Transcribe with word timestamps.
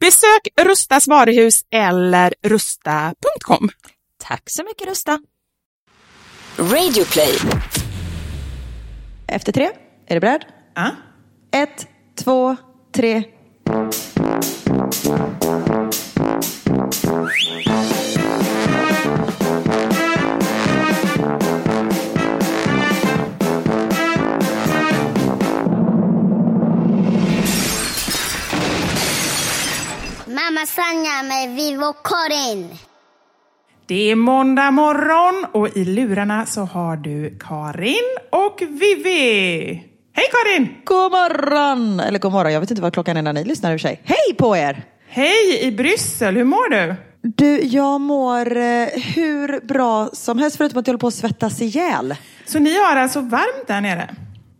Besök 0.00 0.66
Rustas 0.68 1.08
varuhus 1.08 1.64
eller 1.70 2.34
rusta.com. 2.42 3.68
Tack 4.18 4.42
så 4.50 4.64
mycket 4.64 4.88
Rusta! 4.88 5.18
Radio 6.58 7.04
play. 7.04 7.34
Efter 9.28 9.52
tre, 9.52 9.70
är 10.06 10.14
du 10.14 10.20
beredd? 10.20 10.44
Ja. 10.74 10.90
Ett, 11.52 11.86
två, 12.24 12.56
tre. 12.94 13.22
Karin. 32.40 32.68
Det 33.86 34.10
är 34.10 34.16
måndag 34.16 34.70
morgon 34.70 35.46
och 35.52 35.76
i 35.76 35.84
lurarna 35.84 36.46
så 36.46 36.60
har 36.60 36.96
du 36.96 37.38
Karin 37.40 38.18
och 38.30 38.62
Vivi. 38.62 39.64
Hej 40.12 40.26
Karin! 40.32 40.68
God 40.84 41.12
morgon! 41.12 42.00
Eller 42.00 42.18
god 42.18 42.32
morgon, 42.32 42.52
jag 42.52 42.60
vet 42.60 42.70
inte 42.70 42.82
vad 42.82 42.92
klockan 42.92 43.16
är 43.16 43.22
när 43.22 43.32
ni 43.32 43.44
lyssnar 43.44 43.72
i 43.72 43.76
och 43.76 43.80
för 43.80 43.88
sig. 43.88 44.00
Hej 44.04 44.34
på 44.38 44.56
er! 44.56 44.84
Hej 45.08 45.60
i 45.62 45.72
Bryssel, 45.72 46.36
hur 46.36 46.44
mår 46.44 46.70
du? 46.70 46.94
Du, 47.22 47.60
jag 47.60 48.00
mår 48.00 48.56
eh, 48.56 48.86
hur 49.14 49.66
bra 49.66 50.10
som 50.12 50.38
helst 50.38 50.56
förutom 50.56 50.78
att 50.78 50.86
jag 50.86 50.92
håller 50.92 51.00
på 51.00 51.06
att 51.06 51.14
svettas 51.14 51.62
ihjäl. 51.62 52.16
Så 52.46 52.58
ni 52.58 52.78
har 52.78 52.96
alltså 52.96 53.20
varmt 53.20 53.66
där 53.66 53.80
nere? 53.80 54.14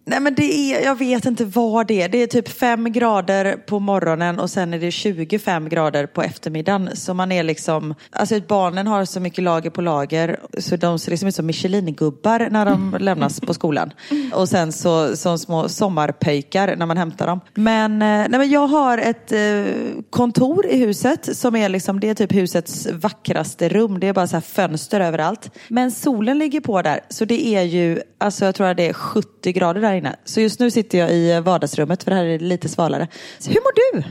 Nej 0.04 0.20
men 0.20 0.34
det 0.34 0.42
är, 0.54 0.84
jag 0.84 0.98
vet 0.98 1.24
inte 1.24 1.44
vad 1.44 1.86
det 1.86 2.02
är. 2.02 2.08
Det 2.08 2.22
är 2.22 2.26
typ 2.26 2.48
fem 2.48 2.92
grader 2.92 3.56
på 3.56 3.78
morgonen 3.78 4.38
och 4.38 4.50
sen 4.50 4.74
är 4.74 4.78
det 4.78 4.90
25 4.90 5.68
grader 5.68 6.06
på 6.06 6.22
eftermiddagen. 6.22 6.90
Så 6.94 7.14
man 7.14 7.32
är 7.32 7.42
liksom, 7.42 7.94
alltså 8.10 8.40
barnen 8.48 8.86
har 8.86 9.04
så 9.04 9.20
mycket 9.20 9.44
lager 9.44 9.70
på 9.70 9.80
lager 9.80 10.40
så 10.58 10.76
de 10.76 10.98
ser 10.98 11.10
liksom 11.10 11.28
ut 11.28 11.34
som 11.34 11.46
Michelin-gubbar 11.46 12.48
när 12.50 12.66
de 12.66 12.96
lämnas 13.00 13.40
på 13.40 13.54
skolan. 13.54 13.92
Och 14.32 14.48
sen 14.48 14.72
så 14.72 15.16
som 15.16 15.38
små 15.38 15.68
sommarpöjkar 15.68 16.76
när 16.76 16.86
man 16.86 16.96
hämtar 16.96 17.26
dem. 17.26 17.40
Men, 17.54 17.92
eh, 17.92 17.98
nej 18.28 18.38
men 18.38 18.50
jag 18.50 18.66
har 18.66 18.98
ett 18.98 19.32
eh, 19.32 19.64
kontor 20.10 20.66
i 20.66 20.78
huset 20.78 21.36
som 21.36 21.56
är 21.56 21.68
liksom, 21.68 22.00
det 22.00 22.08
är 22.08 22.14
typ 22.14 22.32
husets 22.32 22.88
vackraste 22.92 23.68
rum. 23.68 24.00
Det 24.00 24.08
är 24.08 24.12
bara 24.12 24.26
så 24.26 24.36
här 24.36 24.40
fönster 24.40 25.00
överallt. 25.00 25.50
Men 25.68 25.90
solen 25.90 26.38
ligger 26.38 26.60
på 26.60 26.82
där 26.82 27.00
så 27.08 27.24
det 27.24 27.46
är 27.46 27.62
ju, 27.62 28.00
alltså 28.18 28.44
jag 28.44 28.54
tror 28.54 28.66
att 28.66 28.76
det 28.76 28.88
är 28.88 28.92
70 28.92 29.52
grader 29.52 29.80
där 29.80 29.89
inne. 29.94 30.16
Så 30.24 30.40
just 30.40 30.60
nu 30.60 30.70
sitter 30.70 30.98
jag 30.98 31.10
i 31.10 31.30
eh, 31.30 31.40
vardagsrummet 31.40 32.02
för 32.02 32.10
det 32.10 32.16
här 32.16 32.24
är 32.24 32.38
lite 32.38 32.68
svalare. 32.68 33.08
Så 33.38 33.50
hur 33.50 33.60
mår 33.60 33.92
du? 33.92 34.02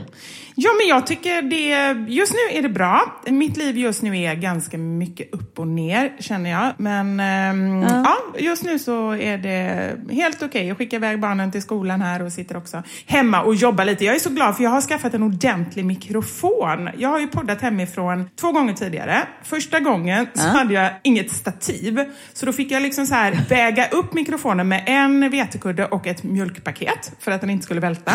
Ja, 0.62 0.70
men 0.78 0.86
jag 0.88 1.06
tycker 1.06 1.42
det, 1.42 1.96
just 2.12 2.32
nu 2.32 2.58
är 2.58 2.62
det 2.62 2.68
bra. 2.68 3.20
Mitt 3.26 3.56
liv 3.56 3.78
just 3.78 4.02
nu 4.02 4.18
är 4.18 4.34
ganska 4.34 4.78
mycket 4.78 5.34
upp 5.34 5.58
och 5.58 5.66
ner, 5.66 6.12
känner 6.18 6.50
jag. 6.50 6.72
Men 6.76 7.20
ehm, 7.20 7.82
ja. 7.82 8.16
just 8.38 8.64
nu 8.64 8.78
så 8.78 9.14
är 9.14 9.38
det 9.38 9.96
helt 10.10 10.42
okej. 10.42 10.66
Jag 10.66 10.78
skickar 10.78 10.96
iväg 10.96 11.20
barnen 11.20 11.52
till 11.52 11.62
skolan 11.62 12.02
här 12.02 12.22
och 12.22 12.32
sitter 12.32 12.56
också 12.56 12.82
hemma 13.06 13.42
och 13.42 13.54
jobbar 13.54 13.84
lite. 13.84 14.04
Jag 14.04 14.14
är 14.14 14.18
så 14.18 14.30
glad 14.30 14.56
för 14.56 14.64
jag 14.64 14.70
har 14.70 14.80
skaffat 14.80 15.14
en 15.14 15.22
ordentlig 15.22 15.84
mikrofon. 15.84 16.88
Jag 16.98 17.08
har 17.08 17.18
ju 17.18 17.26
poddat 17.26 17.60
hemifrån 17.60 18.30
två 18.40 18.52
gånger 18.52 18.74
tidigare. 18.74 19.22
Första 19.42 19.80
gången 19.80 20.26
så 20.34 20.48
hade 20.48 20.74
jag 20.74 20.90
inget 21.02 21.30
stativ. 21.30 22.00
Så 22.32 22.46
då 22.46 22.52
fick 22.52 22.70
jag 22.70 22.82
liksom 22.82 23.06
så 23.06 23.14
här 23.14 23.40
väga 23.48 23.88
upp 23.88 24.14
mikrofonen 24.14 24.68
med 24.68 24.82
en 24.86 25.30
vetekudde 25.30 25.86
och 25.86 26.06
ett 26.06 26.22
mjölkpaket 26.22 27.12
för 27.18 27.30
att 27.30 27.40
den 27.40 27.50
inte 27.50 27.64
skulle 27.64 27.80
välta. 27.80 28.12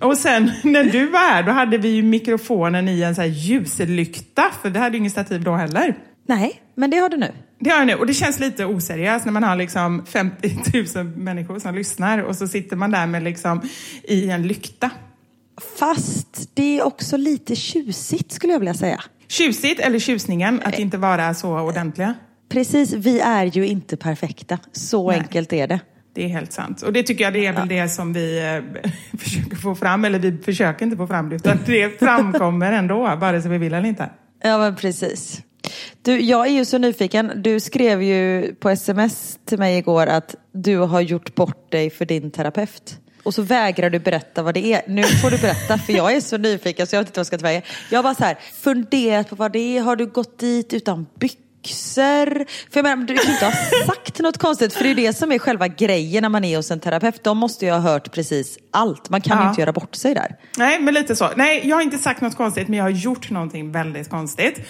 Och 0.00 0.18
sen 0.18 0.52
när 0.62 0.84
du 0.84 1.06
var 1.06 1.18
här, 1.18 1.42
då 1.42 1.52
hade 1.52 1.83
vi 1.84 1.90
ju 1.90 2.02
mikrofonen 2.02 2.88
i 2.88 3.02
en 3.02 3.14
så 3.14 3.20
här 3.20 3.28
ljuslykta, 3.28 4.44
för 4.62 4.70
vi 4.70 4.78
hade 4.78 4.96
ju 4.96 4.98
ingen 4.98 5.10
stativ 5.10 5.42
då 5.42 5.54
heller. 5.54 5.98
Nej, 6.26 6.60
men 6.74 6.90
det 6.90 6.96
har 6.96 7.08
du 7.08 7.16
nu. 7.16 7.32
Det 7.58 7.70
har 7.70 7.78
jag 7.78 7.86
nu 7.86 7.94
och 7.94 8.06
det 8.06 8.14
känns 8.14 8.40
lite 8.40 8.64
oseriöst 8.64 9.24
när 9.24 9.32
man 9.32 9.42
har 9.42 9.56
liksom 9.56 10.06
50 10.06 10.94
000 10.96 11.04
människor 11.04 11.58
som 11.58 11.74
lyssnar 11.74 12.18
och 12.18 12.36
så 12.36 12.48
sitter 12.48 12.76
man 12.76 12.90
där 12.90 13.06
med 13.06 13.22
liksom 13.22 13.62
i 14.02 14.30
en 14.30 14.46
lykta. 14.46 14.90
Fast 15.78 16.50
det 16.54 16.78
är 16.78 16.86
också 16.86 17.16
lite 17.16 17.56
tjusigt 17.56 18.32
skulle 18.32 18.52
jag 18.52 18.60
vilja 18.60 18.74
säga. 18.74 19.00
Tjusigt 19.28 19.80
eller 19.80 19.98
tjusningen 19.98 20.60
att 20.64 20.78
inte 20.78 20.98
vara 20.98 21.34
så 21.34 21.60
ordentliga. 21.60 22.14
Precis, 22.48 22.92
vi 22.92 23.20
är 23.20 23.44
ju 23.44 23.66
inte 23.66 23.96
perfekta. 23.96 24.58
Så 24.72 25.10
Nej. 25.10 25.18
enkelt 25.18 25.52
är 25.52 25.66
det. 25.68 25.80
Det 26.14 26.24
är 26.24 26.28
helt 26.28 26.52
sant. 26.52 26.82
Och 26.82 26.92
det 26.92 27.02
tycker 27.02 27.24
jag 27.24 27.32
det 27.32 27.46
är 27.46 27.52
väl 27.52 27.68
det 27.68 27.88
som 27.88 28.12
vi 28.12 28.38
eh, 28.38 28.90
försöker 29.18 29.56
få 29.56 29.74
fram, 29.74 30.04
eller 30.04 30.18
vi 30.18 30.42
försöker 30.42 30.84
inte 30.84 30.96
få 30.96 31.06
fram 31.06 31.28
det, 31.28 31.36
utan 31.36 31.58
det 31.66 31.98
framkommer 31.98 32.72
ändå, 32.72 33.16
vare 33.16 33.42
sig 33.42 33.50
vi 33.50 33.58
vill 33.58 33.74
eller 33.74 33.88
inte. 33.88 34.10
Ja, 34.42 34.58
men 34.58 34.76
precis. 34.76 35.42
Du, 36.02 36.20
jag 36.20 36.46
är 36.46 36.50
ju 36.50 36.64
så 36.64 36.78
nyfiken. 36.78 37.32
Du 37.36 37.60
skrev 37.60 38.02
ju 38.02 38.54
på 38.54 38.70
sms 38.70 39.38
till 39.44 39.58
mig 39.58 39.78
igår 39.78 40.06
att 40.06 40.34
du 40.52 40.78
har 40.78 41.00
gjort 41.00 41.34
bort 41.34 41.72
dig 41.72 41.90
för 41.90 42.04
din 42.04 42.30
terapeut. 42.30 42.98
Och 43.22 43.34
så 43.34 43.42
vägrar 43.42 43.90
du 43.90 43.98
berätta 43.98 44.42
vad 44.42 44.54
det 44.54 44.72
är. 44.72 44.82
Nu 44.88 45.02
får 45.02 45.30
du 45.30 45.38
berätta 45.38 45.78
för 45.78 45.92
jag 45.92 46.16
är 46.16 46.20
så 46.20 46.38
nyfiken 46.38 46.86
så 46.86 46.96
jag 46.96 47.00
vet 47.00 47.08
inte 47.08 47.18
vad 47.18 47.20
jag 47.20 47.26
ska 47.26 47.38
ta 47.38 47.42
vägen. 47.42 47.62
Jag 47.90 47.98
har 47.98 48.02
bara 48.02 48.14
så 48.14 48.24
här 48.24 48.38
funderat 48.62 49.30
på 49.30 49.36
vad 49.36 49.52
det 49.52 49.76
är. 49.76 49.82
Har 49.82 49.96
du 49.96 50.06
gått 50.06 50.38
dit 50.38 50.72
utan 50.72 51.06
byxor? 51.18 51.43
Byxor. 51.68 52.44
För 52.72 52.78
jag 52.78 52.82
menar, 52.84 53.04
du 53.06 53.14
kan 53.16 53.32
inte 53.32 53.44
ha 53.44 53.52
sagt 53.86 54.18
något 54.20 54.38
konstigt. 54.38 54.72
För 54.74 54.84
det 54.84 54.90
är 54.90 54.94
det 54.94 55.12
som 55.12 55.32
är 55.32 55.38
själva 55.38 55.68
grejen 55.68 56.22
när 56.22 56.28
man 56.28 56.44
är 56.44 56.56
hos 56.56 56.70
en 56.70 56.80
terapeut. 56.80 57.24
De 57.24 57.38
måste 57.38 57.64
ju 57.66 57.70
ha 57.72 57.78
hört 57.78 58.12
precis 58.12 58.58
allt. 58.72 59.10
Man 59.10 59.20
kan 59.20 59.38
Ja. 59.38 59.48
inte 59.48 59.60
göra 59.60 59.72
bort 59.72 59.94
sig 59.94 60.14
där. 60.14 60.36
Nej, 60.58 60.80
men 60.80 60.94
lite 60.94 61.16
så. 61.16 61.28
Nej, 61.36 61.60
jag 61.68 61.76
har 61.76 61.82
inte 61.82 61.98
sagt 61.98 62.20
något 62.20 62.36
konstigt, 62.36 62.68
men 62.68 62.76
jag 62.78 62.84
har 62.84 62.90
gjort 62.90 63.30
någonting 63.30 63.72
väldigt 63.72 64.10
konstigt. 64.10 64.60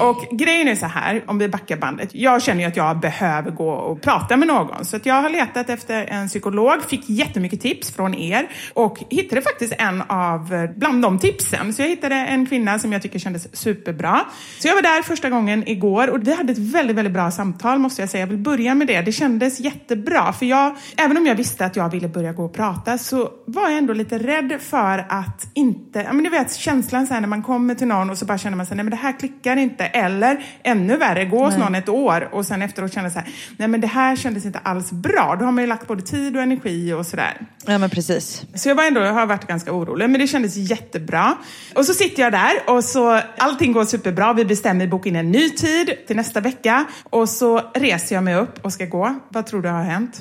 Och 0.00 0.38
grejen 0.38 0.68
är 0.68 0.74
så 0.74 0.86
här, 0.86 1.24
om 1.26 1.38
vi 1.38 1.48
backar 1.48 1.76
bandet. 1.76 2.08
Jag 2.12 2.42
känner 2.42 2.60
ju 2.60 2.66
att 2.68 2.76
jag 2.76 3.00
behöver 3.00 3.50
gå 3.50 3.70
och 3.70 4.02
prata 4.02 4.36
med 4.36 4.48
någon. 4.48 4.84
Så 4.84 4.96
att 4.96 5.06
jag 5.06 5.14
har 5.22 5.30
letat 5.30 5.70
efter 5.70 6.04
en 6.06 6.28
psykolog, 6.28 6.82
fick 6.88 7.08
jättemycket 7.10 7.60
tips 7.60 7.90
från 7.90 8.14
er 8.14 8.48
och 8.74 8.98
hittade 9.10 9.42
faktiskt 9.42 9.72
en 9.78 10.02
av, 10.08 10.68
bland 10.76 11.02
de 11.02 11.18
tipsen. 11.18 11.74
Så 11.74 11.82
jag 11.82 11.88
hittade 11.88 12.14
en 12.14 12.46
kvinna 12.46 12.78
som 12.78 12.92
jag 12.92 13.02
tycker 13.02 13.18
kändes 13.18 13.56
superbra. 13.56 14.20
Så 14.58 14.68
jag 14.68 14.74
var 14.74 14.82
där 14.82 15.02
första 15.02 15.30
gången 15.30 15.68
igår 15.68 16.10
och 16.10 16.26
vi 16.26 16.32
hade 16.40 16.52
ett 16.52 16.58
väldigt, 16.58 16.96
väldigt 16.96 17.12
bra 17.12 17.30
samtal 17.30 17.78
måste 17.78 18.02
jag 18.02 18.08
säga. 18.08 18.22
Jag 18.22 18.28
vill 18.28 18.38
börja 18.38 18.74
med 18.74 18.86
det. 18.86 19.00
Det 19.00 19.12
kändes 19.12 19.60
jättebra. 19.60 20.32
För 20.32 20.46
jag, 20.46 20.76
även 20.96 21.16
om 21.16 21.26
jag 21.26 21.34
visste 21.34 21.66
att 21.66 21.76
jag 21.76 21.90
ville 21.90 22.08
börja 22.08 22.32
gå 22.32 22.44
och 22.44 22.52
prata 22.52 22.98
så 22.98 23.30
var 23.46 23.68
jag 23.68 23.78
ändå 23.78 23.92
lite 23.92 24.18
rädd 24.18 24.58
för 24.60 25.06
att 25.08 25.48
inte, 25.54 25.98
ja 25.98 26.12
men 26.12 26.24
du 26.24 26.30
vet 26.30 26.54
känslan 26.54 27.06
så 27.06 27.14
här 27.14 27.20
när 27.20 27.28
man 27.28 27.42
kommer 27.42 27.74
till 27.74 27.86
någon 27.86 28.10
och 28.10 28.18
så 28.18 28.24
bara 28.24 28.38
känner 28.38 28.56
man 28.56 28.66
sig 28.66 28.76
nej 28.76 28.84
men 28.84 28.90
det 28.90 28.96
här 28.96 29.18
klickar 29.18 29.56
inte. 29.56 29.84
Eller 29.84 30.44
ännu 30.62 30.96
värre, 30.96 31.24
gå 31.24 31.44
hos 31.44 31.56
någon 31.56 31.74
ett 31.74 31.88
år 31.88 32.28
och 32.32 32.46
sen 32.46 32.62
efteråt 32.62 32.94
känna 32.94 33.10
så 33.10 33.18
här, 33.18 33.28
nej 33.56 33.68
men 33.68 33.80
det 33.80 33.86
här 33.86 34.16
kändes 34.16 34.46
inte 34.46 34.58
alls 34.58 34.92
bra. 34.92 35.36
Då 35.38 35.44
har 35.44 35.52
man 35.52 35.64
ju 35.64 35.68
lagt 35.68 35.86
både 35.86 36.02
tid 36.02 36.36
och 36.36 36.42
energi 36.42 36.92
och 36.92 37.06
sådär. 37.06 37.46
Ja 37.66 37.78
men 37.78 37.90
precis. 37.90 38.42
Så 38.54 38.68
jag 38.68 38.74
var 38.74 38.84
ändå, 38.84 39.00
jag 39.00 39.12
har 39.12 39.26
varit 39.26 39.46
ganska 39.46 39.72
orolig, 39.72 40.10
men 40.10 40.20
det 40.20 40.26
kändes 40.26 40.56
jättebra. 40.56 41.36
Och 41.74 41.86
så 41.86 41.94
sitter 41.94 42.22
jag 42.22 42.32
där 42.32 42.52
och 42.66 42.84
så 42.84 43.20
allting 43.38 43.72
går 43.72 43.84
superbra. 43.84 44.32
Vi 44.32 44.44
bestämmer 44.44 44.86
boka 44.86 45.08
in 45.08 45.16
en 45.16 45.30
ny 45.30 45.50
tid 45.50 45.90
till 46.06 46.16
nästa 46.16 46.29
vecka 46.36 46.84
och 47.10 47.28
så 47.28 47.60
reser 47.74 48.14
jag 48.14 48.24
mig 48.24 48.34
upp 48.34 48.64
och 48.64 48.72
ska 48.72 48.84
gå. 48.84 49.14
Vad 49.28 49.46
tror 49.46 49.62
du 49.62 49.68
har 49.68 49.82
hänt? 49.82 50.20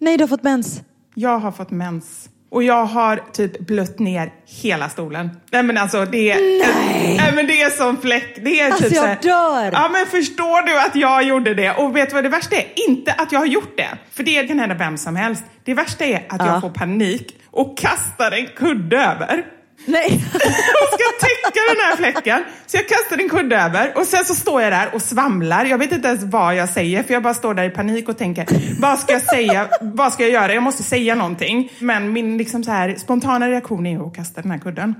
Nej, 0.00 0.16
du 0.16 0.22
har 0.24 0.28
fått 0.28 0.42
mens. 0.42 0.80
Jag 1.14 1.38
har 1.38 1.52
fått 1.52 1.70
mens. 1.70 2.28
Och 2.50 2.62
jag 2.62 2.84
har 2.84 3.22
typ 3.32 3.58
blött 3.58 3.98
ner 3.98 4.32
hela 4.62 4.88
stolen. 4.88 5.30
Nej 5.52 5.62
men 5.62 5.78
alltså 5.78 6.04
det 6.04 6.30
är... 6.30 6.36
Nej, 6.36 7.16
Nej 7.16 7.32
men 7.34 7.46
det 7.46 7.62
är 7.62 7.70
som 7.70 7.96
fläck. 7.96 8.38
Det 8.44 8.60
är 8.60 8.66
Alltså, 8.66 8.84
typ 8.84 8.92
jag 8.94 9.02
här- 9.06 9.18
dör. 9.22 9.70
Ja 9.72 9.88
men 9.92 10.06
förstår 10.06 10.66
du 10.66 10.80
att 10.80 10.96
jag 10.96 11.22
gjorde 11.22 11.54
det? 11.54 11.70
Och 11.70 11.96
vet 11.96 12.08
du 12.08 12.14
vad 12.14 12.24
det 12.24 12.28
värsta 12.28 12.56
är? 12.56 12.66
Inte 12.88 13.12
att 13.12 13.32
jag 13.32 13.38
har 13.38 13.46
gjort 13.46 13.76
det. 13.76 13.88
För 14.12 14.22
det 14.22 14.48
kan 14.48 14.58
hända 14.58 14.74
vem 14.74 14.96
som 14.96 15.16
helst. 15.16 15.44
Det 15.64 15.74
värsta 15.74 16.04
är 16.04 16.26
att 16.28 16.40
Ja. 16.40 16.46
jag 16.46 16.60
får 16.60 16.70
panik 16.70 17.36
och 17.50 17.78
kastar 17.78 18.32
en 18.32 18.46
kudde 18.56 18.96
över. 18.96 19.46
Nej. 19.86 20.24
och 20.34 20.88
ska 20.98 21.26
täcka 21.26 21.60
den 21.74 21.80
här 21.84 21.96
fläcken. 21.96 22.44
Så 22.66 22.76
jag 22.76 22.88
kastar 22.88 23.18
en 23.18 23.28
kudde 23.28 23.56
över 23.56 23.98
och 23.98 24.06
sen 24.06 24.24
så 24.24 24.34
står 24.34 24.62
jag 24.62 24.72
där 24.72 24.94
och 24.94 25.02
svamlar. 25.02 25.64
Jag 25.64 25.78
vet 25.78 25.92
inte 25.92 26.08
ens 26.08 26.22
vad 26.22 26.54
jag 26.54 26.68
säger 26.68 27.02
för 27.02 27.12
jag 27.14 27.22
bara 27.22 27.34
står 27.34 27.54
där 27.54 27.64
i 27.64 27.70
panik 27.70 28.08
och 28.08 28.18
tänker 28.18 28.46
vad 28.80 28.98
ska 28.98 29.12
jag 29.12 29.22
säga? 29.22 29.68
Vad 29.80 30.12
ska 30.12 30.22
jag 30.22 30.32
göra? 30.32 30.54
Jag 30.54 30.62
måste 30.62 30.82
säga 30.82 31.14
någonting. 31.14 31.72
Men 31.78 32.12
min 32.12 32.38
liksom 32.38 32.64
så 32.64 32.70
här, 32.70 32.94
spontana 32.98 33.48
reaktion 33.48 33.86
är 33.86 34.06
att 34.06 34.16
kasta 34.16 34.42
den 34.42 34.50
här 34.50 34.58
kudden. 34.58 34.94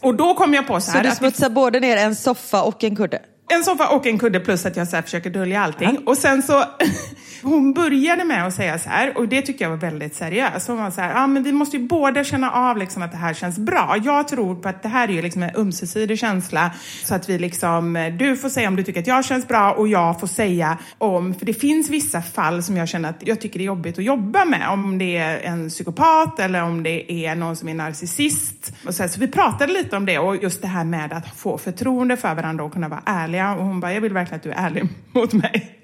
Och 0.00 0.14
då 0.14 0.34
kom 0.34 0.54
jag 0.54 0.66
på 0.66 0.80
så 0.80 0.90
Så 0.90 0.96
här 0.96 1.02
du 1.02 1.08
att 1.08 1.16
smutsar 1.16 1.50
både 1.50 1.80
ner 1.80 1.96
en 1.96 2.16
soffa 2.16 2.62
och 2.62 2.84
en 2.84 2.96
kudde? 2.96 3.20
En 3.48 3.64
soffa 3.64 3.88
och 3.88 4.06
en 4.06 4.18
kudde 4.18 4.40
plus 4.40 4.66
att 4.66 4.76
jag 4.76 4.88
så 4.88 4.96
här 4.96 5.02
försöker 5.02 5.30
dölja 5.30 5.62
allting. 5.62 5.98
Och 6.06 6.16
sen 6.16 6.42
så, 6.42 6.64
hon 7.42 7.72
började 7.72 8.24
med 8.24 8.46
att 8.46 8.54
säga 8.54 8.78
så 8.78 8.88
här, 8.88 9.18
och 9.18 9.28
det 9.28 9.42
tycker 9.42 9.64
jag 9.64 9.70
var 9.70 9.76
väldigt 9.76 10.14
seriöst. 10.14 10.68
Hon 10.68 10.76
var 10.76 10.90
så 10.90 11.00
här, 11.00 11.14
ja 11.14 11.26
men 11.26 11.42
vi 11.42 11.52
måste 11.52 11.76
ju 11.76 11.86
båda 11.86 12.24
känna 12.24 12.50
av 12.50 12.76
liksom 12.76 13.02
att 13.02 13.10
det 13.10 13.16
här 13.16 13.34
känns 13.34 13.58
bra. 13.58 13.96
Jag 14.04 14.28
tror 14.28 14.54
på 14.54 14.68
att 14.68 14.82
det 14.82 14.88
här 14.88 15.08
är 15.08 15.12
ju 15.12 15.22
liksom 15.22 15.42
en 15.42 15.56
ömsesidig 15.56 16.18
känsla. 16.18 16.70
Så 17.04 17.14
att 17.14 17.28
vi 17.28 17.38
liksom, 17.38 18.12
du 18.18 18.36
får 18.36 18.48
säga 18.48 18.68
om 18.68 18.76
du 18.76 18.82
tycker 18.82 19.00
att 19.00 19.06
jag 19.06 19.24
känns 19.24 19.48
bra 19.48 19.72
och 19.72 19.88
jag 19.88 20.20
får 20.20 20.26
säga 20.26 20.78
om, 20.98 21.34
för 21.34 21.46
det 21.46 21.54
finns 21.54 21.90
vissa 21.90 22.22
fall 22.22 22.62
som 22.62 22.76
jag 22.76 22.88
känner 22.88 23.10
att 23.10 23.26
jag 23.26 23.40
tycker 23.40 23.58
det 23.58 23.64
är 23.64 23.66
jobbigt 23.66 23.98
att 23.98 24.04
jobba 24.04 24.44
med. 24.44 24.68
Om 24.70 24.98
det 24.98 25.16
är 25.16 25.40
en 25.40 25.68
psykopat 25.68 26.38
eller 26.38 26.62
om 26.62 26.82
det 26.82 27.12
är 27.12 27.34
någon 27.34 27.56
som 27.56 27.68
är 27.68 27.74
narcissist. 27.74 28.72
Och 28.86 28.94
så, 28.94 29.02
här, 29.02 29.10
så 29.10 29.20
vi 29.20 29.28
pratade 29.28 29.72
lite 29.72 29.96
om 29.96 30.06
det 30.06 30.18
och 30.18 30.36
just 30.36 30.62
det 30.62 30.68
här 30.68 30.84
med 30.84 31.12
att 31.12 31.36
få 31.36 31.58
förtroende 31.58 32.16
för 32.16 32.34
varandra 32.34 32.64
och 32.64 32.72
kunna 32.72 32.88
vara 32.88 33.02
ärliga. 33.38 33.54
Och 33.54 33.64
hon 33.64 33.80
bara, 33.80 33.94
jag 33.94 34.00
vill 34.00 34.12
verkligen 34.12 34.36
att 34.36 34.42
du 34.42 34.50
är 34.50 34.66
ärlig 34.66 34.88
mot 35.12 35.32
mig. 35.32 35.78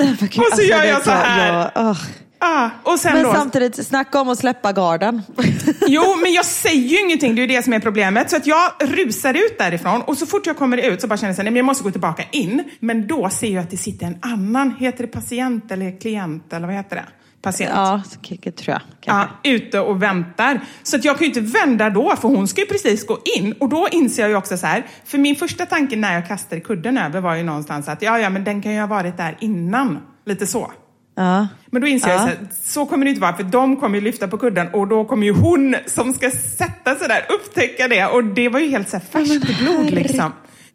Och 0.00 0.18
så 0.34 0.40
Alltså, 0.44 0.62
gör 0.62 0.84
jag 0.84 1.04
så 1.04 1.10
här. 1.10 1.54
jag- 1.54 1.70
åh. 1.90 1.98
Ah, 2.44 2.70
och 2.82 2.98
sen 2.98 3.12
Men 3.12 3.22
då, 3.22 3.32
samtidigt, 3.32 3.86
snacka 3.86 4.20
om 4.20 4.28
att 4.28 4.38
släppa 4.38 4.72
garden. 4.72 5.22
Jo, 5.86 6.02
men 6.22 6.32
jag 6.32 6.44
säger 6.64 6.88
ju 6.88 7.00
ingenting. 7.00 7.34
Det 7.34 7.40
är 7.42 7.46
ju 7.48 7.54
det 7.56 7.62
som 7.62 7.72
är 7.72 7.80
problemet. 7.80 8.30
Så 8.30 8.36
att 8.36 8.46
jag 8.46 8.72
rusar 8.80 9.34
ut 9.34 9.58
därifrån 9.58 10.02
och 10.02 10.16
så 10.18 10.26
fort 10.26 10.46
jag 10.46 10.56
kommer 10.56 10.76
ut 10.78 11.00
så 11.00 11.06
bara 11.06 11.16
känner 11.16 11.34
jag 11.34 11.44
men 11.44 11.56
jag 11.56 11.64
måste 11.64 11.84
gå 11.84 11.90
tillbaka 11.90 12.24
in. 12.30 12.64
Men 12.80 13.06
då 13.06 13.30
ser 13.30 13.48
jag 13.54 13.62
att 13.62 13.70
det 13.70 13.76
sitter 13.76 14.06
en 14.06 14.18
annan, 14.22 14.74
heter 14.78 15.02
det 15.06 15.08
patient 15.12 15.72
eller 15.72 16.00
klient 16.00 16.52
eller 16.52 16.66
vad 16.66 16.76
heter 16.76 16.96
det? 16.96 17.04
Patient. 17.42 17.72
Ja, 17.74 18.02
tror 18.42 18.52
jag. 18.66 18.80
Ja, 19.04 19.28
ute 19.44 19.80
och 19.80 20.02
väntar. 20.02 20.60
Så 20.82 20.96
att 20.96 21.04
jag 21.04 21.18
kan 21.18 21.28
ju 21.28 21.28
inte 21.28 21.58
vända 21.58 21.90
då, 21.90 22.16
för 22.16 22.28
hon 22.28 22.48
ska 22.48 22.60
ju 22.60 22.66
precis 22.66 23.06
gå 23.06 23.18
in. 23.38 23.52
Och 23.52 23.68
då 23.68 23.88
inser 23.90 24.22
jag 24.22 24.30
ju 24.30 24.36
också 24.36 24.56
så 24.56 24.66
här, 24.66 24.86
för 25.04 25.18
min 25.18 25.36
första 25.36 25.66
tanke 25.66 25.96
när 25.96 26.14
jag 26.14 26.28
kastade 26.28 26.60
kudden 26.60 26.98
över 26.98 27.20
var 27.20 27.34
ju 27.34 27.42
någonstans 27.42 27.88
att 27.88 28.02
ja, 28.02 28.18
ja, 28.18 28.30
men 28.30 28.44
den 28.44 28.62
kan 28.62 28.72
ju 28.72 28.80
ha 28.80 28.86
varit 28.86 29.16
där 29.16 29.36
innan. 29.40 29.98
Lite 30.24 30.46
så. 30.46 30.72
Ja. 31.16 31.48
Men 31.70 31.82
då 31.82 31.88
inser 31.88 32.10
jag 32.10 32.20
Ja. 32.20 32.28
så, 32.28 32.70
så 32.70 32.86
kommer 32.86 33.04
det 33.04 33.08
inte 33.08 33.20
vara, 33.20 33.36
för 33.36 33.44
de 33.44 33.76
kommer 33.76 33.98
ju 33.98 34.04
lyfta 34.04 34.28
på 34.28 34.38
kudden 34.38 34.68
och 34.72 34.88
då 34.88 35.04
kommer 35.04 35.26
ju 35.26 35.32
hon 35.32 35.76
som 35.86 36.12
ska 36.12 36.30
sätta 36.30 36.94
sig 36.94 37.08
där 37.08 37.26
upptäcka 37.34 37.88
det. 37.88 38.06
Och 38.06 38.24
det 38.24 38.48
var 38.48 38.60
ju 38.60 38.68
helt 38.68 38.88
så 38.88 38.96
här 38.96 39.04
färskt 39.04 39.58
blod 39.58 39.90
liksom. 39.90 40.32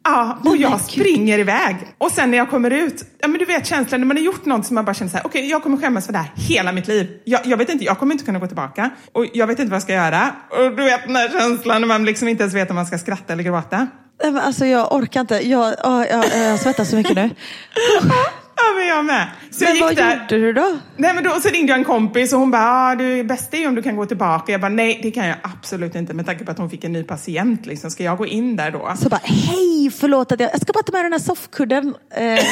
Ja, 0.08 0.38
och 0.44 0.56
jag 0.56 0.80
springer 0.80 1.38
iväg. 1.38 1.76
Och 1.98 2.10
sen 2.10 2.30
när 2.30 2.38
jag 2.38 2.50
kommer 2.50 2.70
ut, 2.70 3.04
ja 3.18 3.28
men 3.28 3.38
du 3.38 3.44
vet 3.44 3.66
känslan 3.66 4.00
när 4.00 4.06
man 4.06 4.16
har 4.16 4.24
gjort 4.24 4.44
något 4.44 4.66
som 4.66 4.74
man 4.74 4.84
bara 4.84 4.94
känner 4.94 5.10
så 5.10 5.16
här, 5.16 5.26
okej 5.26 5.50
jag 5.50 5.62
kommer 5.62 5.76
skämmas 5.76 6.06
för 6.06 6.12
det 6.12 6.18
här 6.18 6.30
hela 6.34 6.72
mitt 6.72 6.88
liv. 6.88 7.20
Jag, 7.24 7.40
jag 7.44 7.56
vet 7.56 7.68
inte, 7.68 7.84
jag 7.84 7.98
kommer 7.98 8.12
inte 8.14 8.24
kunna 8.24 8.38
gå 8.38 8.46
tillbaka. 8.46 8.90
Och 9.12 9.26
jag 9.32 9.46
vet 9.46 9.58
inte 9.58 9.70
vad 9.70 9.76
jag 9.76 9.82
ska 9.82 9.92
göra. 9.92 10.30
Och 10.50 10.76
du 10.76 10.84
vet 10.84 11.06
den 11.06 11.16
här 11.16 11.28
känslan 11.28 11.80
när 11.80 11.88
man 11.88 12.04
liksom 12.04 12.28
inte 12.28 12.42
ens 12.42 12.54
vet 12.54 12.70
om 12.70 12.76
man 12.76 12.86
ska 12.86 12.98
skratta 12.98 13.32
eller 13.32 13.42
gråta. 13.42 13.86
Alltså 14.42 14.66
jag 14.66 14.92
orkar 14.92 15.20
inte. 15.20 15.48
Jag, 15.48 15.74
åh, 15.84 16.04
jag, 16.10 16.24
jag 16.36 16.60
svettas 16.60 16.90
så 16.90 16.96
mycket 16.96 17.16
nu. 17.16 17.30
Ja, 18.60 18.74
men 18.78 18.86
jag 18.86 19.04
med. 19.04 19.26
Så 19.50 19.64
jag 19.64 19.68
Men 19.68 19.74
gick 19.76 19.84
vad 19.84 19.96
där. 19.96 20.14
gjorde 20.30 20.46
du 20.46 20.52
då? 20.52 20.78
Nej, 20.96 21.14
men 21.14 21.24
då 21.24 21.30
så 21.40 21.48
ringde 21.48 21.72
jag 21.72 21.78
en 21.78 21.84
kompis 21.84 22.32
och 22.32 22.40
hon 22.40 22.50
bara, 22.50 22.62
ah, 22.90 22.94
det 22.94 23.24
bästa 23.24 23.56
är 23.56 23.68
om 23.68 23.74
du 23.74 23.82
kan 23.82 23.96
gå 23.96 24.06
tillbaka. 24.06 24.52
Jag 24.52 24.60
bara, 24.60 24.68
nej 24.68 25.00
det 25.02 25.10
kan 25.10 25.26
jag 25.26 25.36
absolut 25.42 25.94
inte 25.94 26.14
med 26.14 26.26
tanke 26.26 26.44
på 26.44 26.50
att 26.50 26.58
hon 26.58 26.70
fick 26.70 26.84
en 26.84 26.92
ny 26.92 27.02
patient. 27.04 27.66
Liksom. 27.66 27.90
Ska 27.90 28.02
jag 28.04 28.18
gå 28.18 28.26
in 28.26 28.56
där 28.56 28.70
då? 28.70 28.92
Så 28.96 29.08
bara, 29.08 29.20
hej, 29.24 29.90
förlåt 30.00 30.32
att 30.32 30.40
jag, 30.40 30.50
jag 30.52 30.60
ska 30.60 30.72
bara 30.72 30.82
ta 30.82 30.92
med 30.92 31.04
den 31.04 31.12
här 31.12 31.18
soffkudden. 31.20 31.94
Eh, 32.14 32.22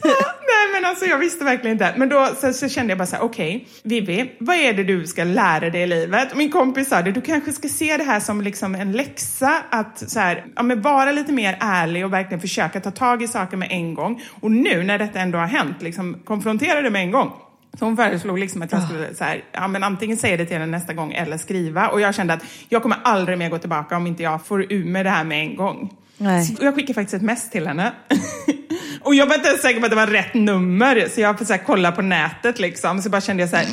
Nej 0.50 0.80
men 0.80 0.90
alltså 0.90 1.04
jag 1.04 1.18
visste 1.18 1.44
verkligen 1.44 1.74
inte. 1.74 1.94
Men 1.96 2.08
då 2.08 2.26
så, 2.40 2.52
så 2.52 2.68
kände 2.68 2.90
jag 2.90 2.98
bara 2.98 3.06
så 3.06 3.16
här, 3.16 3.22
okej 3.22 3.68
Vivi, 3.82 4.32
vad 4.38 4.56
är 4.56 4.72
det 4.72 4.84
du 4.84 5.06
ska 5.06 5.24
lära 5.24 5.70
dig 5.70 5.82
i 5.82 5.86
livet? 5.86 6.32
Och 6.32 6.38
min 6.38 6.50
kompis 6.50 6.88
sa 6.88 7.02
det, 7.02 7.12
du 7.12 7.20
kanske 7.20 7.52
ska 7.52 7.68
se 7.68 7.96
det 7.96 8.04
här 8.04 8.20
som 8.20 8.40
liksom 8.40 8.74
en 8.74 8.92
läxa 8.92 9.62
att 9.70 10.10
så 10.10 10.20
här, 10.20 10.44
ja, 10.56 10.62
men 10.62 10.82
vara 10.82 11.12
lite 11.12 11.32
mer 11.32 11.56
ärlig 11.60 12.04
och 12.04 12.12
verkligen 12.12 12.40
försöka 12.40 12.80
ta 12.80 12.90
tag 12.90 13.22
i 13.22 13.28
saker 13.28 13.56
med 13.56 13.68
en 13.70 13.94
gång. 13.94 14.22
Och 14.40 14.50
nu 14.50 14.82
när 14.82 14.98
detta 14.98 15.20
ändå 15.20 15.38
har 15.38 15.46
hänt, 15.46 15.82
liksom 15.82 16.20
konfrontera 16.24 16.82
det 16.82 16.90
med 16.90 17.02
en 17.02 17.10
gång. 17.10 17.32
Så 17.78 17.84
hon 17.84 17.96
föreslog 17.96 18.38
liksom 18.38 18.62
att 18.62 18.72
jag 18.72 18.82
skulle 18.82 19.14
så 19.14 19.24
här, 19.24 19.44
ja, 19.52 19.68
men 19.68 19.82
antingen 19.82 20.16
säga 20.16 20.36
det 20.36 20.44
till 20.44 20.56
henne 20.56 20.66
nästa 20.66 20.92
gång 20.92 21.12
eller 21.12 21.36
skriva. 21.36 21.88
Och 21.88 22.00
jag 22.00 22.14
kände 22.14 22.34
att 22.34 22.44
jag 22.68 22.82
kommer 22.82 22.98
aldrig 23.02 23.38
mer 23.38 23.50
gå 23.50 23.58
tillbaka 23.58 23.96
om 23.96 24.06
inte 24.06 24.22
jag 24.22 24.46
får 24.46 24.72
ur 24.72 24.84
med 24.84 25.06
det 25.06 25.10
här 25.10 25.24
med 25.24 25.40
en 25.40 25.56
gång. 25.56 25.90
Nej. 26.20 26.44
Så 26.44 26.64
jag 26.64 26.74
skickade 26.74 26.94
faktiskt 26.94 27.14
ett 27.14 27.22
mess 27.22 27.50
till 27.50 27.66
henne. 27.66 27.92
Och 29.00 29.14
jag 29.14 29.26
var 29.26 29.34
inte 29.34 29.48
ens 29.48 29.62
säker 29.62 29.80
på 29.80 29.86
att 29.86 29.90
det 29.90 29.96
var 29.96 30.06
rätt 30.06 30.34
nummer, 30.34 31.08
så 31.14 31.20
jag 31.20 31.46
så 31.46 31.52
här, 31.52 31.62
kolla 31.66 31.92
på 31.92 32.02
nätet 32.02 32.58
liksom. 32.58 33.02
Så 33.02 33.10
bara 33.10 33.20
kände 33.20 33.42
jag 33.42 33.50
så 33.50 33.56
här, 33.56 33.66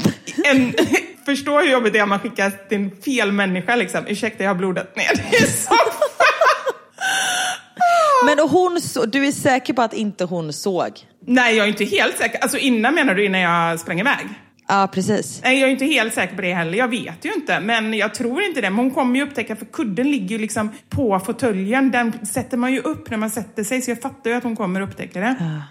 en, 0.44 0.74
förstå 1.25 1.60
hur 1.60 1.72
jobbigt 1.72 1.94
det 1.94 2.00
är 2.00 2.04
om 2.04 2.10
man 2.10 2.20
skickar 2.20 2.51
till 2.70 2.89
fel 3.06 3.32
människa 3.32 3.75
liksom. 3.75 4.08
Ursäkta, 4.08 4.44
jag 4.44 4.50
har 4.50 4.56
blodat 4.56 4.96
ner. 4.96 5.12
Är 5.12 5.46
så 5.46 5.75
men 8.25 8.39
hon, 8.39 8.82
så, 8.82 9.06
du 9.06 9.27
är 9.27 9.32
säker 9.32 9.74
på 9.74 9.82
att 9.82 9.94
inte 9.94 10.24
hon 10.24 10.54
såg? 10.54 11.00
Nej, 11.27 11.56
jag 11.56 11.63
är 11.63 11.70
inte 11.70 11.86
helt 11.86 12.18
säker. 12.18 12.39
Alltså 12.42 12.58
innan 12.58 12.96
menar 12.96 13.16
du, 13.16 13.25
innan 13.25 13.42
jag 13.42 13.80
sprang 13.80 14.00
iväg? 14.00 14.27
Ja, 14.68 14.90
precis. 14.94 15.42
Nej, 15.44 15.60
jag 15.60 15.68
är 15.70 15.72
inte 15.72 15.86
helt 15.86 16.14
säker 16.14 16.36
på 16.36 16.42
det 16.42 16.54
heller. 16.54 16.78
Jag 16.78 16.88
vet 16.88 17.26
ju 17.26 17.34
inte. 17.34 17.60
Men 17.60 17.94
jag 17.94 18.16
tror 18.16 18.42
inte 18.42 18.62
det. 18.62 18.70
Men 18.70 18.80
hon 18.80 18.92
kommer 18.92 19.20
ju 19.20 19.26
upptäcka, 19.26 19.56
för 19.56 19.66
kudden 19.66 20.12
ligger 20.12 20.36
ju 20.36 20.38
liksom 20.38 20.70
på 20.90 21.20
fåtöljen. 21.20 21.92
Den 21.92 22.26
sätter 22.26 22.58
man 22.58 22.74
ju 22.74 22.80
upp 22.80 23.10
när 23.10 23.18
man 23.18 23.30
sätter 23.30 23.64
sig. 23.64 23.82
Så 23.82 23.92
jag 23.92 24.02
fattar 24.02 24.30
ju 24.30 24.36
att 24.36 24.44
hon 24.44 24.56
kommer 24.56 24.82
upptäcka 24.82 25.20
det. 25.20 25.64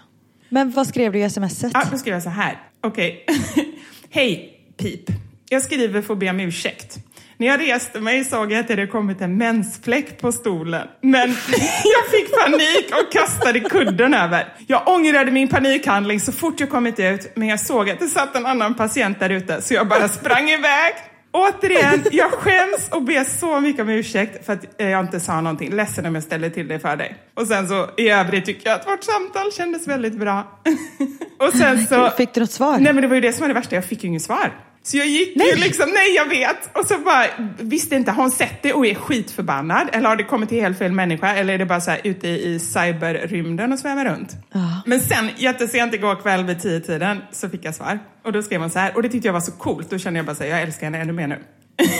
Men 0.49 0.71
vad 0.71 0.87
skrev 0.87 1.13
du 1.13 1.19
i 1.23 1.29
smset? 1.29 1.71
Ja, 1.73 1.83
då 1.91 1.97
skriver 1.97 2.15
jag 2.15 2.23
så 2.23 2.29
här. 2.29 2.61
Okej. 2.81 3.25
Hej, 4.09 4.59
pip. 4.77 5.09
Jag 5.49 5.61
skriver 5.61 6.01
för 6.01 6.13
att 6.13 6.19
be 6.19 6.29
om 6.29 6.39
ursäkt. 6.39 6.97
När 7.39 7.47
jag 7.47 7.59
reste 7.59 7.99
mig 7.99 8.25
såg 8.25 8.51
jag 8.51 8.59
att 8.59 8.67
det 8.67 8.73
hade 8.73 8.87
kommit 8.87 9.21
en 9.21 9.37
mensfläck 9.37 10.21
på 10.21 10.31
stolen. 10.31 10.87
Men 11.01 11.29
jag 11.83 12.11
fick 12.11 12.39
panik 12.43 12.91
och 12.91 13.11
kastade 13.11 13.59
kudden 13.59 14.13
över. 14.13 14.53
Jag 14.67 14.87
ångrade 14.87 15.31
min 15.31 15.47
panikhandling 15.47 16.19
så 16.19 16.31
fort 16.31 16.59
jag 16.59 16.69
kommit 16.69 16.99
ut, 16.99 17.31
men 17.35 17.47
jag 17.47 17.59
såg 17.59 17.89
att 17.89 17.99
det 17.99 18.07
satt 18.07 18.35
en 18.35 18.45
annan 18.45 18.75
patient 18.75 19.19
där 19.19 19.29
ute, 19.29 19.61
så 19.61 19.73
jag 19.73 19.87
bara 19.87 20.09
sprang 20.09 20.49
iväg 20.49 20.93
Återigen, 21.31 22.03
jag 22.11 22.31
skäms 22.31 22.89
och 22.91 23.03
ber 23.03 23.23
så 23.23 23.59
mycket 23.59 23.81
om 23.81 23.89
ursäkt 23.89 24.45
för 24.45 24.53
att 24.53 24.65
jag 24.77 24.99
inte 24.99 25.19
sa 25.19 25.41
någonting. 25.41 25.75
Ledsen 25.75 26.05
om 26.05 26.15
jag 26.15 26.23
ställde 26.23 26.49
till 26.49 26.67
det 26.67 26.79
för 26.79 26.95
dig. 26.95 27.15
Och 27.33 27.47
sen 27.47 27.67
så 27.67 27.89
i 27.97 28.09
övrigt 28.09 28.45
tycker 28.45 28.69
jag 28.69 28.79
att 28.79 28.87
vårt 28.87 29.03
samtal 29.03 29.51
kändes 29.51 29.87
väldigt 29.87 30.13
bra. 30.13 30.59
och 31.39 31.53
sen 31.53 31.85
så... 31.85 32.09
Fick 32.09 32.33
du 32.33 32.39
något 32.39 32.51
svar? 32.51 32.77
Nej 32.79 32.93
men 32.93 33.01
det 33.01 33.07
var 33.07 33.15
ju 33.15 33.21
det 33.21 33.33
som 33.33 33.41
var 33.41 33.47
det 33.47 33.53
värsta, 33.53 33.75
jag 33.75 33.85
fick 33.85 34.03
ju 34.03 34.09
inget 34.09 34.21
svar. 34.21 34.51
Så 34.87 34.97
jag 34.97 35.07
gick 35.07 35.35
nej. 35.35 35.49
ju 35.49 35.55
liksom, 35.55 35.89
nej 35.89 36.15
jag 36.15 36.29
vet. 36.29 36.77
Och 36.77 36.85
så 36.85 36.97
bara, 36.97 37.25
visste 37.57 37.95
inte, 37.95 38.11
har 38.11 38.23
hon 38.23 38.31
sett 38.31 38.63
det 38.63 38.73
och 38.73 38.85
är 38.85 38.95
skitförbannad? 38.95 39.89
Eller 39.93 40.09
har 40.09 40.15
det 40.15 40.23
kommit 40.23 40.49
till 40.49 40.61
helt 40.61 40.77
fel 40.77 40.91
människa? 40.91 41.35
Eller 41.35 41.53
är 41.53 41.57
det 41.57 41.65
bara 41.65 41.81
så 41.81 41.91
här 41.91 42.01
ute 42.03 42.27
i 42.27 42.59
cyberrymden 42.59 43.73
och 43.73 43.79
svävar 43.79 44.05
runt? 44.05 44.35
Ja. 44.51 44.81
Men 44.85 44.99
sen, 44.99 45.29
jättesent 45.37 45.93
igår 45.93 46.15
kväll 46.15 46.45
vid 46.45 46.61
tio 46.61 46.79
tiden 46.79 47.21
så 47.31 47.49
fick 47.49 47.65
jag 47.65 47.75
svar. 47.75 47.99
Och 48.23 48.31
då 48.31 48.43
skrev 48.43 48.61
hon 48.61 48.69
så 48.69 48.79
här, 48.79 48.95
och 48.95 49.03
det 49.03 49.09
tyckte 49.09 49.27
jag 49.27 49.33
var 49.33 49.41
så 49.41 49.51
coolt. 49.51 49.89
Då 49.89 49.97
kände 49.97 50.19
jag 50.19 50.25
bara 50.25 50.35
så 50.35 50.43
här, 50.43 50.49
jag 50.49 50.61
älskar 50.61 50.87
henne 50.87 51.01
ännu 51.01 51.13
mer 51.13 51.27
nu. 51.27 51.39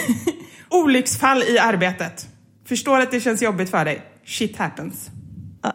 Olycksfall 0.69 1.43
i 1.43 1.59
arbetet. 1.59 2.27
Förstår 2.67 2.99
att 2.99 3.11
det 3.11 3.19
känns 3.19 3.41
jobbigt 3.41 3.69
för 3.69 3.85
dig. 3.85 4.01
Shit 4.25 4.57
happens. 4.57 5.09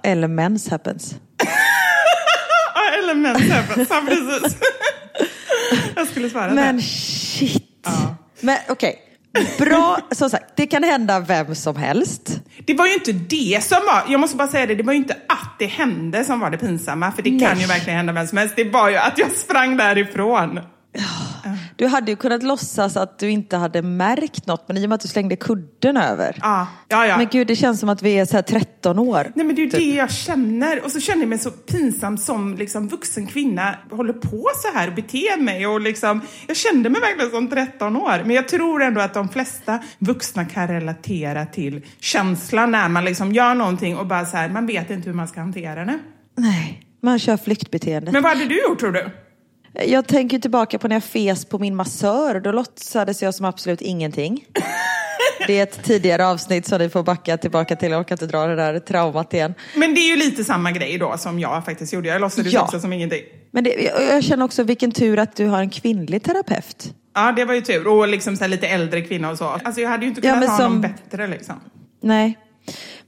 Eller 0.03 0.29
mens 0.29 0.69
happens. 0.69 1.15
Eller 2.99 3.15
mens 3.15 3.51
happens. 3.51 3.89
Ja, 3.91 4.03
precis. 4.07 4.57
Jag 5.97 6.07
skulle 6.09 6.31
svara 6.31 6.55
Men 6.55 6.77
det. 6.77 6.83
shit. 6.83 7.69
Ja. 7.85 8.15
Men 8.41 8.59
okej, 8.69 8.97
bra. 9.59 9.99
Som 10.11 10.31
sagt, 10.31 10.45
det 10.57 10.67
kan 10.67 10.83
hända 10.85 11.21
vem 11.21 11.55
som 11.55 11.77
helst. 11.77 12.41
Det 12.65 12.75
var 12.75 12.87
ju 12.87 12.95
inte 12.95 13.13
det 13.13 13.65
som 13.65 13.79
var, 13.87 14.03
jag 14.09 14.21
måste 14.21 14.37
bara 14.37 14.49
säga 14.49 14.67
det, 14.67 14.75
det 14.75 14.83
var 14.83 14.93
ju 14.93 14.99
inte 14.99 15.17
att 15.29 15.59
det 15.59 15.67
hände 15.67 16.25
som 16.25 16.41
var 16.41 16.51
det 16.51 16.59
pinsamma, 16.59 17.13
för 17.13 17.23
det 17.23 17.31
kan 17.31 17.39
Nej. 17.39 17.61
ju 17.61 17.67
verkligen 17.67 17.97
hända 17.97 18.13
vem 18.13 18.27
som 18.27 18.39
helst. 18.39 18.57
Det 18.57 18.65
var 18.65 18.91
ju 18.91 18.97
att 18.97 19.19
jag 19.19 19.31
sprang 19.33 19.77
därifrån. 19.77 20.61
Du 21.77 21.87
hade 21.87 22.11
ju 22.11 22.17
kunnat 22.17 22.43
låtsas 22.43 22.97
att 22.97 23.19
du 23.19 23.31
inte 23.31 23.57
hade 23.57 23.83
märkt 23.83 24.47
något, 24.47 24.69
men 24.69 24.77
i 24.77 24.85
och 24.85 24.89
med 24.89 24.95
att 24.95 25.01
du 25.01 25.09
slängde 25.09 25.37
kudden 25.37 25.97
över. 25.97 26.39
Ja, 26.43 26.67
ja, 26.89 27.07
ja. 27.07 27.17
Men 27.17 27.29
gud, 27.31 27.47
det 27.47 27.57
känns 27.57 27.81
som 27.81 27.89
att 27.89 28.03
vi 28.03 28.19
är 28.19 28.25
så 28.25 28.37
här 28.37 28.43
13 28.43 28.99
år. 28.99 29.33
Nej 29.35 29.47
men 29.47 29.57
det 29.57 29.63
är 29.63 29.65
ju 29.65 29.71
typ. 29.71 29.81
det 29.81 29.97
jag 29.97 30.11
känner. 30.11 30.85
Och 30.85 30.91
så 30.91 31.01
känner 31.01 31.23
jag 31.23 31.29
mig 31.29 31.39
så 31.39 31.51
pinsam 31.51 32.19
som 32.19 32.55
liksom, 32.55 32.89
vuxen 32.89 33.27
kvinna 33.27 33.75
håller 33.91 34.13
på 34.13 34.45
så 34.63 34.79
här 34.79 34.89
och 34.89 34.95
beter 34.95 35.41
mig. 35.41 35.67
Och 35.67 35.81
liksom, 35.81 36.21
jag 36.47 36.57
kände 36.57 36.91
mig 36.91 37.01
verkligen 37.01 37.31
som 37.31 37.49
13 37.49 37.97
år. 37.97 38.23
Men 38.25 38.37
jag 38.37 38.49
tror 38.49 38.83
ändå 38.83 39.01
att 39.01 39.15
de 39.15 39.29
flesta 39.29 39.79
vuxna 39.99 40.45
kan 40.45 40.69
relatera 40.69 41.47
till 41.47 41.87
känslan 42.01 42.71
när 42.71 42.89
man 42.89 43.05
liksom 43.05 43.33
gör 43.33 43.55
någonting 43.55 43.97
och 43.97 44.07
bara 44.07 44.27
så 44.27 44.37
här, 44.37 44.49
man 44.49 44.67
vet 44.67 44.91
inte 44.91 45.09
hur 45.09 45.17
man 45.17 45.29
ska 45.29 45.41
hantera 45.41 45.85
det. 45.85 45.99
Nej, 46.37 46.87
man 47.03 47.19
kör 47.19 47.37
flyktbeteende. 47.37 48.13
Men 48.13 48.23
vad 48.23 48.33
hade 48.33 48.49
du 48.49 48.63
gjort 48.63 48.79
tror 48.81 48.93
du? 48.93 49.11
Jag 49.75 50.07
tänker 50.09 50.39
tillbaka 50.39 50.79
på 50.79 50.89
när 50.89 50.97
jag 50.97 51.05
fes 51.05 51.45
på 51.45 51.59
min 51.59 51.77
massör. 51.77 52.41
Då 52.41 52.53
låtsades 52.53 53.23
jag 53.23 53.35
som 53.35 53.47
absolut 53.47 53.81
ingenting. 53.81 54.45
Det 55.47 55.59
är 55.59 55.63
ett 55.63 55.83
tidigare 55.85 56.27
avsnitt 56.27 56.67
så 56.67 56.79
ni 56.79 56.89
får 56.89 57.03
backa 57.03 57.37
tillbaka 57.37 57.77
till. 57.77 57.91
Jag 57.91 58.01
orkar 58.01 58.15
inte 58.15 58.27
dra 58.27 58.47
det 58.47 58.57
där 58.57 58.79
traumat 58.79 59.35
igen. 59.35 59.55
Men 59.77 59.95
det 59.95 60.01
är 60.01 60.09
ju 60.11 60.17
lite 60.17 60.45
samma 60.45 60.73
grej 60.73 60.99
då 60.99 61.19
som 61.19 61.41
jag 61.41 61.65
faktiskt 61.65 61.93
gjorde. 61.93 62.09
Jag 62.09 62.21
låtsades 62.21 62.53
Ja. 62.53 62.63
också 62.63 62.81
som 62.81 62.93
ingenting. 62.93 63.23
Men 63.51 63.65
det, 63.65 63.91
jag, 64.11 64.25
känner 64.25 64.45
också 64.45 64.63
vilken 64.63 64.93
tur 64.93 65.19
att 65.19 65.37
du 65.37 65.47
har 65.47 65.61
en 65.61 65.71
kvinnlig 65.71 66.23
terapeut. 66.23 66.95
Ja, 67.15 67.33
det 67.33 67.45
var 67.45 67.55
ju 67.55 67.61
tur. 67.61 67.87
Och 67.89 68.09
liksom 68.09 68.37
så 68.37 68.47
lite 68.47 68.67
äldre 68.69 69.01
kvinna 69.01 69.31
och 69.31 69.39
så. 69.39 69.45
Alltså 69.65 69.81
jag 69.81 69.89
hade 69.91 70.03
ju 70.05 70.09
inte 70.09 70.21
Ja, 70.27 70.35
kunnat 70.35 70.41
men 70.41 70.49
ha 70.51 70.57
som- 70.59 70.73
någon 70.73 70.81
bättre 70.81 71.27
liksom. 71.27 71.55
Nej. 72.03 72.39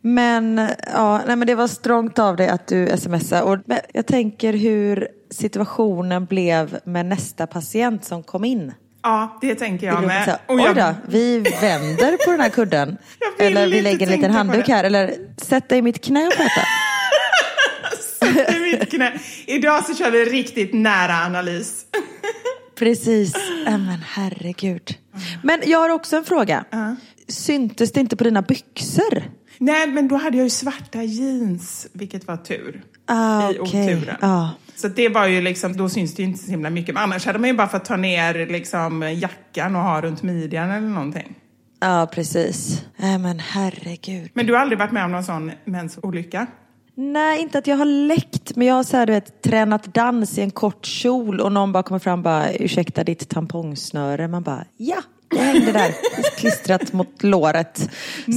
Men, 0.01 0.69
ja, 0.93 1.21
nej, 1.27 1.37
men 1.37 1.47
det 1.47 1.55
var 1.55 1.67
strångt 1.69 2.19
av 2.19 2.37
dig 2.37 2.49
att 2.49 2.67
du 2.67 2.89
smsade. 2.97 3.43
Och 3.43 3.59
jag 3.93 4.07
tänker 4.07 4.53
hur 4.53 5.09
situationen 5.35 6.25
blev 6.27 6.79
med 6.85 7.07
nästa 7.07 7.47
patient 7.47 8.05
som 8.05 8.23
kom 8.23 8.45
in. 8.45 8.73
Ja, 9.03 9.39
det 9.41 9.55
tänker 9.55 9.87
jag 9.87 10.07
med. 10.07 10.39
Och 10.47 10.55
Oj 10.55 10.75
då, 10.75 10.95
vi 11.09 11.39
vänder 11.39 12.25
på 12.25 12.31
den 12.31 12.41
här 12.41 12.49
kudden. 12.49 12.99
Eller 13.39 13.67
vi 13.67 13.83
lägger 13.83 14.07
en 14.07 14.13
liten 14.13 14.31
handduk 14.31 14.69
här. 14.69 14.85
Eller 14.85 15.15
sätt 15.37 15.69
dig 15.69 15.79
i 15.79 15.83
mitt 15.83 16.05
knä 16.05 16.27
och 16.27 16.33
sköta. 16.33 16.61
i 18.57 18.61
mitt 18.61 18.91
knä. 18.91 19.21
Idag 19.47 19.85
så 19.87 19.95
kör 19.95 20.11
vi 20.11 20.25
riktigt 20.25 20.75
nära 20.75 21.15
analys. 21.15 21.87
Precis. 22.79 23.35
Men 23.65 23.99
herregud. 24.07 24.99
Men 25.43 25.63
jag 25.67 25.79
har 25.79 25.89
också 25.91 26.17
en 26.17 26.25
fråga. 26.25 26.65
Syntes 27.29 27.93
det 27.93 28.01
inte 28.01 28.17
på 28.17 28.25
dina 28.25 28.43
byxor? 28.43 29.23
Nej, 29.59 29.87
men 29.87 30.09
då 30.09 30.17
hade 30.17 30.37
jag 30.37 30.45
ju 30.45 30.51
svarta 30.51 31.03
jeans, 31.03 31.87
vilket 31.93 32.27
var 32.27 32.37
tur. 32.37 32.83
Ah, 33.07 33.51
I 33.51 33.59
okej. 33.61 33.97
oturen. 33.97 34.17
Ja. 34.21 34.51
Så 34.77 34.89
det 34.89 35.09
var 35.09 35.27
ju 35.27 35.41
liksom, 35.41 35.77
då 35.77 35.89
syns 35.89 36.15
det 36.15 36.23
ju 36.23 36.29
inte 36.29 36.45
så 36.45 36.51
himla 36.51 36.71
mycket. 36.71 36.95
Men 36.95 37.03
annars 37.03 37.27
hade 37.27 37.39
man 37.39 37.49
ju 37.49 37.57
bara 37.57 37.69
fått 37.69 37.85
ta 37.85 37.97
ner 37.97 38.47
liksom 38.47 39.13
jackan 39.15 39.77
och 39.77 39.83
ha 39.83 40.01
runt 40.01 40.23
midjan 40.23 40.71
eller 40.71 40.89
någonting. 40.89 41.35
Ja, 41.81 42.09
precis. 42.13 42.85
Äh, 42.99 43.19
men 43.19 43.39
herregud. 43.39 44.31
Men 44.35 44.47
du 44.47 44.53
har 44.53 44.61
aldrig 44.61 44.79
varit 44.79 44.93
med 44.93 45.05
om 45.05 45.13
någon 45.13 45.25
sån 45.25 45.53
mensolycka? 45.65 46.47
Nej, 46.97 47.41
inte 47.41 47.59
att 47.59 47.67
jag 47.67 47.77
har 47.77 47.85
läckt, 47.85 48.57
men 48.57 48.67
jag 48.67 48.75
har 48.75 48.83
så 48.83 48.97
här, 48.97 49.07
du 49.07 49.13
vet, 49.13 49.43
tränat 49.43 49.95
dans 49.95 50.39
i 50.39 50.43
en 50.43 50.51
kort 50.51 50.87
kjol 50.87 51.41
och 51.41 51.53
någon 51.53 51.73
bara 51.73 51.83
kommer 51.83 51.99
fram 51.99 52.19
och 52.19 52.23
bara, 52.25 52.53
ursäkta 52.53 53.05
ditt 53.05 53.29
tampongsnöre. 53.29 54.29
Man 54.29 54.43
bara, 54.43 54.65
ja, 54.77 54.97
det 55.31 55.39
hängde 55.41 55.73
där, 55.73 55.95
klistrat 56.37 56.93
mot 56.93 57.23
låret. 57.23 57.91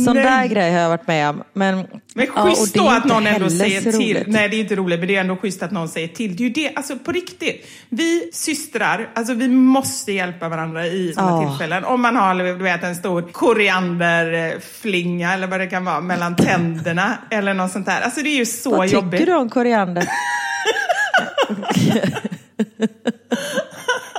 Sån 0.06 0.16
Nej. 0.16 0.24
där 0.24 0.46
grej 0.48 0.72
har 0.74 0.80
jag 0.80 0.90
varit 0.90 1.08
med 1.08 1.30
om. 1.30 1.44
Men, 1.54 1.88
Men 2.14 2.28
ja, 2.36 2.46
schysst 2.46 2.76
är 2.76 2.80
då 2.80 2.88
att 2.90 3.06
någon 3.06 3.28
ändå 3.28 3.50
säger 3.50 3.82
till. 3.82 3.92
roligt. 3.94 4.28
Nej, 4.28 4.50
det 4.50 4.56
är 4.56 4.60
inte 4.60 4.76
roligt, 4.76 5.00
men 5.00 5.08
det 5.08 5.16
är 5.16 5.22
ändå 5.22 5.36
schysst 5.38 5.64
att 5.64 5.72
någon 5.72 5.90
säger 5.90 6.08
till. 6.08 6.36
Det 6.36 6.44
är 6.44 6.48
ju 6.48 6.54
det, 6.54 6.72
alltså 6.76 6.98
på 6.98 7.12
riktigt. 7.12 7.68
Vi 7.90 8.30
systrar, 8.34 9.10
alltså 9.16 9.34
vi 9.34 9.48
måste 9.48 10.12
hjälpa 10.12 10.50
varandra 10.50 10.88
i 10.88 11.14
sådana 11.14 11.42
Ja. 11.44 11.50
tillfällen. 11.50 11.86
Om 11.86 12.02
man 12.02 12.16
har, 12.16 12.36
du 12.36 12.54
vet, 12.64 12.84
en 12.84 12.96
stor 12.96 13.22
korianderflinga 13.32 15.34
eller 15.34 15.48
vad 15.48 15.60
det 15.60 15.68
kan 15.68 15.86
vara 15.86 16.02
mellan 16.02 16.36
tänderna 16.36 17.18
eller 17.32 17.54
något 17.54 17.72
sånt 17.72 17.86
där. 17.86 18.02
Alltså 18.02 18.22
det 18.22 18.30
är 18.30 18.38
ju 18.38 18.46
så 18.46 18.78
Vad 18.78 18.88
jobbigt. 18.88 19.20
tycker 19.20 19.32
du 19.32 19.38
om 19.38 19.50
koriander? 19.50 20.08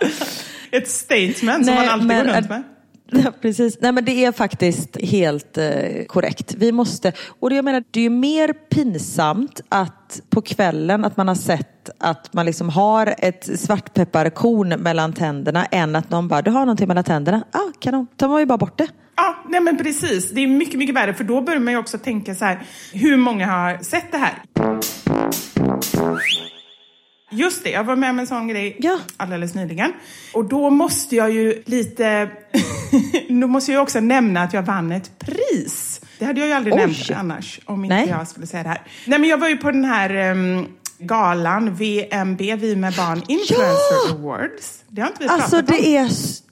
Ett 0.70 0.88
statement 0.88 1.66
som 1.66 1.74
Nej, 1.74 1.86
man 1.86 1.88
alltid 1.88 2.08
men- 2.08 2.26
går 2.26 2.32
runt 2.32 2.48
med. 2.48 2.62
Ja, 3.10 3.32
precis. 3.40 3.78
Nej, 3.80 3.92
men 3.92 4.04
det 4.04 4.24
är 4.24 4.32
faktiskt 4.32 4.96
helt 5.02 5.58
eh, 5.58 6.04
korrekt. 6.06 6.54
Vi 6.58 6.72
måste, 6.72 7.12
och 7.40 7.50
det, 7.50 7.56
jag 7.56 7.64
menar, 7.64 7.84
det 7.90 8.00
är 8.00 8.04
ju 8.04 8.10
mer 8.10 8.52
pinsamt 8.52 9.60
att 9.68 10.20
på 10.30 10.42
kvällen 10.42 11.04
att 11.04 11.16
man 11.16 11.28
har 11.28 11.34
sett 11.34 11.90
att 11.98 12.32
man 12.32 12.46
liksom 12.46 12.68
har 12.68 13.14
ett 13.18 13.60
svartpepparkorn 13.60 14.68
mellan 14.68 15.12
tänderna 15.12 15.64
än 15.64 15.96
att 15.96 16.10
någon 16.10 16.28
bara, 16.28 16.42
du 16.42 16.50
har 16.50 16.60
någonting 16.60 16.88
mellan 16.88 17.04
tänderna. 17.04 17.42
Ja, 17.52 17.58
ah, 17.58 17.72
kanon. 17.78 18.06
tar 18.16 18.28
man 18.28 18.40
ju 18.40 18.46
bara 18.46 18.58
bort 18.58 18.78
det. 18.78 18.88
Ja, 19.16 19.36
nej 19.48 19.60
men 19.60 19.76
precis. 19.78 20.30
Det 20.30 20.40
är 20.40 20.46
mycket, 20.46 20.78
mycket 20.78 20.96
värre 20.96 21.14
för 21.14 21.24
då 21.24 21.40
börjar 21.40 21.60
man 21.60 21.72
ju 21.72 21.78
också 21.78 21.98
tänka 21.98 22.34
så 22.34 22.44
här, 22.44 22.62
hur 22.92 23.16
många 23.16 23.46
har 23.46 23.78
sett 23.82 24.12
det 24.12 24.18
här? 24.18 24.34
Just 27.30 27.64
det, 27.64 27.70
jag 27.70 27.84
var 27.84 27.96
med 27.96 28.10
om 28.10 28.18
en 28.18 28.26
sån 28.26 28.48
grej 28.48 28.76
Ja. 28.80 28.98
alldeles 29.16 29.54
nyligen. 29.54 29.92
Och 30.34 30.44
då 30.44 30.70
måste 30.70 31.16
jag 31.16 31.30
ju 31.30 31.62
lite... 31.66 32.28
då 33.28 33.46
måste 33.46 33.72
jag 33.72 33.82
också 33.82 34.00
nämna 34.00 34.42
att 34.42 34.52
jag 34.52 34.62
vann 34.62 34.92
ett 34.92 35.18
pris. 35.18 36.00
Det 36.18 36.24
hade 36.24 36.40
jag 36.40 36.46
ju 36.48 36.52
aldrig 36.54 36.74
Oj. 36.74 36.80
nämnt 36.80 37.10
annars, 37.16 37.60
om 37.64 37.84
inte 37.84 37.96
Nej. 37.96 38.08
jag 38.08 38.28
skulle 38.28 38.46
säga 38.46 38.62
det 38.62 38.68
här. 38.68 38.82
Nej, 39.06 39.18
men 39.18 39.28
jag 39.28 39.38
var 39.38 39.48
ju 39.48 39.56
på 39.56 39.70
den 39.70 39.84
här 39.84 40.14
ehm, 40.14 40.66
galan, 40.98 41.74
VMB, 41.74 42.40
Vi 42.40 42.76
med 42.76 42.94
barn 42.94 43.22
Influencer 43.28 44.10
Awards. 44.12 44.82
Det 44.88 45.00
har 45.00 45.08
inte 45.08 45.22
vi 45.22 45.28
Alltså 45.28 45.50
pratat 45.56 45.70
om. 45.70 45.76
det 45.82 45.96
är... 45.96 46.10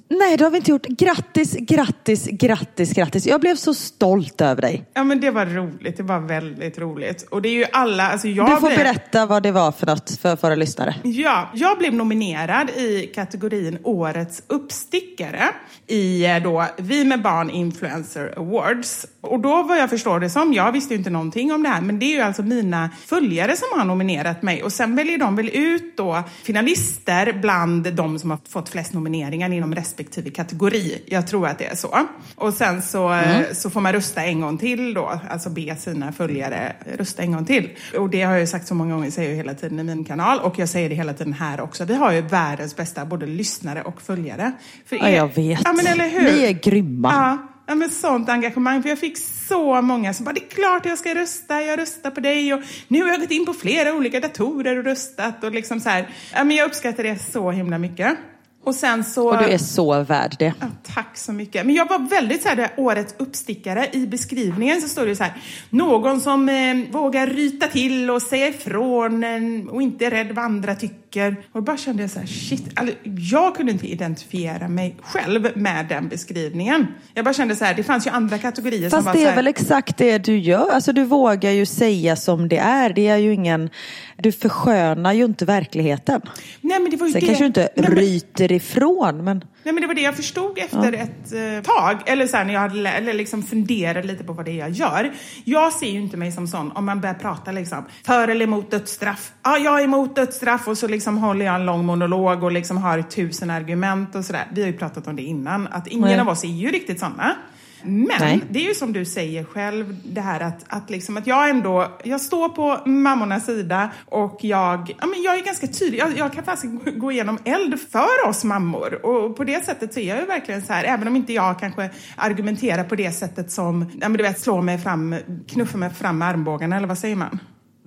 Nej, 0.08 0.36
det 0.36 0.44
har 0.44 0.50
vi 0.50 0.56
inte 0.56 0.70
gjort. 0.70 0.86
Grattis, 0.86 1.56
grattis, 1.60 2.26
grattis, 2.30 2.92
grattis. 2.92 3.26
Jag 3.26 3.40
blev 3.40 3.54
så 3.56 3.74
stolt 3.74 4.40
över 4.40 4.62
dig. 4.62 4.84
Ja, 4.94 5.04
men 5.04 5.20
det 5.20 5.30
var 5.30 5.46
roligt. 5.46 5.96
Det 5.96 6.02
var 6.02 6.18
väldigt 6.20 6.78
roligt. 6.78 7.22
Och 7.30 7.42
det 7.42 7.48
är 7.48 7.52
ju 7.52 7.64
alla... 7.72 8.08
Alltså 8.10 8.28
jag 8.28 8.46
Du 8.50 8.56
får 8.60 8.66
blev- 8.66 8.78
berätta 8.78 9.26
vad 9.26 9.42
det 9.42 9.52
var 9.52 9.72
för 9.72 9.86
något 9.86 10.10
för 10.22 10.36
våra 10.42 10.54
lyssnare. 10.54 10.94
Ja, 11.04 11.50
jag 11.54 11.78
blev 11.78 11.94
nominerad 11.94 12.70
i 12.70 13.10
kategorin 13.14 13.78
Årets 13.82 14.42
uppstickare 14.46 15.44
i 15.86 16.26
eh, 16.26 16.42
då 16.42 16.66
Vi 16.78 17.04
med 17.04 17.22
barn 17.22 17.50
Influencer 17.50 18.34
Awards. 18.36 19.06
Och 19.26 19.40
då 19.40 19.62
vad 19.62 19.78
jag 19.78 19.90
förstår 19.90 20.20
det 20.20 20.30
som, 20.30 20.52
jag 20.52 20.72
visste 20.72 20.94
ju 20.94 20.98
inte 20.98 21.10
någonting 21.10 21.52
om 21.52 21.62
det 21.62 21.68
här, 21.68 21.80
men 21.80 21.98
det 21.98 22.06
är 22.06 22.14
ju 22.14 22.20
alltså 22.20 22.42
mina 22.42 22.90
följare 23.06 23.56
som 23.56 23.78
har 23.78 23.84
nominerat 23.84 24.42
mig 24.42 24.62
och 24.62 24.72
sen 24.72 24.96
väljer 24.96 25.18
de 25.18 25.36
väl 25.36 25.50
ut 25.52 25.96
då 25.96 26.22
finalister 26.42 27.32
bland 27.42 27.94
de 27.94 28.18
som 28.18 28.30
har 28.30 28.38
fått 28.48 28.68
flest 28.68 28.92
nomineringar 28.92 29.52
inom 29.52 29.74
respektive 29.74 30.30
kategori. 30.30 31.02
Jag 31.06 31.26
tror 31.26 31.46
att 31.46 31.58
det 31.58 31.66
är 31.66 31.76
så. 31.76 32.06
Och 32.34 32.54
sen 32.54 32.82
så, 32.82 33.12
eh, 33.12 33.52
så 33.52 33.70
får 33.70 33.80
man 33.80 33.92
rösta 33.92 34.24
en 34.24 34.40
gång 34.40 34.58
till 34.58 34.94
då, 34.94 35.20
alltså 35.30 35.50
be 35.50 35.76
sina 35.76 36.12
följare 36.12 36.76
rösta 36.98 37.22
en 37.22 37.32
gång 37.32 37.44
till. 37.44 37.70
Och 37.98 38.10
det 38.10 38.22
har 38.22 38.32
jag 38.32 38.40
ju 38.40 38.46
sagt 38.46 38.66
så 38.66 38.74
många 38.74 38.94
gånger, 38.94 39.10
säger 39.10 39.30
jag 39.30 39.36
hela 39.36 39.54
tiden 39.54 39.80
i 39.80 39.82
min 39.82 40.04
kanal 40.04 40.38
och 40.38 40.58
jag 40.58 40.68
säger 40.68 40.88
det 40.88 40.94
hela 40.94 41.12
tiden 41.12 41.32
här 41.32 41.60
också. 41.60 41.84
Vi 41.84 41.94
har 41.94 42.12
ju 42.12 42.20
världens 42.20 42.76
bästa 42.76 43.04
både 43.04 43.26
lyssnare 43.26 43.82
och 43.82 44.02
följare. 44.02 44.52
För 44.86 44.96
Ja, 44.96 45.10
jag 45.10 45.34
vet. 45.34 45.60
Ja, 45.64 45.72
men 45.72 45.86
eller 45.86 46.08
hur? 46.08 46.32
Ni 46.32 46.44
är 46.44 46.52
grymma. 46.52 47.12
Ja, 47.12 47.55
ja, 47.66 47.74
men 47.74 47.90
sånt 47.90 48.28
engagemang. 48.28 48.82
För 48.82 48.88
jag 48.88 48.98
fick 48.98 49.18
så 49.18 49.82
många 49.82 50.14
som 50.14 50.24
bara, 50.24 50.32
det 50.32 50.40
är 50.40 50.48
klart 50.48 50.86
jag 50.86 50.98
ska 50.98 51.14
rösta, 51.14 51.62
jag 51.62 51.78
röstar 51.78 52.10
på 52.10 52.20
dig 52.20 52.54
och 52.54 52.62
nu 52.88 53.02
har 53.02 53.08
jag 53.08 53.20
gått 53.20 53.30
in 53.30 53.46
på 53.46 53.54
flera 53.54 53.94
olika 53.94 54.20
datorer 54.20 54.78
och 54.78 54.84
röstat 54.84 55.44
och 55.44 55.52
liksom 55.52 55.80
så 55.80 55.88
här. 55.88 56.08
Ja, 56.32 56.44
men 56.44 56.56
jag 56.56 56.66
uppskattar 56.66 57.02
det 57.02 57.18
så 57.32 57.50
himla 57.50 57.78
mycket. 57.78 58.18
Och 58.66 58.74
sen 58.74 59.04
så... 59.04 59.28
Och 59.28 59.38
du 59.38 59.44
är 59.44 59.58
så 59.58 60.02
värd 60.02 60.36
det. 60.38 60.54
Ja, 60.60 60.66
tack 60.94 61.16
så 61.18 61.32
mycket. 61.32 61.66
Men 61.66 61.74
jag 61.74 61.88
var 61.88 61.98
väldigt 61.98 62.42
så 62.42 62.48
här, 62.48 62.56
det 62.56 62.70
årets 62.76 63.14
uppstickare. 63.18 63.88
I 63.92 64.06
beskrivningen 64.06 64.80
så 64.80 64.88
står 64.88 65.06
det 65.06 65.16
så 65.16 65.24
här, 65.24 65.32
någon 65.70 66.20
som 66.20 66.48
eh, 66.48 66.76
vågar 66.90 67.26
ryta 67.26 67.66
till 67.66 68.10
och 68.10 68.22
säga 68.22 68.48
ifrån 68.48 69.24
eh, 69.24 69.70
och 69.74 69.82
inte 69.82 70.06
är 70.06 70.10
rädd 70.10 70.32
vad 70.32 70.44
andra 70.44 70.74
tycker. 70.74 71.36
Och 71.52 71.62
bara 71.62 71.76
kände 71.76 72.02
jag 72.02 72.10
så 72.10 72.18
här, 72.18 72.26
shit, 72.26 72.64
alltså, 72.74 72.94
jag 73.04 73.56
kunde 73.56 73.72
inte 73.72 73.86
identifiera 73.86 74.68
mig 74.68 74.96
själv 75.02 75.48
med 75.54 75.86
den 75.88 76.08
beskrivningen. 76.08 76.86
Jag 77.14 77.24
bara 77.24 77.34
kände 77.34 77.56
så 77.56 77.64
här, 77.64 77.74
det 77.74 77.82
fanns 77.82 78.06
ju 78.06 78.10
andra 78.10 78.38
kategorier 78.38 78.90
Fast 78.90 78.96
som 78.96 79.04
var 79.04 79.12
det 79.12 79.18
så 79.18 79.24
är 79.24 79.28
här, 79.28 79.36
väl 79.36 79.46
exakt 79.46 79.96
det 79.96 80.18
du 80.18 80.38
gör. 80.38 80.70
Alltså 80.70 80.92
du 80.92 81.04
vågar 81.04 81.50
ju 81.50 81.66
säga 81.66 82.16
som 82.16 82.48
det 82.48 82.58
är. 82.58 82.92
Det 82.92 83.08
är 83.08 83.16
ju 83.16 83.34
ingen... 83.34 83.70
Du 84.18 84.32
förskönar 84.32 85.12
ju 85.12 85.24
inte 85.24 85.44
verkligheten. 85.44 86.20
Nej, 86.60 86.80
men 86.80 86.90
det 86.90 86.96
var 86.96 87.06
ju 87.06 87.12
Sen 87.12 87.20
det. 87.20 87.26
kanske 87.26 87.44
du 87.44 87.46
inte 87.46 87.68
Nej, 87.76 87.88
men- 87.88 87.98
ryter 87.98 88.52
ifrån, 88.56 89.24
men... 89.24 89.44
Nej 89.62 89.74
men 89.74 89.80
det 89.80 89.86
var 89.86 89.94
det 89.94 90.00
jag 90.00 90.16
förstod 90.16 90.58
efter 90.58 90.92
ett 90.92 91.32
eh, 91.32 91.74
tag, 91.74 92.02
eller 92.06 92.26
så 92.26 92.36
här, 92.36 92.44
när 92.44 92.54
jag 92.54 92.60
hade 92.60 92.88
eller 92.88 93.14
liksom 93.14 93.42
funderade 93.42 94.06
lite 94.06 94.24
på 94.24 94.32
vad 94.32 94.44
det 94.44 94.50
är 94.50 94.56
jag 94.56 94.70
gör. 94.70 95.12
Jag 95.44 95.72
ser 95.72 95.86
ju 95.86 96.00
inte 96.00 96.16
mig 96.16 96.32
som 96.32 96.48
sån 96.48 96.72
om 96.72 96.84
man 96.84 97.00
börjar 97.00 97.14
prata 97.14 97.52
liksom 97.52 97.84
för 98.06 98.28
eller 98.28 98.44
emot 98.44 98.70
dödsstraff. 98.70 99.32
Ja, 99.42 99.58
jag 99.58 99.80
är 99.80 99.84
emot 99.84 100.16
dödsstraff 100.16 100.68
och 100.68 100.78
så 100.78 100.88
liksom 100.88 101.18
håller 101.18 101.46
jag 101.46 101.54
en 101.54 101.66
lång 101.66 101.84
monolog 101.84 102.42
och 102.42 102.52
liksom 102.52 102.76
har 102.76 103.02
tusen 103.02 103.50
argument 103.50 104.14
och 104.14 104.24
sådär. 104.24 104.44
Vi 104.52 104.60
har 104.60 104.68
ju 104.68 104.78
pratat 104.78 105.06
om 105.06 105.16
det 105.16 105.22
innan, 105.22 105.66
att 105.66 105.86
ingen 105.86 106.08
Nej. 106.08 106.20
av 106.20 106.28
oss 106.28 106.44
är 106.44 106.48
ju 106.48 106.70
riktigt 106.70 107.00
såna. 107.00 107.36
Men 107.82 108.08
Nej. 108.20 108.40
det 108.50 108.58
är 108.58 108.68
ju 108.68 108.74
som 108.74 108.92
du 108.92 109.04
säger 109.04 109.44
själv, 109.44 109.96
det 110.04 110.20
här 110.20 110.40
att, 110.40 110.64
att, 110.68 110.90
liksom, 110.90 111.16
att 111.16 111.26
jag 111.26 111.50
ändå, 111.50 111.88
jag 112.04 112.20
står 112.20 112.48
på 112.48 112.88
mammornas 112.90 113.46
sida 113.46 113.90
och 114.06 114.38
jag, 114.42 114.94
ja, 115.00 115.06
men 115.06 115.22
jag 115.22 115.38
är 115.38 115.44
ganska 115.44 115.66
tydlig, 115.66 115.98
jag, 115.98 116.18
jag 116.18 116.32
kan 116.32 116.44
faktiskt 116.44 116.72
gå 116.96 117.12
igenom 117.12 117.38
eld 117.44 117.80
för 117.90 118.28
oss 118.28 118.44
mammor 118.44 119.06
och 119.06 119.36
på 119.36 119.44
det 119.44 119.64
sättet 119.64 119.94
så 119.94 120.00
är 120.00 120.08
jag 120.08 120.20
ju 120.20 120.26
verkligen 120.26 120.62
så 120.62 120.72
här, 120.72 120.84
även 120.84 121.08
om 121.08 121.16
inte 121.16 121.32
jag 121.32 121.58
kanske 121.58 121.90
argumenterar 122.16 122.84
på 122.84 122.94
det 122.96 123.12
sättet 123.12 123.50
som, 123.50 123.82
ja 124.00 124.08
men 124.08 124.12
du 124.18 124.22
vet, 124.22 124.40
slå 124.40 124.62
mig 124.62 124.78
fram, 124.78 125.14
knuffa 125.48 125.78
mig 125.78 125.90
fram 125.90 126.18
med 126.18 126.28
armbågarna 126.28 126.76
eller 126.76 126.88
vad 126.88 126.98
säger 126.98 127.16
man? 127.16 127.38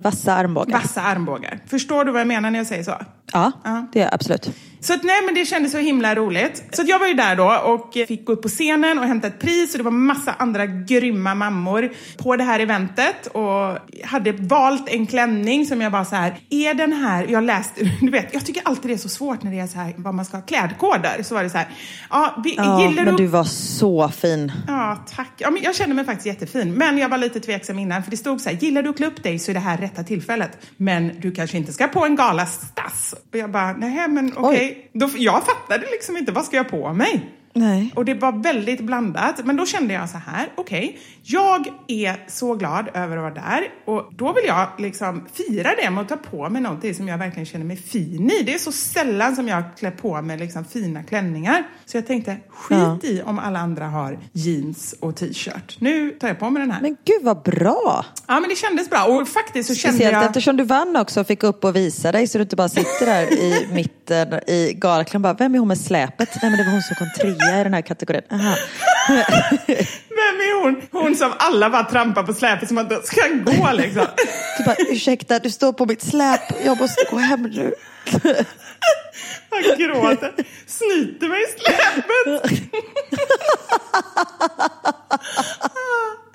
Vassa 0.02 0.34
armbågar. 0.34 0.72
Vassa 0.72 1.02
armbågar. 1.02 1.58
Förstår 1.66 2.04
du 2.04 2.12
vad 2.12 2.20
jag 2.20 2.28
menar 2.28 2.50
när 2.50 2.58
jag 2.58 2.66
säger 2.66 2.82
så? 2.82 2.94
Ja, 3.32 3.52
Ja. 3.64 3.86
det 3.92 4.00
är 4.00 4.14
absolut. 4.14 4.50
Så 4.80 4.94
att, 4.94 5.02
nej, 5.02 5.22
men 5.24 5.34
det 5.34 5.44
kändes 5.44 5.72
så 5.72 5.78
himla 5.78 6.14
roligt. 6.14 6.62
Så 6.72 6.82
att 6.82 6.88
jag 6.88 6.98
var 6.98 7.06
ju 7.06 7.14
där 7.14 7.36
då 7.36 7.52
och 7.64 7.92
fick 8.08 8.24
gå 8.24 8.32
upp 8.32 8.42
på 8.42 8.48
scenen 8.48 8.98
och 8.98 9.04
hämta 9.04 9.26
ett 9.26 9.38
pris 9.38 9.72
och 9.74 9.78
det 9.78 9.84
var 9.84 9.90
massa 9.90 10.32
andra 10.38 10.66
grymma 10.66 11.34
mammor 11.34 11.92
på 12.18 12.36
det 12.36 12.44
här 12.44 12.60
eventet 12.60 13.26
och 13.26 13.78
hade 14.04 14.32
valt 14.32 14.88
en 14.88 15.06
klänning 15.06 15.66
som 15.66 15.80
jag 15.80 15.92
bara 15.92 16.04
så 16.04 16.16
här, 16.16 16.40
är 16.50 16.74
den 16.74 16.92
här, 16.92 17.26
jag 17.30 17.44
läste, 17.44 17.90
du 18.00 18.10
vet, 18.10 18.34
jag 18.34 18.46
tycker 18.46 18.62
alltid 18.64 18.90
det 18.90 18.94
är 18.94 18.98
så 18.98 19.08
svårt 19.08 19.42
när 19.42 19.50
det 19.50 19.58
är 19.58 19.66
så 19.66 19.78
här, 19.78 19.94
vad 19.96 20.14
man 20.14 20.24
ska 20.24 20.36
ha 20.36 20.44
klädkoder. 20.44 21.22
Så 21.22 21.34
var 21.34 21.42
det 21.42 21.50
så 21.50 21.58
här, 21.58 21.68
ja, 22.10 22.40
vi, 22.44 22.54
Ja, 22.56 22.80
gillar 22.82 23.04
men 23.04 23.16
du 23.16 23.22
du 23.24 23.26
var 23.26 23.44
så 23.44 24.08
fin. 24.08 24.52
Ja, 24.66 25.04
tack. 25.16 25.32
Ja, 25.36 25.50
men 25.50 25.62
jag 25.62 25.74
kände 25.74 25.94
mig 25.94 26.04
faktiskt 26.04 26.26
jättefin. 26.26 26.74
Men 26.74 26.98
jag 26.98 27.08
var 27.08 27.18
lite 27.18 27.40
tveksam 27.40 27.78
innan, 27.78 28.02
för 28.02 28.10
det 28.10 28.16
stod 28.16 28.40
så 28.40 28.48
här, 28.50 28.56
gillar 28.56 28.82
du 28.82 28.90
att 28.90 28.96
klä 28.96 29.06
upp 29.06 29.22
dig 29.22 29.38
så 29.38 29.50
är 29.50 29.54
det 29.54 29.60
här 29.60 29.76
rätta 29.76 30.02
tillfället. 30.02 30.58
Men 30.76 31.20
du 31.20 31.32
kanske 31.32 31.56
inte 31.56 31.72
ska 31.72 31.88
på 31.88 32.04
en 32.04 32.16
galastass. 32.16 33.14
Och 33.32 33.38
jag 33.38 33.50
bara, 33.50 33.72
nej 33.72 34.08
men 34.08 34.32
okej. 34.36 34.69
Då- 34.92 35.10
Jag 35.16 35.46
fattade 35.46 35.86
liksom 35.90 36.16
inte, 36.16 36.32
vad 36.32 36.44
ska 36.44 36.56
jag 36.56 36.68
på 36.68 36.92
mig? 36.92 37.30
Nej. 37.60 37.92
Och 37.96 38.04
det 38.04 38.14
var 38.14 38.32
väldigt 38.42 38.80
blandat. 38.80 39.44
Men 39.44 39.56
då 39.56 39.66
kände 39.66 39.94
jag 39.94 40.10
så 40.10 40.18
här, 40.18 40.48
okej, 40.54 40.98
jag 41.22 41.66
är 41.86 42.24
så 42.28 42.54
glad 42.54 42.88
över 42.94 43.16
att 43.16 43.22
vara 43.22 43.34
där 43.34 43.68
och 43.84 44.10
då 44.16 44.32
vill 44.32 44.44
jag 44.46 44.68
liksom 44.78 45.26
fira 45.32 45.70
det 45.82 45.90
med 45.90 46.02
att 46.02 46.08
ta 46.08 46.16
på 46.16 46.48
mig 46.50 46.62
någonting 46.62 46.94
som 46.94 47.08
jag 47.08 47.18
verkligen 47.18 47.46
känner 47.46 47.64
mig 47.64 47.76
fin 47.76 48.30
i. 48.30 48.42
Det 48.42 48.54
är 48.54 48.58
så 48.58 48.72
sällan 48.72 49.36
som 49.36 49.48
jag 49.48 49.62
klär 49.78 49.90
på 49.90 50.22
mig 50.22 50.38
liksom 50.38 50.64
fina 50.64 51.02
klänningar. 51.02 51.66
Så 51.86 51.96
jag 51.96 52.06
tänkte, 52.06 52.36
skit 52.50 52.78
Ja. 52.78 52.98
i 53.02 53.22
om 53.22 53.38
alla 53.38 53.58
andra 53.58 53.86
har 53.86 54.18
jeans 54.32 54.94
och 55.00 55.16
t-shirt. 55.16 55.76
Nu 55.78 56.10
tar 56.10 56.28
jag 56.28 56.38
på 56.38 56.50
mig 56.50 56.60
den 56.62 56.70
här. 56.70 56.80
Men 56.82 56.96
gud 57.04 57.22
vad 57.22 57.42
bra! 57.42 58.04
Ja, 58.28 58.40
men 58.40 58.48
det 58.50 58.56
kändes 58.56 58.90
bra. 58.90 59.04
Och 59.04 59.28
faktiskt 59.28 59.68
så 59.68 59.74
kände 59.74 59.96
Speciellt 59.96 60.14
jag... 60.16 60.24
eftersom 60.24 60.56
du 60.56 60.64
vann 60.64 60.96
också 60.96 61.20
och 61.20 61.26
fick 61.26 61.42
upp 61.42 61.64
och 61.64 61.76
visa 61.76 62.12
dig 62.12 62.26
så 62.26 62.38
du 62.38 62.42
inte 62.42 62.56
bara 62.56 62.68
sitter 62.68 63.06
där 63.06 63.32
i 63.32 63.68
mitten 63.72 64.34
i 64.46 64.72
galakläm 64.76 65.22
bara, 65.22 65.34
vem 65.34 65.54
är 65.54 65.58
hon 65.58 65.68
med 65.68 65.78
släpet? 65.78 66.28
Nej 66.42 66.50
men 66.50 66.58
det 66.58 66.64
var 66.64 66.72
hon 66.72 66.82
som 66.82 66.96
kom 66.96 67.08
trea 67.20 67.49
i 67.60 67.64
den 67.64 67.74
här 67.74 67.82
kategorin. 67.82 68.22
Aha. 68.32 68.56
Vem 70.20 70.36
är 70.40 70.62
hon? 70.62 70.82
Hon 70.90 71.16
som 71.16 71.32
alla 71.38 71.70
bara 71.70 71.84
trampar 71.84 72.22
på 72.22 72.34
släpet 72.34 72.68
som 72.68 72.78
att 72.78 72.88
det 72.90 73.06
ska 73.06 73.28
gå 73.28 73.72
liksom. 73.72 74.06
Du 74.58 74.64
bara, 74.64 74.76
ursäkta 74.78 75.38
du 75.38 75.50
står 75.50 75.72
på 75.72 75.86
mitt 75.86 76.02
släp, 76.02 76.40
jag 76.64 76.78
måste 76.80 77.04
gå 77.10 77.16
hem 77.16 77.42
nu. 77.42 77.74
Jag 79.50 79.78
gråter. 79.78 80.32
Snyter 80.66 81.28
mig 81.28 81.42
i 81.42 81.46
släpet. 81.60 82.60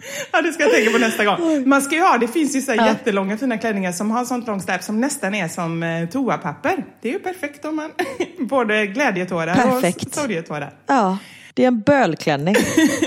Ja, 0.32 0.42
det 0.42 0.52
ska 0.52 0.64
jag 0.64 0.72
tänka 0.72 0.92
på 0.92 0.98
nästa 0.98 1.26
gång. 1.26 1.70
Man 1.70 1.82
ska 1.82 1.96
ju 1.96 2.02
ha, 2.02 2.18
det 2.18 2.28
finns 2.28 2.56
ju 2.56 2.62
så 2.62 2.72
här 2.72 2.88
jättelånga 2.88 3.38
fina 3.38 3.58
klänningar 3.58 3.92
som 3.92 4.12
har 4.12 4.26
sånt 4.26 4.48
långt 4.48 4.64
släp 4.64 4.84
som 4.84 5.02
nästan 5.02 5.36
är 5.36 5.48
som 5.48 5.84
eh, 5.84 6.10
toapapper. 6.10 6.86
Det 7.02 7.10
är 7.10 7.14
ju 7.14 7.20
perfekt 7.20 7.66
om 7.66 7.76
man 7.76 7.92
både 8.40 8.88
glädjetårar 8.88 9.56
Perfekt. 9.56 10.06
och 10.06 10.14
sorgetårar. 10.14 10.74
Ja, 10.88 11.18
det 11.54 11.64
är 11.64 11.68
en 11.68 11.82
bölklänning. 11.82 12.56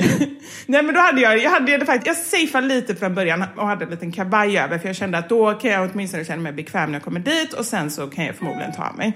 Nej 0.67 0.83
men 0.83 0.95
då 0.95 1.01
hade 1.01 1.21
jag, 1.21 1.39
jag 1.39 1.51
hade 1.51 1.77
det 1.77 1.87
faktiskt, 1.87 2.07
jag 2.07 2.17
safeade 2.17 2.67
lite 2.67 2.97
från 2.97 3.15
början 3.15 3.45
och 3.57 3.67
hade 3.67 3.85
en 3.85 3.91
liten 3.91 4.13
kavaj 4.13 4.59
över 4.59 4.79
för 4.79 4.87
jag 4.87 4.97
kände 4.97 5.19
att 5.19 5.29
då 5.29 5.53
kan 5.53 5.71
jag 5.71 5.91
åtminstone 5.93 6.25
känna 6.25 6.43
mig 6.43 6.53
bekväm 6.53 6.91
när 6.91 6.99
jag 6.99 7.05
kommer 7.05 7.21
dit 7.21 7.53
och 7.53 7.65
sen 7.65 7.91
så 7.91 8.07
kan 8.07 8.25
jag 8.25 8.35
förmodligen 8.35 8.73
ta 8.73 8.89
av 8.89 8.97
mig. 8.97 9.13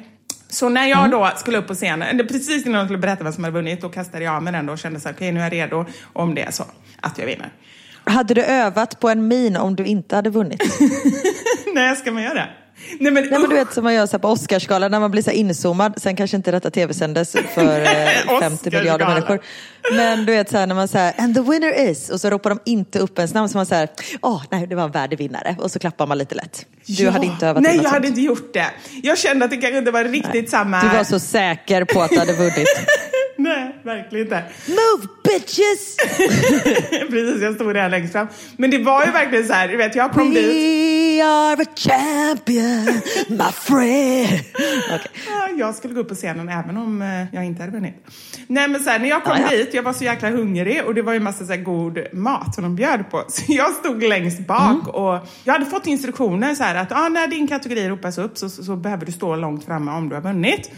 Så 0.49 0.69
när 0.69 0.87
jag 0.87 1.11
då 1.11 1.31
skulle 1.37 1.59
upp 1.59 1.67
på 1.67 1.75
scenen, 1.75 2.19
precis 2.19 2.67
innan 2.67 2.79
jag 2.79 2.87
skulle 2.87 2.99
berätta 2.99 3.25
vad 3.25 3.35
som 3.35 3.45
hade 3.45 3.55
vunnit, 3.55 3.81
då 3.81 3.89
kastade 3.89 4.25
jag 4.25 4.35
av 4.35 4.43
mig 4.43 4.53
den 4.53 4.67
då 4.67 4.73
och 4.73 4.79
kände 4.79 5.01
så 5.01 5.11
okej 5.11 5.33
nu 5.33 5.41
är 5.41 5.45
jag 5.45 5.53
redo 5.53 5.85
om 6.13 6.35
det 6.35 6.43
är 6.43 6.51
så 6.51 6.65
att 7.01 7.19
jag 7.19 7.27
vinner. 7.27 7.53
Hade 8.05 8.35
du 8.35 8.43
övat 8.43 9.01
på 9.01 9.09
en 9.09 9.29
min 9.29 9.57
om 9.57 9.77
du 9.77 9.85
inte 9.85 10.17
hade 10.17 10.31
vunnit? 10.31 10.63
Nej, 11.75 11.97
ska 11.97 12.13
man 12.13 12.23
göra 12.23 12.35
det? 12.35 12.49
Nej 13.01 13.13
men, 13.13 13.23
Nej 13.31 13.39
men 13.41 13.51
du 13.51 13.57
vet 13.57 13.73
som 13.73 13.85
man 13.85 13.95
gör 13.95 14.07
så 14.07 14.19
på 14.19 14.29
Oscarsgalan 14.29 14.91
när 14.91 15.01
man 15.01 15.11
blir 15.11 15.23
så 15.23 15.31
inzoomad. 15.31 15.95
Sen 16.03 16.17
kanske 16.17 16.37
inte 16.37 16.51
detta 16.51 16.71
tv-sändes 16.71 17.33
för 17.55 17.81
eh, 17.83 18.41
50 18.41 18.71
miljarder 18.71 18.95
Oscarsgalan. 18.95 19.15
människor. 19.15 19.41
Men 19.97 20.27
du 20.27 20.33
vet 20.33 20.51
så 20.51 20.59
här 20.59 20.67
när 20.67 20.75
man 20.75 20.89
säger 20.89 21.15
and 21.21 21.35
the 21.35 21.41
winner 21.41 21.89
is 21.91 22.11
och 22.11 22.21
så 22.21 22.31
ropar 22.31 22.51
de 22.51 22.59
inte 22.65 22.99
upp 22.99 23.19
ens 23.19 23.35
namn 23.35 23.49
så 23.49 23.57
man 23.59 23.67
säger 23.67 23.89
åh 24.23 24.43
nej 24.51 24.67
det 24.67 24.75
var 24.75 24.85
en 24.85 24.91
värdig 24.91 25.19
vinnare 25.19 25.57
och 25.59 25.71
så 25.71 25.79
klappar 25.79 26.07
man 26.07 26.19
lite 26.19 26.35
lätt. 26.35 26.67
Du 26.87 27.03
Ja. 27.05 27.11
hade 27.11 27.27
inte 27.27 27.47
övat 27.47 27.63
Nej, 27.63 27.77
jag 27.77 27.91
hade 27.91 27.95
sånt. 28.07 28.09
inte 28.09 28.21
gjort 28.21 28.55
det. 28.55 28.67
Jag 29.03 29.19
kände 29.19 29.45
att 29.45 29.51
det 29.51 29.57
kanske 29.57 29.79
inte 29.79 29.91
var 29.91 30.05
riktigt 30.05 30.51
samma... 30.51 30.81
Du 30.83 30.89
var 30.97 31.05
så 31.05 31.19
säker 31.19 31.85
på 31.85 32.03
att 32.03 32.11
du 32.11 32.19
hade 32.19 32.33
vunnit. 32.33 32.57
Nej, 33.43 33.77
verkligen 33.83 34.27
inte. 34.27 34.43
Move 34.69 35.07
bitches! 35.25 35.97
Precis, 37.11 37.43
jag 37.43 37.55
stod 37.55 37.75
där 37.75 37.89
längst 37.89 38.13
fram. 38.13 38.27
Men 38.57 38.71
det 38.71 38.79
var 38.79 39.05
ju 39.07 39.11
verkligen 39.13 39.47
så 39.47 39.53
här, 39.53 39.69
du 39.69 39.77
vet, 39.77 39.95
jag 39.97 40.13
kom 40.13 40.35
dit. 40.35 40.47
We 40.47 41.25
are 41.25 41.63
a 41.63 41.67
champion 41.77 43.01
my 43.29 43.53
friend. 43.53 44.41
Ja, 45.27 45.49
jag 45.59 45.75
skulle 45.75 45.95
gå 45.95 46.01
upp 46.01 46.09
på 46.09 46.15
scenen 46.15 46.49
även 46.49 46.77
om 46.77 47.03
eh, 47.03 47.25
jag 47.33 47.45
inte 47.45 47.63
hade 47.63 47.73
vunnit. 47.73 47.95
Nej 48.47 48.69
men 48.69 48.85
så 48.85 48.91
här, 48.91 48.99
när 48.99 49.09
jag 49.09 49.25
kom 49.25 49.37
Ja, 49.41 49.49
ja. 49.51 49.57
dit, 49.57 49.75
jag 49.75 49.83
var 49.83 49.93
så 49.93 50.05
jäkla 50.05 50.31
hungrig 50.31 50.85
och 50.87 50.95
det 50.95 51.03
var 51.03 51.13
ju 51.13 51.21
massa 51.21 51.47
så 51.47 51.53
här, 51.53 51.61
god 51.63 51.99
mat 52.13 52.55
som 52.55 52.65
de 52.65 52.77
bjöd 52.77 53.11
på. 53.11 53.25
Så 53.29 53.43
jag 53.49 53.73
stod 53.73 54.03
längst 54.03 54.47
bak 54.47 54.89
och 54.89 55.29
jag 55.45 55.53
hade 55.53 55.67
fått 55.67 55.87
instruktioner 55.87 56.55
så 56.55 56.63
här 56.63 56.75
att 56.75 56.93
ah, 56.93 57.09
när 57.09 57.27
din 57.27 57.49
kategori 57.49 57.89
ropas 57.89 58.19
upp 58.19 58.39
så, 58.39 58.49
så, 58.51 58.65
så 58.65 58.77
behöver 58.77 59.07
du 59.07 59.13
stå 59.13 59.37
långt 59.37 59.65
framme 59.65 59.93
om 59.93 60.09
du 60.09 60.15
har 60.15 60.23
vunnit. 60.23 60.71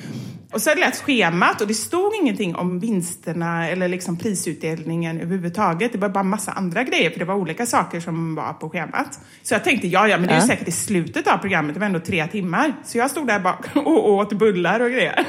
Och 0.54 0.62
så 0.62 0.74
läst 0.74 1.02
schemat 1.02 1.60
och 1.60 1.66
det 1.66 1.74
stod 1.74 2.14
ingenting 2.14 2.54
om 2.54 2.80
vinsterna 2.80 3.68
eller 3.68 3.88
liksom 3.88 4.18
prisutdelningen 4.18 5.20
överhuvudtaget. 5.20 5.92
Det 5.92 5.98
var 5.98 6.08
bara 6.08 6.24
massa 6.24 6.52
andra 6.52 6.82
grejer 6.82 7.10
för 7.10 7.18
det 7.18 7.24
var 7.24 7.34
olika 7.34 7.66
saker 7.66 8.00
som 8.00 8.34
var 8.34 8.52
på 8.52 8.70
schemat. 8.70 9.20
Så 9.42 9.54
jag 9.54 9.64
tänkte, 9.64 9.88
ja 9.88 10.08
ja 10.08 10.18
men 10.18 10.28
det 10.28 10.34
är 10.34 10.40
ju 10.40 10.46
säkert 10.46 10.68
i 10.68 10.72
slutet 10.72 11.26
av 11.26 11.38
programmet, 11.38 11.74
det 11.74 11.80
var 11.80 11.86
ändå 11.86 12.00
tre 12.00 12.26
timmar. 12.26 12.72
Så 12.84 12.98
jag 12.98 13.10
stod 13.10 13.26
där 13.26 13.38
bak 13.38 13.66
och 13.74 14.12
åt 14.12 14.32
bullar 14.32 14.80
och 14.80 14.90
grejer. 14.90 15.26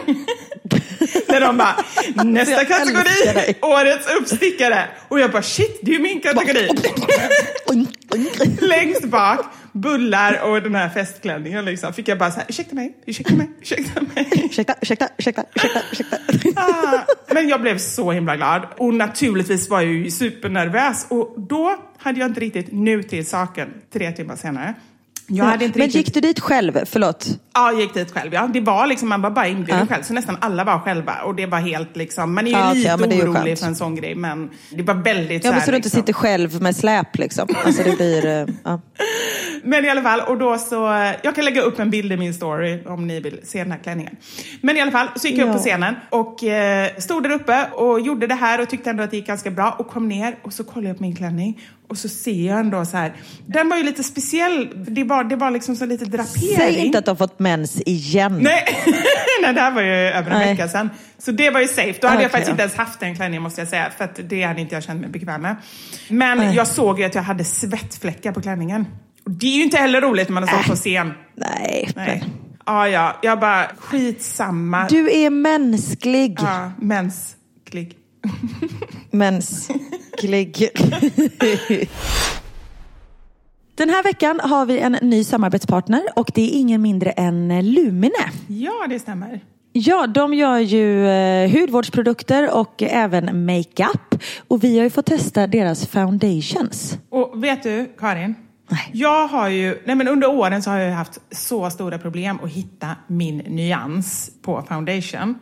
När 1.28 1.42
de 1.42 1.58
bara, 1.58 1.76
nästa 2.24 2.66
kategori, 2.66 3.56
årets 3.62 4.08
uppstickare. 4.20 4.88
Och 5.08 5.20
jag 5.20 5.32
bara, 5.32 5.42
shit, 5.44 5.80
det 5.82 5.92
är 5.92 5.96
ju 5.96 6.02
min 6.02 6.22
kategori. 6.22 6.70
Längst 8.60 9.06
bak, 9.06 9.46
bullar 9.76 10.42
och 10.44 10.62
den 10.62 10.76
här 10.76 10.90
festklänningen 10.90 11.66
liksom. 11.66 11.94
Fick 11.94 12.08
jag 12.08 12.18
bara 12.18 12.32
så 12.32 12.40
här, 12.40 12.46
ursäkta 12.50 12.76
mig, 12.76 12.98
ursäkta 13.06 13.36
mig, 13.36 13.50
ursäkta 13.62 14.02
mig. 14.02 14.30
Ursäkta, 14.46 14.76
ursäkta, 14.82 15.10
ursäkta, 15.18 15.44
ursäkta, 15.56 15.80
ursäkta. 15.92 16.18
Ah, 16.56 17.34
Men 17.34 17.50
jag 17.50 17.62
blev 17.62 17.78
så 17.78 18.12
himla 18.12 18.36
glad. 18.36 18.68
Och 18.78 18.94
naturligtvis 18.94 19.70
var 19.70 19.82
jag 19.82 19.92
ju 19.94 20.12
supernervös. 20.12 21.08
Och 21.10 21.36
då 21.38 21.76
hade 21.98 22.20
jag 22.20 22.30
inte 22.30 22.40
riktigt, 22.40 22.68
nu 22.72 23.04
till 23.04 23.26
saken, 23.26 23.74
tre 23.94 24.12
timmar 24.12 24.36
senare. 24.36 24.74
Jag 25.28 25.46
hade 25.46 25.66
inte 25.66 25.80
Men 25.80 25.86
riktigt... 25.88 26.06
gick 26.08 26.14
du 26.14 26.22
dit 26.22 26.40
själv? 26.40 26.80
Förlåt. 26.86 27.28
Ja, 27.54 27.72
jag 27.72 27.82
gick 27.82 27.94
dit 27.94 28.12
själv. 28.12 28.34
Ja. 28.34 28.48
Det 28.54 28.60
var 28.62 28.88
liksom, 28.88 29.10
man 29.10 29.22
var 29.22 29.30
bara 29.30 29.48
inbjuden 29.48 29.80
Ja. 29.90 29.94
själv, 29.96 30.04
så 30.04 30.14
nästan 30.14 30.38
alla 30.42 30.64
var 30.64 30.80
själva. 30.80 31.14
Och 31.26 31.36
det 31.36 31.46
var 31.46 31.60
helt 31.60 31.96
liksom, 31.96 32.34
man 32.36 32.48
är 32.48 32.52
ju 32.52 32.58
Ja, 32.58 32.74
lite 32.74 32.88
ja, 32.90 32.98
men 32.98 33.10
det 33.10 33.16
är 33.16 33.24
orolig 33.26 33.44
skönt. 33.44 33.60
för 33.60 33.68
en 33.68 33.76
sån 33.76 33.96
grej, 33.96 34.16
men 34.16 34.50
det 34.70 34.84
var 34.84 34.94
väldigt 34.94 35.44
Ja, 35.44 35.50
så 35.50 35.54
men 35.54 35.60
här, 35.60 35.66
så 35.66 35.72
du 35.72 35.78
inte 35.78 35.86
liksom. 35.88 36.02
sitter 36.02 36.14
själv 36.14 36.62
med 36.62 36.76
släp 36.76 37.18
liksom. 37.18 37.48
Alltså 37.66 37.84
det 37.84 37.96
blir... 37.98 38.26
eh, 38.26 38.46
Ja. 38.64 38.82
Men 39.64 39.86
i 39.86 39.90
alla 39.90 40.02
fall, 40.02 40.20
och 40.22 40.38
då 40.38 40.58
så, 40.58 40.76
jag 41.24 41.36
kan 41.36 41.46
lägga 41.46 41.62
upp 41.62 41.80
en 41.80 41.90
bild 41.90 42.12
i 42.12 42.18
min 42.18 42.34
story 42.34 42.84
om 42.86 43.08
ni 43.08 43.20
vill 43.20 43.40
se 43.44 43.60
den 43.64 43.72
här 43.72 43.80
klänningen. 43.84 44.16
Men 44.62 44.78
i 44.78 44.82
alla 44.82 44.92
fall, 44.92 45.08
så 45.16 45.28
gick 45.28 45.38
jag 45.38 45.48
upp 45.48 45.54
på 45.54 45.60
scenen 45.60 45.96
och 46.10 46.44
eh, 46.44 46.90
stod 46.98 47.24
där 47.24 47.30
uppe 47.32 47.66
och 47.74 48.00
gjorde 48.02 48.28
det 48.28 48.36
här 48.36 48.62
och 48.62 48.70
tyckte 48.70 48.90
ändå 48.90 49.04
att 49.04 49.12
det 49.12 49.18
gick 49.18 49.28
ganska 49.28 49.52
bra 49.52 49.76
och 49.80 49.88
kom 49.88 50.08
ner 50.08 50.36
och 50.44 50.54
så 50.54 50.64
kollade 50.64 50.88
jag 50.88 50.98
på 50.98 51.04
min 51.04 51.16
klänning 51.16 51.62
och 51.88 51.98
så 51.98 52.10
ser 52.10 52.48
jag 52.48 52.60
ändå 52.60 52.86
så 52.86 52.98
här, 52.98 53.14
den 53.46 53.70
var 53.70 53.78
ju 53.78 53.84
lite 53.84 54.04
speciell, 54.04 54.70
det 54.88 55.04
var, 55.04 55.24
det 55.24 55.36
var 55.36 55.52
liksom 55.52 55.76
så 55.76 55.86
lite 55.86 56.06
drapering. 56.06 56.58
Säg 56.58 56.86
inte 56.86 56.98
att 56.98 57.06
du 57.06 57.12
har 57.12 57.16
fått 57.16 57.40
mens 57.40 57.82
igen. 57.86 58.40
Nej, 58.42 58.84
Nej 59.42 59.54
det 59.54 59.62
här 59.62 59.72
var 59.72 59.82
ju 59.82 59.92
över 59.92 60.32
en 60.32 60.40
vecka 60.40 60.68
sedan. 60.68 60.90
Så 61.18 61.32
det 61.32 61.50
var 61.50 61.60
ju 61.60 61.68
safe. 61.68 62.00
Då 62.02 62.08
hade 62.08 62.22
jag 62.22 62.30
Okej 62.30 62.32
faktiskt 62.32 62.48
då. 62.48 62.52
inte 62.52 62.62
ens 62.62 62.76
haft 62.76 63.00
den 63.00 63.16
klänningen 63.16 63.44
måste 63.44 63.62
jag 63.62 63.68
säga. 63.68 63.92
För 63.98 64.04
att 64.04 64.20
det 64.30 64.44
hade 64.44 64.62
inte 64.62 64.76
jag 64.76 64.84
känt 64.84 65.02
mig 65.02 65.10
bekväm 65.10 65.42
med. 65.42 65.56
Men 66.10 66.38
Nej. 66.38 66.56
jag 66.56 66.68
såg 66.68 67.00
ju 67.00 67.06
att 67.06 67.16
jag 67.16 67.22
hade 67.22 67.44
svettfläckar 67.44 68.32
på 68.32 68.42
klänningen. 68.42 68.86
Och 69.26 69.32
det 69.32 69.48
är 69.48 69.58
ju 69.58 69.64
inte 69.64 69.78
heller 69.78 70.02
roligt 70.02 70.30
när 70.30 70.34
man 70.34 70.44
har 70.44 70.58
stått 70.58 70.68
på 70.68 70.76
scen. 70.76 71.14
Nej. 71.36 71.90
Nej. 71.96 72.24
Ja, 72.66 72.88
ja. 72.88 73.20
Jag 73.22 73.40
bara, 73.40 73.66
skitsamma. 73.78 74.88
Du 74.88 75.12
är 75.12 75.30
mänsklig. 75.30 76.38
Ja, 76.42 76.72
mänsklig. 76.82 77.98
Mänsklig. 79.12 80.70
Den 83.76 83.90
här 83.90 84.04
veckan 84.04 84.40
har 84.44 84.66
vi 84.66 84.80
en 84.80 84.98
ny 85.02 85.24
samarbetspartner 85.24 86.02
och 86.16 86.32
det 86.36 86.42
är 86.42 86.60
ingen 86.60 86.82
mindre 86.82 87.12
än 87.12 87.72
Lumine. 87.74 88.32
Ja, 88.48 88.86
det 88.90 89.00
stämmer. 89.00 89.42
Ja, 89.74 90.08
de 90.08 90.34
gör 90.34 90.60
ju 90.60 91.08
eh, 91.08 91.52
hudvårdsprodukter 91.52 92.58
och 92.58 92.84
även 92.84 93.46
makeup. 93.46 94.24
Och 94.48 94.64
vi 94.64 94.78
har 94.78 94.84
ju 94.84 94.90
fått 94.90 95.06
testa 95.06 95.48
deras 95.48 95.88
foundations. 95.88 96.98
Och 97.10 97.44
vet 97.44 97.64
du, 97.64 97.94
Karin? 98.00 98.36
Jag 98.92 99.28
har 99.28 99.50
ju, 99.50 99.82
nej 99.86 99.96
men 99.96 100.08
under 100.08 100.30
åren 100.30 100.64
så 100.64 100.70
har 100.70 100.78
jag 100.78 100.94
haft 100.94 101.20
så 101.32 101.70
stora 101.70 101.98
problem 101.98 102.40
att 102.44 102.50
hitta 102.50 102.96
min 103.08 103.38
nyans 103.38 104.32
på 104.42 104.66
foundation. 104.68 105.40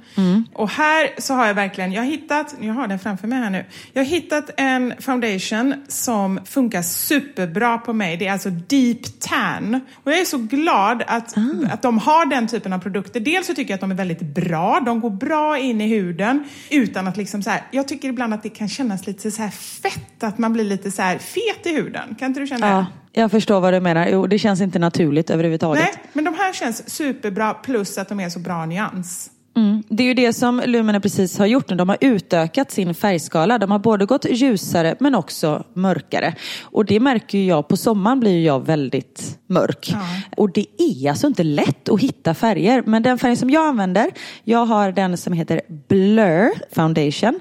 Och 0.53 0.69
här 0.69 1.09
så 1.21 1.33
har 1.33 1.47
jag 1.47 1.53
verkligen, 1.53 1.91
jag 1.91 2.01
har 2.01 2.09
hittat, 2.09 2.55
jag 2.61 2.73
har 2.73 2.87
den 2.87 2.99
framför 2.99 3.27
mig 3.27 3.39
här 3.39 3.49
nu. 3.49 3.65
Jag 3.93 4.03
har 4.03 4.09
hittat 4.09 4.49
en 4.57 4.93
foundation 4.99 5.75
som 5.87 6.39
funkar 6.45 6.81
superbra 6.81 7.77
på 7.77 7.93
mig. 7.93 8.17
Det 8.17 8.27
är 8.27 8.31
alltså 8.31 8.49
Deep 8.49 9.19
Tan. 9.19 9.79
Och 10.03 10.11
jag 10.11 10.19
är 10.19 10.25
så 10.25 10.37
glad 10.37 11.03
att, 11.07 11.35
att 11.71 11.81
de 11.81 11.97
har 11.97 12.25
den 12.25 12.47
typen 12.47 12.73
av 12.73 12.79
produkter. 12.79 13.19
Dels 13.19 13.47
så 13.47 13.53
tycker 13.53 13.71
jag 13.71 13.75
att 13.75 13.81
de 13.81 13.91
är 13.91 13.95
väldigt 13.95 14.21
bra. 14.21 14.79
De 14.85 14.99
går 14.99 15.09
bra 15.09 15.57
in 15.57 15.81
i 15.81 15.87
huden 15.87 16.43
utan 16.69 17.07
att 17.07 17.17
liksom 17.17 17.43
så 17.43 17.49
här, 17.49 17.61
jag 17.71 17.87
tycker 17.87 18.09
ibland 18.09 18.33
att 18.33 18.43
det 18.43 18.49
kan 18.49 18.69
kännas 18.69 19.07
lite 19.07 19.31
så 19.31 19.41
här 19.41 19.49
fett, 19.49 20.23
att 20.23 20.37
man 20.37 20.53
blir 20.53 20.63
lite 20.63 20.91
så 20.91 21.01
här 21.01 21.17
fet 21.17 21.65
i 21.65 21.75
huden. 21.75 22.15
Kan 22.19 22.27
inte 22.27 22.39
du 22.39 22.47
känna 22.47 22.77
det? 22.77 22.85
Ja, 23.15 23.21
jag 23.21 23.31
förstår 23.31 23.59
vad 23.59 23.73
du 23.73 23.79
menar. 23.79 24.07
Jo, 24.07 24.27
det 24.27 24.39
känns 24.39 24.61
inte 24.61 24.79
naturligt 24.79 25.29
överhuvudtaget. 25.29 25.83
Nej, 25.83 26.03
men 26.13 26.23
de 26.23 26.33
här 26.33 26.53
känns 26.53 26.89
superbra 26.89 27.53
plus 27.53 27.97
att 27.97 28.09
de 28.09 28.19
är 28.19 28.29
så 28.29 28.39
bra 28.39 28.65
nyans. 28.65 29.29
Mm. 29.55 29.83
Det 29.89 30.03
är 30.03 30.07
ju 30.07 30.13
det 30.13 30.33
som 30.33 30.61
Lumene 30.65 30.99
precis 30.99 31.37
har 31.37 31.45
gjort 31.45 31.69
nu. 31.69 31.75
De 31.75 31.89
har 31.89 31.97
utökat 32.01 32.71
sin 32.71 32.95
färgskala. 32.95 33.57
De 33.57 33.71
har 33.71 33.79
både 33.79 34.05
gått 34.05 34.25
ljusare 34.25 34.95
men 34.99 35.15
också 35.15 35.63
mörkare. 35.73 36.35
Och 36.61 36.85
det 36.85 36.99
märker 36.99 37.37
ju 37.37 37.45
jag. 37.45 37.67
På 37.67 37.77
sommaren 37.77 38.19
blir 38.19 38.45
jag 38.45 38.65
väldigt 38.65 39.39
mörk. 39.47 39.93
Och 40.37 40.51
det 40.51 40.65
är 40.77 41.09
alltså 41.09 41.27
inte 41.27 41.43
lätt 41.43 41.89
att 41.89 41.99
hitta 41.99 42.33
färger. 42.33 42.83
Men 42.85 43.03
den 43.03 43.17
färg 43.17 43.35
som 43.35 43.49
jag 43.49 43.67
använder, 43.67 44.11
jag 44.43 44.65
har 44.65 44.91
den 44.91 45.17
som 45.17 45.33
heter 45.33 45.61
Blur 45.87 46.75
Foundation. 46.75 47.39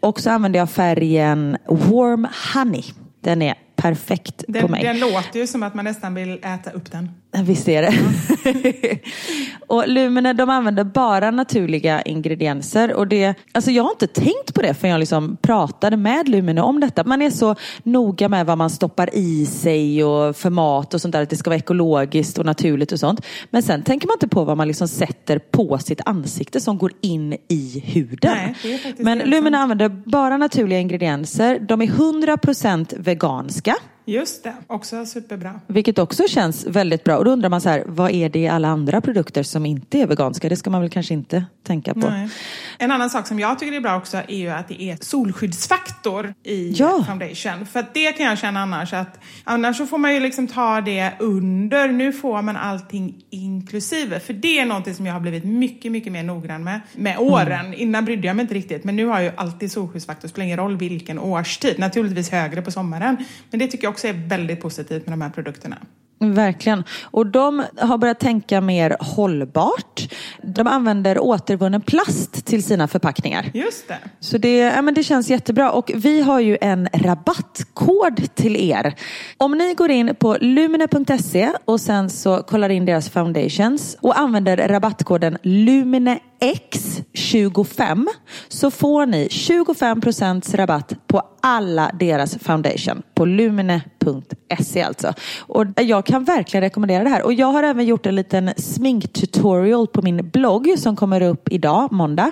Och 0.00 0.20
så 0.20 0.30
använder 0.30 0.58
jag 0.58 0.70
färgen 0.70 1.56
Warm 1.68 2.26
Honey. 2.54 2.84
Den 3.20 3.42
är 3.42 3.54
perfekt 3.82 4.46
på 4.46 4.52
Den, 4.52 4.70
mig. 4.70 4.82
den 4.82 4.98
låter 4.98 5.40
ju 5.40 5.46
som 5.46 5.62
att 5.62 5.74
man 5.74 5.84
nästan 5.84 6.14
vill 6.14 6.38
äta 6.42 6.70
upp 6.70 6.92
den. 6.92 7.10
Visst 7.44 7.68
är 7.68 7.82
det. 7.82 8.98
och 9.66 9.88
Lumene 9.88 10.32
de 10.32 10.50
använder 10.50 10.84
bara 10.84 11.30
naturliga 11.30 12.02
ingredienser. 12.02 12.92
Och 12.92 13.08
det, 13.08 13.34
alltså 13.52 13.70
jag 13.70 13.82
har 13.82 13.90
inte 13.90 14.06
tänkt 14.06 14.54
på 14.54 14.62
det 14.62 14.74
förrän 14.74 14.90
jag 14.90 14.98
liksom 14.98 15.36
pratade 15.42 15.96
med 15.96 16.28
Lumene 16.28 16.62
om 16.62 16.80
detta. 16.80 17.04
Man 17.04 17.22
är 17.22 17.30
så 17.30 17.54
noga 17.82 18.28
med 18.28 18.46
vad 18.46 18.58
man 18.58 18.70
stoppar 18.70 19.10
i 19.12 19.46
sig 19.46 20.04
och 20.04 20.36
för 20.36 20.50
mat 20.50 20.94
och 20.94 21.00
sånt 21.00 21.12
där. 21.12 21.22
Att 21.22 21.30
det 21.30 21.36
ska 21.36 21.50
vara 21.50 21.58
ekologiskt 21.58 22.38
och 22.38 22.46
naturligt 22.46 22.92
och 22.92 23.00
sånt. 23.00 23.26
Men 23.50 23.62
sen 23.62 23.82
tänker 23.82 24.06
man 24.06 24.14
inte 24.14 24.28
på 24.28 24.44
vad 24.44 24.56
man 24.56 24.68
liksom 24.68 24.88
sätter 24.88 25.38
på 25.38 25.78
sitt 25.78 26.00
ansikte 26.06 26.60
som 26.60 26.78
går 26.78 26.92
in 27.00 27.36
i 27.48 27.82
huden. 27.86 28.36
Nej, 28.64 28.94
Men 28.98 29.18
Lumene 29.18 29.58
använder 29.58 29.88
bara 29.88 30.36
naturliga 30.36 30.78
ingredienser. 30.78 31.58
De 31.58 31.82
är 31.82 31.86
100% 31.86 32.94
veganska. 32.98 33.71
Just 34.04 34.44
det, 34.44 34.54
också 34.66 35.06
superbra. 35.06 35.60
Vilket 35.66 35.98
också 35.98 36.22
känns 36.28 36.66
väldigt 36.66 37.04
bra. 37.04 37.16
Och 37.16 37.24
då 37.24 37.30
undrar 37.30 37.48
man 37.48 37.60
så 37.60 37.68
här, 37.68 37.84
vad 37.86 38.10
är 38.10 38.28
det 38.28 38.38
i 38.38 38.48
alla 38.48 38.68
andra 38.68 39.00
produkter 39.00 39.42
som 39.42 39.66
inte 39.66 39.98
är 39.98 40.06
veganska? 40.06 40.48
Det 40.48 40.56
ska 40.56 40.70
man 40.70 40.80
väl 40.80 40.90
kanske 40.90 41.14
inte 41.14 41.44
tänka 41.66 41.94
på. 41.94 42.00
Nej. 42.10 42.28
En 42.78 42.90
annan 42.90 43.10
sak 43.10 43.26
som 43.26 43.40
jag 43.40 43.58
tycker 43.58 43.76
är 43.76 43.80
bra 43.80 43.96
också 43.96 44.16
är 44.16 44.36
ju 44.36 44.48
att 44.50 44.68
det 44.68 44.82
är 44.82 44.96
solskyddsfaktor 45.00 46.34
i 46.42 46.72
Ja. 46.72 47.04
foundation. 47.08 47.66
För 47.66 47.80
att 47.80 47.94
det 47.94 48.12
kan 48.12 48.26
jag 48.26 48.38
känna 48.38 48.60
annars 48.62 48.92
att 48.92 49.18
annars 49.44 49.76
så 49.76 49.86
får 49.86 49.98
man 49.98 50.14
ju 50.14 50.20
liksom 50.20 50.46
ta 50.48 50.80
det 50.80 51.12
under. 51.18 51.88
Nu 51.88 52.12
får 52.12 52.42
man 52.42 52.56
allting 52.56 53.24
inklusive. 53.30 54.20
För 54.20 54.32
det 54.32 54.58
är 54.58 54.66
någonting 54.66 54.94
som 54.94 55.06
jag 55.06 55.12
har 55.12 55.20
blivit 55.20 55.44
mycket, 55.44 55.92
mycket 55.92 56.12
mer 56.12 56.22
noggrann 56.22 56.64
med 56.64 56.80
med 56.94 57.18
åren. 57.18 57.74
Innan 57.74 58.04
brydde 58.04 58.26
jag 58.26 58.36
mig 58.36 58.42
inte 58.42 58.54
riktigt. 58.54 58.84
Men 58.84 58.96
nu 58.96 59.06
har 59.06 59.14
jag 59.14 59.24
ju 59.24 59.32
alltid 59.36 59.72
solskyddsfaktor. 59.72 60.22
Det 60.22 60.28
spelar 60.28 60.44
ingen 60.46 60.58
roll 60.58 60.76
vilken 60.76 61.18
årstid. 61.18 61.78
Naturligtvis 61.78 62.30
högre 62.30 62.62
på 62.62 62.70
sommaren. 62.70 63.16
Men 63.50 63.58
det 63.60 63.66
tycker 63.66 63.84
jag 63.84 63.91
också 63.92 64.08
är 64.08 64.28
väldigt 64.28 64.60
positivt 64.60 65.06
med 65.06 65.12
de 65.12 65.22
här 65.22 65.30
produkterna. 65.30 65.78
Verkligen. 66.30 66.84
Och 67.02 67.26
de 67.26 67.64
har 67.78 67.98
börjat 67.98 68.20
tänka 68.20 68.60
mer 68.60 68.96
hållbart. 69.00 70.12
De 70.42 70.66
använder 70.66 71.18
återvunnen 71.18 71.80
plast 71.80 72.46
till 72.46 72.62
sina 72.62 72.88
förpackningar. 72.88 73.50
Just 73.54 73.88
det. 73.88 73.98
Så 74.20 74.38
det, 74.38 74.56
ja, 74.56 74.82
men 74.82 74.94
det 74.94 75.02
känns 75.02 75.30
jättebra 75.30 75.72
och 75.72 75.92
vi 75.94 76.22
har 76.22 76.40
ju 76.40 76.58
en 76.60 76.88
rabattkod 76.92 78.34
till 78.34 78.56
er. 78.56 78.94
Om 79.36 79.58
ni 79.58 79.74
går 79.74 79.90
in 79.90 80.14
på 80.14 80.36
lumine.se 80.40 81.52
och 81.64 81.80
sen 81.80 82.10
så 82.10 82.42
kollar 82.42 82.68
in 82.68 82.84
deras 82.84 83.10
foundations 83.10 83.96
och 84.00 84.18
använder 84.18 84.68
rabattkoden 84.68 85.38
X25 86.42 88.06
så 88.48 88.70
får 88.70 89.06
ni 89.06 89.28
25% 89.28 90.56
rabatt 90.56 90.92
på 91.06 91.22
alla 91.40 91.90
deras 92.00 92.38
foundation 92.38 93.02
på 93.14 93.24
lumine.se 93.24 94.82
alltså. 94.82 95.14
Och 95.40 95.66
jag 95.76 96.06
kan 96.06 96.24
verkligen 96.24 96.62
rekommendera 96.62 97.04
det 97.04 97.10
här. 97.10 97.22
Och 97.22 97.32
jag 97.32 97.46
har 97.46 97.62
även 97.62 97.86
gjort 97.86 98.06
en 98.06 98.14
liten 98.14 98.50
sminktutorial 98.56 99.86
på 99.86 100.02
min 100.02 100.30
blogg 100.30 100.74
som 100.78 100.96
kommer 100.96 101.20
upp 101.20 101.48
idag, 101.48 101.92
måndag. 101.92 102.30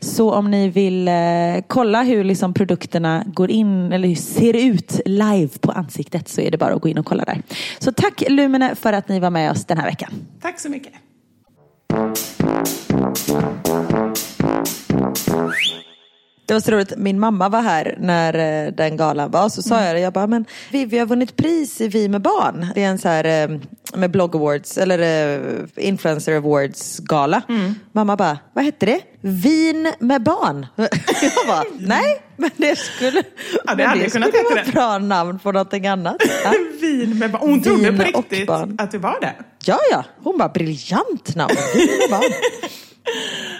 Så 0.00 0.32
om 0.32 0.50
ni 0.50 0.68
vill 0.68 1.08
eh, 1.08 1.14
kolla 1.66 2.02
hur 2.02 2.24
liksom 2.24 2.54
produkterna 2.54 3.24
går 3.26 3.50
in 3.50 3.92
eller 3.92 4.14
ser 4.14 4.56
ut 4.56 5.00
live 5.04 5.58
på 5.60 5.72
ansiktet 5.72 6.28
så 6.28 6.40
är 6.40 6.50
det 6.50 6.58
bara 6.58 6.74
att 6.74 6.82
gå 6.82 6.88
in 6.88 6.98
och 6.98 7.06
kolla 7.06 7.24
där. 7.24 7.42
Så 7.78 7.92
tack 7.92 8.22
Lumine 8.28 8.74
för 8.74 8.92
att 8.92 9.08
ni 9.08 9.20
var 9.20 9.30
med 9.30 9.50
oss 9.50 9.64
den 9.64 9.78
här 9.78 9.86
veckan. 9.86 10.10
Tack 10.40 10.60
så 10.60 10.68
mycket. 10.68 10.92
Det 16.46 16.54
var 16.54 16.60
så 16.60 16.70
roligt, 16.70 16.92
min 16.96 17.20
mamma 17.20 17.48
var 17.48 17.62
här 17.62 17.96
när 17.98 18.64
eh, 18.66 18.72
den 18.72 18.96
galan 18.96 19.30
var. 19.30 19.48
Så 19.48 19.62
sa 19.62 19.84
jag 19.84 19.96
det, 19.96 20.00
jag 20.00 20.12
bara, 20.12 20.26
men 20.26 20.44
vi, 20.70 20.84
vi 20.84 20.98
har 20.98 21.06
vunnit 21.06 21.36
pris 21.36 21.80
i 21.80 21.88
Vi 21.88 22.08
med 22.08 22.22
barn. 22.22 22.66
Det 22.74 22.84
är 22.84 22.88
en 22.88 22.98
så 22.98 23.08
här 23.08 23.24
eh, 23.24 23.58
med 23.94 24.10
blogg 24.10 24.36
awards, 24.36 24.78
eller 24.78 24.98
eh, 24.98 25.40
influencer 25.76 26.36
awards 26.36 26.98
gala. 26.98 27.42
Mamma 27.92 28.16
bara, 28.16 28.38
vad 28.52 28.64
hette 28.64 28.86
det? 28.86 29.00
Vin 29.20 29.92
med 29.98 30.22
barn. 30.22 30.66
Jag 30.76 31.46
bara, 31.48 31.64
nej, 31.78 32.22
men 32.42 32.50
det 32.56 32.78
skulle, 32.78 33.22
Ja, 33.64 33.74
det 33.74 33.86
men 33.86 33.98
det 33.98 34.10
kunnat 34.10 34.28
skulle 34.28 34.44
vara 34.44 34.54
det. 34.54 34.60
ett 34.60 34.72
bra 34.72 34.98
namn 34.98 35.38
på 35.38 35.52
någonting 35.52 35.86
annat. 35.86 36.16
Ja, 36.44 36.52
Vin 36.80 37.18
med 37.18 37.30
barn. 37.30 37.42
Hon 37.42 37.62
trodde 37.62 37.92
på 37.92 38.02
riktigt 38.02 38.50
att 38.50 38.90
du 38.90 38.98
var 38.98 39.20
det. 39.20 39.34
ja, 39.64 39.78
ja. 39.90 40.04
hon 40.22 40.38
bara, 40.38 40.48
briljant 40.48 41.36
namn. 41.36 41.54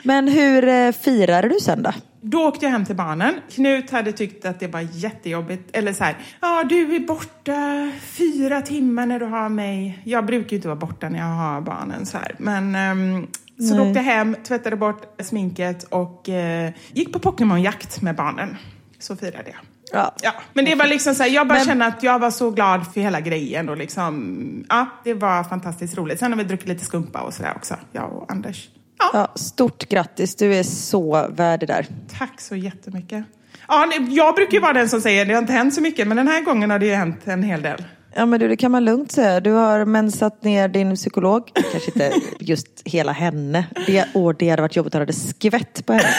Men 0.03 0.29
hur 0.29 0.69
eh, 0.69 0.93
firade 0.93 1.49
du 1.49 1.61
sen 1.61 1.83
då? 1.83 1.93
Då 2.21 2.49
åkte 2.49 2.65
jag 2.67 2.71
hem 2.73 2.85
till 2.85 2.97
barnen. 2.97 3.35
Knut 3.51 3.91
hade 3.91 4.13
tyckt 4.13 4.45
att 4.45 4.61
det 4.61 4.67
var 4.69 4.81
jättejobbigt. 4.93 5.77
Eller 5.77 5.93
så 5.93 6.05
här, 6.05 6.17
ja 6.41 6.65
du 6.69 6.97
är 6.97 7.01
borta 7.01 7.91
fyra 8.07 8.63
timmar 8.63 9.07
när 9.07 9.19
du 9.21 9.27
har 9.27 9.49
mig. 9.49 9.99
Jag 10.05 10.27
brukar 10.27 10.51
ju 10.51 10.57
inte 10.57 10.69
vara 10.69 10.77
borta 10.79 11.09
när 11.09 11.19
jag 11.19 11.27
har 11.27 11.61
barnen 11.61 12.07
så 12.07 12.19
här. 12.19 12.35
Men 12.39 12.75
ehm, 12.75 13.27
så 13.69 13.75
då 13.77 13.83
åkte 13.83 13.99
jag 13.99 14.05
hem, 14.05 14.37
tvättade 14.45 14.77
bort 14.77 15.23
sminket 15.23 15.83
och 15.85 16.29
eh, 16.29 16.71
gick 16.93 17.13
på 17.13 17.19
Pokémonjakt 17.19 18.03
med 18.03 18.17
barnen. 18.17 18.57
Så 19.03 19.17
firade 19.17 19.45
jag. 19.51 19.57
Ja. 19.93 20.15
Ja, 20.23 20.33
men 20.53 20.65
det 20.65 20.75
var 20.75 20.87
liksom 20.87 21.15
så 21.15 21.23
här, 21.23 21.31
jag 21.31 21.49
bara 21.49 21.59
Men- 21.59 21.67
kände 21.67 21.87
att 21.87 22.03
jag 22.03 22.19
var 22.19 22.31
så 22.31 22.51
glad 22.51 22.87
för 22.95 23.01
hela 23.01 23.21
grejen 23.21 23.69
och 23.69 23.77
liksom, 23.77 24.65
ja, 24.69 24.87
det 25.05 25.15
var 25.15 25.45
fantastiskt 25.45 25.97
roligt. 25.97 26.19
Sen 26.19 26.33
har 26.33 26.39
vi 26.39 26.45
druckit 26.45 26.69
lite 26.69 26.85
skumpa 26.85 27.21
och 27.21 27.35
sådär 27.35 27.53
också, 27.57 27.77
jag 27.93 28.13
och 28.13 28.33
Anders. 28.33 28.69
Ja, 28.99 29.11
Ja, 29.13 29.29
stort 29.35 29.89
grattis, 29.89 30.35
du 30.37 30.55
är 30.55 30.63
så 30.63 31.29
värd 31.31 31.61
det 31.61 31.67
där. 31.67 31.87
tack 32.19 32.41
så 32.41 32.57
jättemycket. 32.57 33.25
Ja, 33.69 33.93
jag 34.11 34.35
brukar 34.35 34.53
ju 34.53 34.61
vara 34.61 34.73
den 34.73 34.89
som 34.89 35.01
säger 35.01 35.25
det 35.27 35.35
har 35.35 35.41
inte 35.43 35.53
hänt 35.53 35.75
så 35.75 35.81
mycket, 35.81 36.09
men 36.09 36.17
den 36.17 36.29
här 36.29 36.41
gången 36.41 36.71
har 36.71 36.79
det 36.79 36.87
ju 36.87 36.95
hänt 36.95 37.21
en 37.25 37.43
hel 37.43 37.63
del. 37.63 37.85
Ja 38.15 38.27
men 38.27 38.41
du, 38.41 38.49
det 38.49 38.57
kan 38.57 38.71
man 38.71 38.85
lugnt 38.85 39.13
säga. 39.13 39.41
Du 39.41 39.51
har 39.53 39.85
mensat 39.85 40.45
ner 40.45 40.69
din 40.69 40.97
psykolog. 40.97 41.51
Kanske 41.73 41.91
inte 41.91 42.13
just 42.41 42.69
hela 42.85 43.13
henne. 43.13 43.67
Det, 43.87 44.07
och 44.15 44.35
det 44.35 44.49
hade 44.51 44.63
varit 44.63 44.77
jobbigt 44.77 44.95
att 44.95 45.09
ha 45.09 45.13
skvätt 45.13 45.87
på 45.87 45.93
henne. 45.93 46.09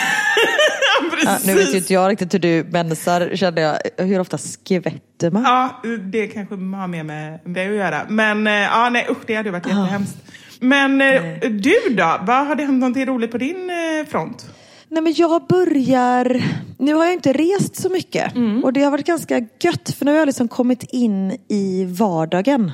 Ja, 1.26 1.38
nu 1.45 1.56
vet 1.56 1.73
ju 1.73 1.78
inte 1.78 1.93
jag 1.93 2.12
riktigt 2.12 2.34
hur 2.34 2.39
du 2.39 2.63
mensar 2.71 3.36
kände 3.36 3.62
jag. 3.62 4.06
Hur 4.06 4.19
ofta 4.19 4.38
skvätter 4.38 5.32
man? 5.32 5.43
Ja, 5.43 5.82
det 6.12 6.28
kanske 6.28 6.56
har 6.56 6.88
mer 6.88 7.04
med 7.04 7.39
det 7.45 7.67
att 7.67 7.76
göra. 7.76 8.06
Men 8.10 8.47
eh, 8.47 8.54
ja, 8.54 8.89
nej 8.89 9.08
usch, 9.10 9.17
det 9.28 9.36
hade 9.36 9.52
varit 9.52 9.67
jättehemskt. 9.67 10.17
Men 10.60 11.02
eh, 11.02 11.21
du 11.41 11.76
då? 11.89 12.17
Vad 12.21 12.47
har 12.47 12.56
det 12.56 12.63
hänt 12.63 12.80
någonting 12.80 13.06
roligt 13.06 13.32
på 13.32 13.38
din 13.38 13.69
eh, 13.69 14.08
front? 14.10 14.45
Nej 14.89 15.04
men 15.04 15.13
jag 15.15 15.47
börjar, 15.47 16.43
nu 16.78 16.93
har 16.93 17.06
jag 17.06 17.13
inte 17.13 17.34
rest 17.34 17.76
så 17.76 17.89
mycket 17.89 18.34
och 18.63 18.73
det 18.73 18.82
har 18.84 18.91
varit 18.91 19.06
ganska 19.06 19.39
gött 19.60 19.95
för 19.97 20.06
nu 20.06 20.12
har 20.12 20.19
jag 20.19 20.26
liksom 20.26 20.47
kommit 20.47 20.84
in 20.84 21.38
i 21.49 21.86
vardagen. 21.86 22.71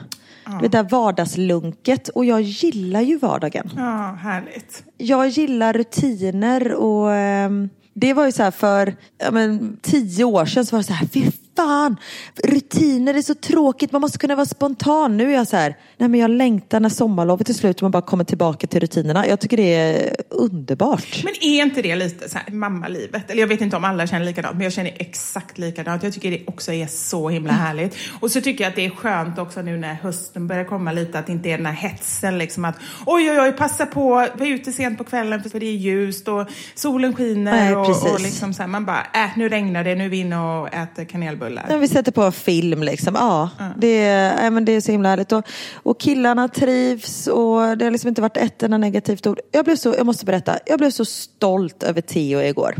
Det 0.61 0.67
där 0.67 0.83
vardagslunket 0.83 2.09
och 2.09 2.25
jag 2.25 2.41
gillar 2.41 3.01
ju 3.01 3.17
vardagen. 3.17 3.69
Ja, 3.75 4.17
härligt. 4.21 4.83
Jag 4.97 5.27
gillar 5.27 5.73
rutiner 5.73 6.73
och 6.73 7.13
ehm, 7.13 7.69
det 7.99 8.13
var 8.13 8.25
ju 8.25 8.31
så 8.31 8.43
här 8.43 8.51
för 8.51 8.95
ja, 9.17 9.31
men, 9.31 9.77
tio 9.81 10.23
år 10.23 10.45
sedan 10.45 10.65
så 10.65 10.75
var 10.75 10.79
det 10.79 10.87
så 10.87 10.93
här, 10.93 11.07
fy 11.07 11.31
fan, 11.59 11.97
rutiner 12.43 13.13
är 13.13 13.21
så 13.21 13.35
tråkigt, 13.35 13.91
man 13.91 14.01
måste 14.01 14.17
kunna 14.17 14.35
vara 14.35 14.45
spontan. 14.45 15.17
Nu 15.17 15.29
är 15.29 15.35
jag 15.35 15.47
så 15.47 15.57
här, 15.57 15.75
nej 15.97 16.09
men 16.09 16.19
jag 16.19 16.31
längtar 16.31 16.79
när 16.79 16.89
sommarlovet 16.89 17.49
är 17.49 17.53
slut 17.53 17.75
och 17.75 17.81
man 17.81 17.91
bara 17.91 18.01
kommer 18.01 18.23
tillbaka 18.23 18.67
till 18.67 18.79
rutinerna. 18.79 19.27
Jag 19.27 19.39
tycker 19.39 19.57
det 19.57 19.75
är 19.75 20.15
underbart. 20.29 21.23
Men 21.23 21.33
är 21.41 21.61
inte 21.61 21.81
det 21.81 21.95
lite 21.95 22.29
så 22.29 22.37
här 22.37 22.51
mammalivet? 22.51 23.29
Eller 23.29 23.41
jag 23.41 23.47
vet 23.47 23.61
inte 23.61 23.77
om 23.77 23.83
alla 23.83 24.07
känner 24.07 24.25
likadant, 24.25 24.55
men 24.55 24.63
jag 24.63 24.73
känner 24.73 24.93
exakt 24.95 25.57
likadant. 25.57 26.03
Jag 26.03 26.13
tycker 26.13 26.31
det 26.31 26.43
också 26.47 26.73
är 26.73 26.87
så 26.87 27.29
himla 27.29 27.53
härligt. 27.53 27.95
Och 28.19 28.31
så 28.31 28.41
tycker 28.41 28.63
jag 28.63 28.69
att 28.69 28.75
det 28.75 28.85
är 28.85 28.89
skönt 28.89 29.39
också 29.39 29.61
nu 29.61 29.77
när 29.77 29.93
hösten 29.93 30.47
börjar 30.47 30.65
komma 30.65 30.91
lite, 30.91 31.19
att 31.19 31.25
det 31.25 31.31
inte 31.31 31.49
är 31.49 31.57
den 31.57 31.65
här 31.65 31.89
hetsen 31.89 32.37
liksom 32.37 32.65
att 32.65 32.75
oj, 33.05 33.31
oj, 33.31 33.39
oj, 33.39 33.51
passa 33.51 33.85
på, 33.85 34.27
var 34.35 34.45
ute 34.45 34.71
sent 34.71 34.97
på 34.97 35.03
kvällen 35.03 35.43
för 35.43 35.59
det 35.59 35.65
är 35.65 35.75
ljust 35.75 36.27
och 36.27 36.47
solen 36.75 37.15
skiner 37.15 37.51
Nej, 37.51 37.75
och, 37.75 38.13
och 38.13 38.19
liksom 38.19 38.53
så 38.53 38.61
här, 38.61 38.67
man 38.67 38.85
bara, 38.85 39.07
äh, 39.13 39.37
nu 39.37 39.49
regnar 39.49 39.83
det, 39.83 39.95
nu 39.95 40.05
är 40.05 40.09
vi 40.09 40.17
inne 40.17 40.37
och 40.39 40.73
äter 40.73 41.05
kanelbullar. 41.05 41.48
Ja, 41.69 41.77
vi 41.77 41.87
sätter 41.87 42.11
på 42.11 42.31
film 42.31 42.83
liksom. 42.83 43.15
Ja, 43.15 43.49
Det, 43.77 43.87
är, 43.87 44.43
ja, 44.43 44.49
men 44.49 44.65
det 44.65 44.71
är 44.71 44.81
så 44.81 44.91
himla 44.91 45.09
härligt. 45.09 45.31
Och, 45.31 45.45
och 45.73 45.99
killarna 45.99 46.47
trivs 46.47 47.27
och 47.27 47.77
det 47.77 47.85
har 47.85 47.91
liksom 47.91 48.07
inte 48.07 48.21
varit 48.21 48.37
ett 48.37 48.63
enda 48.63 48.77
negativt 48.77 49.27
ord. 49.27 49.39
Jag 49.51 49.65
blev 49.65 49.75
så, 49.75 49.93
jag 49.97 50.05
måste 50.05 50.25
berätta, 50.25 50.59
jag 50.65 50.79
blev 50.79 50.91
så 50.91 51.05
stolt 51.05 51.83
över 51.83 52.01
Theo 52.01 52.41
igår. 52.41 52.75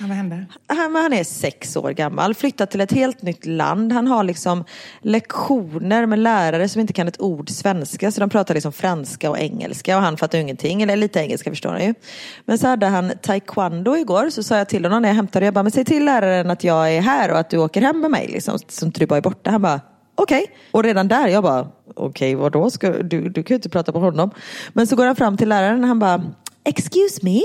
Ja, 0.00 0.06
vad 0.06 0.16
hände? 0.16 0.46
Han, 0.66 0.94
han 0.94 1.12
är 1.12 1.24
sex 1.24 1.76
år 1.76 1.90
gammal, 1.90 2.34
flyttat 2.34 2.70
till 2.70 2.80
ett 2.80 2.92
helt 2.92 3.22
nytt 3.22 3.46
land. 3.46 3.92
Han 3.92 4.06
har 4.06 4.24
liksom 4.24 4.64
lektioner 5.02 6.06
med 6.06 6.18
lärare 6.18 6.68
som 6.68 6.80
inte 6.80 6.92
kan 6.92 7.08
ett 7.08 7.20
ord 7.20 7.50
svenska. 7.50 8.10
Så 8.10 8.20
de 8.20 8.30
pratar 8.30 8.54
liksom 8.54 8.72
franska 8.72 9.30
och 9.30 9.38
engelska 9.38 9.96
och 9.96 10.02
han 10.02 10.16
fattar 10.16 10.38
ju 10.38 10.42
ingenting. 10.42 10.82
Eller 10.82 10.96
lite 10.96 11.20
engelska 11.20 11.50
förstår 11.50 11.70
han 11.70 11.84
ju. 11.84 11.94
Men 12.44 12.58
så 12.58 12.66
hade 12.66 12.86
han 12.86 13.12
taekwondo 13.22 13.96
igår. 13.96 14.30
Så 14.30 14.42
sa 14.42 14.56
jag 14.56 14.68
till 14.68 14.84
honom 14.84 15.02
när 15.02 15.08
jag 15.08 15.16
hämtade 15.16 15.44
jag 15.44 15.54
bara, 15.54 15.62
men 15.62 15.72
säg 15.72 15.84
till 15.84 16.04
läraren 16.04 16.50
att 16.50 16.64
jag 16.64 16.94
är 16.94 17.00
här 17.00 17.30
och 17.30 17.38
att 17.38 17.50
du 17.50 17.58
åker 17.58 17.80
hem 17.80 18.00
med 18.00 18.10
mig. 18.10 18.28
Liksom, 18.28 18.58
så 18.68 18.86
inte 18.86 19.00
du 19.00 19.06
bara 19.06 19.16
är 19.16 19.22
borta. 19.22 19.50
Han 19.50 19.62
bara, 19.62 19.80
okej. 20.14 20.46
Och 20.70 20.82
redan 20.82 21.08
där, 21.08 21.28
jag 21.28 21.42
bara, 21.42 21.68
okej 21.96 22.34
vadå? 22.34 22.70
Ska, 22.70 22.90
du, 22.90 23.28
du 23.28 23.42
kan 23.42 23.54
ju 23.54 23.56
inte 23.56 23.68
prata 23.68 23.92
på 23.92 23.98
honom. 23.98 24.30
Men 24.72 24.86
så 24.86 24.96
går 24.96 25.06
han 25.06 25.16
fram 25.16 25.36
till 25.36 25.48
läraren 25.48 25.82
och 25.82 25.88
han 25.88 25.98
bara, 25.98 26.22
excuse 26.64 27.20
me. 27.22 27.40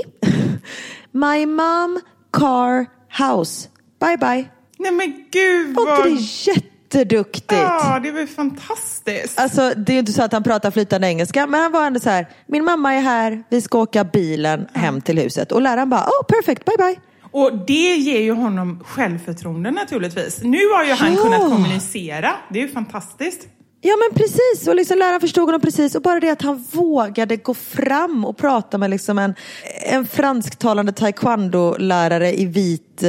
My 1.10 1.46
mom, 1.46 2.00
car, 2.40 2.86
house. 3.28 3.68
Bye 4.00 4.16
bye. 4.16 4.44
Nej 4.78 4.92
men 4.92 5.24
gud 5.32 5.74
vad... 5.76 6.06
inte 6.06 6.08
det 6.08 6.52
jätteduktigt? 6.52 7.52
Ja, 7.52 8.00
det 8.02 8.10
var 8.12 8.26
fantastiskt. 8.26 9.40
Alltså 9.40 9.72
det 9.76 9.92
är 9.92 9.94
ju 9.94 9.98
inte 10.00 10.12
så 10.12 10.22
att 10.22 10.32
han 10.32 10.42
pratar 10.42 10.70
flytande 10.70 11.06
engelska 11.06 11.46
men 11.46 11.60
han 11.60 11.72
var 11.72 11.86
ändå 11.86 12.00
så 12.00 12.10
här, 12.10 12.26
min 12.46 12.64
mamma 12.64 12.94
är 12.94 13.00
här, 13.00 13.44
vi 13.50 13.60
ska 13.60 13.78
åka 13.78 14.04
bilen 14.04 14.66
hem 14.74 15.00
till 15.00 15.18
huset 15.18 15.52
och 15.52 15.62
läraren 15.62 15.90
bara, 15.90 16.00
oh 16.04 16.26
perfect, 16.28 16.64
bye 16.64 16.76
bye. 16.78 16.96
Och 17.30 17.66
det 17.66 17.96
ger 17.96 18.20
ju 18.20 18.32
honom 18.32 18.84
självförtroende 18.86 19.70
naturligtvis. 19.70 20.42
Nu 20.42 20.58
har 20.76 20.84
ju 20.84 20.92
han 20.92 21.14
Ja. 21.14 21.22
kunnat 21.22 21.40
kommunicera. 21.40 22.30
Det 22.52 22.58
är 22.58 22.62
ju 22.62 22.68
fantastiskt. 22.72 23.48
Ja 23.86 23.94
men 23.96 24.18
precis, 24.18 24.68
och 24.68 24.76
liksom 24.76 24.98
läraren 24.98 25.20
förstod 25.20 25.44
honom 25.44 25.60
precis 25.60 25.94
och 25.94 26.02
bara 26.02 26.20
det 26.20 26.30
att 26.30 26.42
han 26.42 26.64
vågade 26.72 27.36
gå 27.36 27.54
fram 27.54 28.24
och 28.24 28.36
prata 28.36 28.78
med 28.78 28.90
liksom 28.90 29.18
en, 29.18 29.34
en 29.82 30.06
fransktalande 30.06 30.92
taekwondo-lärare 30.92 32.32
i 32.40 32.46
vit 32.46 33.02
eh, 33.02 33.08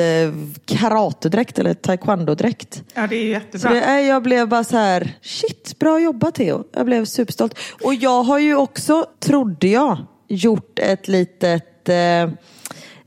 karatedräkt 0.66 1.60
eller 1.60 1.74
taekwondo-dräkt. 1.74 2.84
Ja, 2.94 3.08
det 3.08 3.16
är 3.16 3.26
jättebra. 3.26 3.70
det, 3.74 3.82
är- 3.82 4.00
jag 4.00 4.24
blev 4.24 4.48
bara 4.48 4.64
så 4.64 4.78
här, 4.78 5.18
shit, 5.22 5.80
bra 5.80 6.00
jobbat 6.00 6.36
Theo. 6.36 6.64
Jag 6.74 6.86
blev 6.86 7.06
superstolt. 7.06 7.60
Och 7.84 7.94
jag 7.94 8.24
har 8.24 8.40
ju 8.40 8.56
också, 8.56 9.06
trodde 9.20 9.68
jag, 9.68 9.98
gjort 10.28 10.80
ett 10.80 11.08
litet 11.08 11.90
eh, 11.90 12.30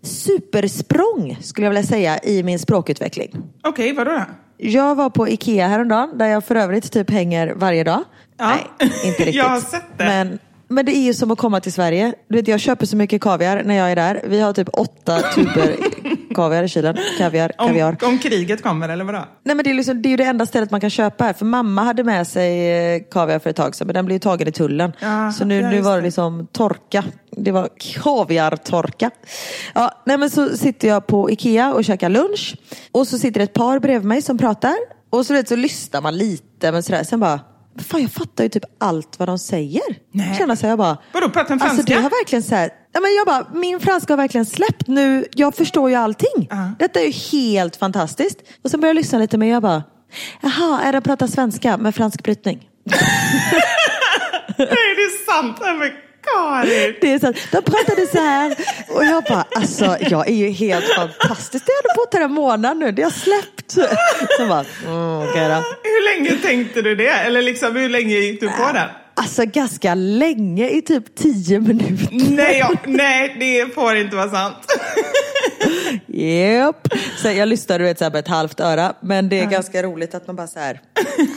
supersprång 0.03 1.39
skulle 1.43 1.67
jag 1.67 1.71
vilja 1.71 1.83
säga 1.89 2.19
i 2.23 2.43
min 2.43 2.59
språkutveckling. 2.59 3.37
Okej, 3.65 3.93
vadå 3.93 4.11
då? 4.11 4.25
Jag 4.62 4.94
var 4.94 5.11
på 5.11 5.29
Ikea 5.29 5.68
häromdagen 5.68 6.18
där 6.18 6.27
jag 6.27 6.44
för 6.44 6.55
övrigt 6.55 6.92
typ 6.92 7.11
hänger 7.11 7.55
varje 7.57 7.85
dag. 7.85 8.05
Ja. 8.38 8.46
Nej, 8.49 8.88
inte 9.05 9.07
riktigt. 9.18 9.35
Jag 9.35 9.49
har 9.49 9.61
sett 9.61 9.83
det. 9.96 10.05
Men, 10.05 10.38
men 10.68 10.87
det 10.87 10.96
är 10.96 11.03
ju 11.03 11.14
som 11.14 11.31
att 11.31 11.38
komma 11.38 11.61
till 11.61 11.73
Sverige. 11.73 12.14
Du 12.29 12.37
vet, 12.37 12.49
jag 12.49 12.61
köper 12.61 12.87
så 12.87 12.96
mycket 12.96 13.23
kaviar 13.23 13.62
när 13.64 13.75
jag 13.75 13.92
är 13.92 13.96
där. 13.96 14.23
Vi 14.27 14.40
har 14.40 14.53
typ 14.53 14.68
åtta 14.73 15.20
tuber 15.20 15.77
kaviar 16.35 16.62
i 16.62 16.69
kylen. 16.69 16.97
Kaviar, 17.19 17.53
kaviar. 17.59 17.97
Om, 18.03 18.09
om 18.09 18.19
kriget 18.19 18.62
kommer, 18.62 18.88
eller 18.88 19.05
vadå? 19.05 19.25
Nej 19.45 19.57
men 19.57 19.64
det 19.64 19.71
är, 19.71 19.75
liksom, 19.75 20.03
det 20.03 20.09
är 20.09 20.11
ju 20.11 20.16
det 20.16 20.25
enda 20.25 20.47
stället 20.47 20.71
man 20.71 20.81
kan 20.81 20.90
köpa 20.90 21.25
här. 21.25 21.33
För 21.33 21.45
mamma 21.45 21.83
hade 21.83 22.05
med 22.05 22.27
sig 22.27 22.71
eh, 22.95 23.03
kaviar 23.11 23.38
för 23.38 23.51
ett 23.51 23.57
tag 23.57 23.75
sedan 23.75 23.87
men 23.87 23.95
den 23.95 24.07
blev 24.07 24.14
ju 24.14 24.19
tagen 24.19 24.49
i 24.49 24.53
tullen. 24.53 24.93
Ja, 25.01 25.33
så 25.33 25.45
nu, 25.45 25.62
nu 25.62 25.81
var 25.81 25.97
det 25.97 26.03
liksom 26.03 26.47
torka. 26.53 27.05
Det 27.31 27.53
var 27.53 27.69
kaviartorka. 27.79 29.11
Ja, 29.75 30.03
nej 30.07 30.19
men 30.19 30.31
så 30.31 30.57
sitter 30.57 30.88
jag 30.88 31.07
på 31.07 31.31
Ikea 31.31 31.75
och 31.75 31.85
käkar 31.85 32.09
lunch. 32.09 32.57
Och 32.93 33.09
så 33.09 33.19
sitter 33.19 33.40
ett 33.40 33.53
par 33.53 33.79
bredvid 33.79 34.09
mig 34.09 34.23
som 34.23 34.38
pratar. 34.38 34.75
Och 35.11 35.27
så, 35.27 35.33
vet, 35.33 35.49
så 35.49 35.57
lyssnar 35.57 36.01
man 36.01 36.16
lite 36.16 36.73
men 36.73 36.83
sådär. 36.83 37.05
Sen 37.05 37.21
bara, 37.21 37.40
fan 37.79 38.03
jag 38.03 38.11
fattar 38.11 38.45
ju 38.45 38.51
typ 38.51 38.65
allt 38.79 39.19
vad 39.19 39.29
de 39.29 39.39
säger. 39.39 39.83
Nej. 40.13 40.35
Känner 40.39 40.55
så 40.57 40.67
jag 40.67 40.79
bara, 40.79 40.99
Vadå, 41.13 41.29
pratar 41.29 41.49
de 41.49 41.59
franska? 41.59 41.67
Alltså 41.69 41.83
det 41.83 41.95
har 41.95 42.11
verkligen 42.11 42.43
så 42.43 42.55
här, 42.55 42.71
ja, 42.93 43.01
men 43.01 43.15
jag 43.15 43.27
bara, 43.27 43.47
min 43.61 43.81
franska 43.81 44.13
har 44.13 44.17
verkligen 44.17 44.47
släppt 44.47 44.87
nu. 44.87 45.27
Jag 45.35 45.55
förstår 45.55 45.91
ju 45.91 45.97
allting. 45.97 46.49
Detta 46.79 47.01
är 47.01 47.05
ju 47.05 47.11
helt 47.11 47.77
fantastiskt. 47.77 48.39
Och 48.65 48.71
sen 48.71 48.81
började 48.81 48.99
jag 48.99 49.03
lyssna 49.03 49.19
lite 49.19 49.39
mer 49.39 49.53
jag 49.53 49.63
bara, 49.63 49.83
jaha, 50.41 50.81
är 50.83 50.93
det 50.93 50.99
att 50.99 51.05
prata 51.05 51.29
svenska 51.29 51.77
med 51.77 51.95
fransk 51.95 52.23
brytning? 52.23 52.69
Nej, 54.59 54.69
det 54.97 55.03
är 55.03 55.25
sant. 55.33 55.57
Karin. 56.23 56.95
Det 57.01 57.13
är 57.13 57.19
så, 57.19 57.29
att 57.29 57.37
de 57.53 57.63
pratade 57.63 58.07
så 58.07 58.19
här 58.19 58.57
och 58.89 59.05
jag 59.05 59.25
bara, 59.25 59.45
alltså 59.55 59.97
jag 60.01 60.29
är 60.29 60.35
ju 60.35 60.49
helt 60.49 60.85
fantastisk. 60.97 61.67
Det 61.67 61.73
har 61.73 61.97
bott 61.97 62.15
här 62.15 62.21
en 62.21 62.33
månad 62.33 62.77
nu, 62.77 62.93
det 62.93 63.03
har 63.03 63.11
släppt. 63.11 63.71
Så 64.39 64.47
bara, 64.49 64.65
mm, 64.87 65.29
okej 65.29 65.49
då. 65.49 65.65
Hur 65.83 66.15
länge 66.15 66.43
tänkte 66.43 66.83
du 66.83 66.95
det? 66.95 67.09
Eller 67.11 67.43
liksom, 67.43 67.77
hur 67.77 67.89
länge 67.89 68.15
gick 68.15 68.41
du 68.41 68.49
på 68.49 68.73
det? 68.73 68.91
Alltså 69.15 69.45
ganska 69.45 69.95
länge, 69.95 70.69
i 70.71 70.83
typ 70.83 71.15
tio 71.15 71.61
minuter. 71.61 72.09
Nej, 72.31 72.59
ja, 72.59 72.73
nej, 72.87 73.37
det 73.41 73.75
får 73.75 73.97
inte 73.97 74.17
vara 74.17 74.31
sant. 74.31 74.57
Japp. 76.07 76.89
Så 77.17 77.29
jag 77.29 77.49
lyssnade 77.49 77.79
du 77.79 77.85
vet, 77.85 77.99
så 77.99 78.05
här 78.05 78.11
med 78.11 78.21
ett 78.21 78.29
halvt 78.29 78.61
öra. 78.61 78.95
Men 79.01 79.29
det 79.29 79.41
är 79.41 79.47
ganska 79.47 79.83
roligt 79.83 80.15
att 80.15 80.27
man 80.27 80.37
bara 80.37 80.47
så 80.47 80.59
här, 80.59 80.81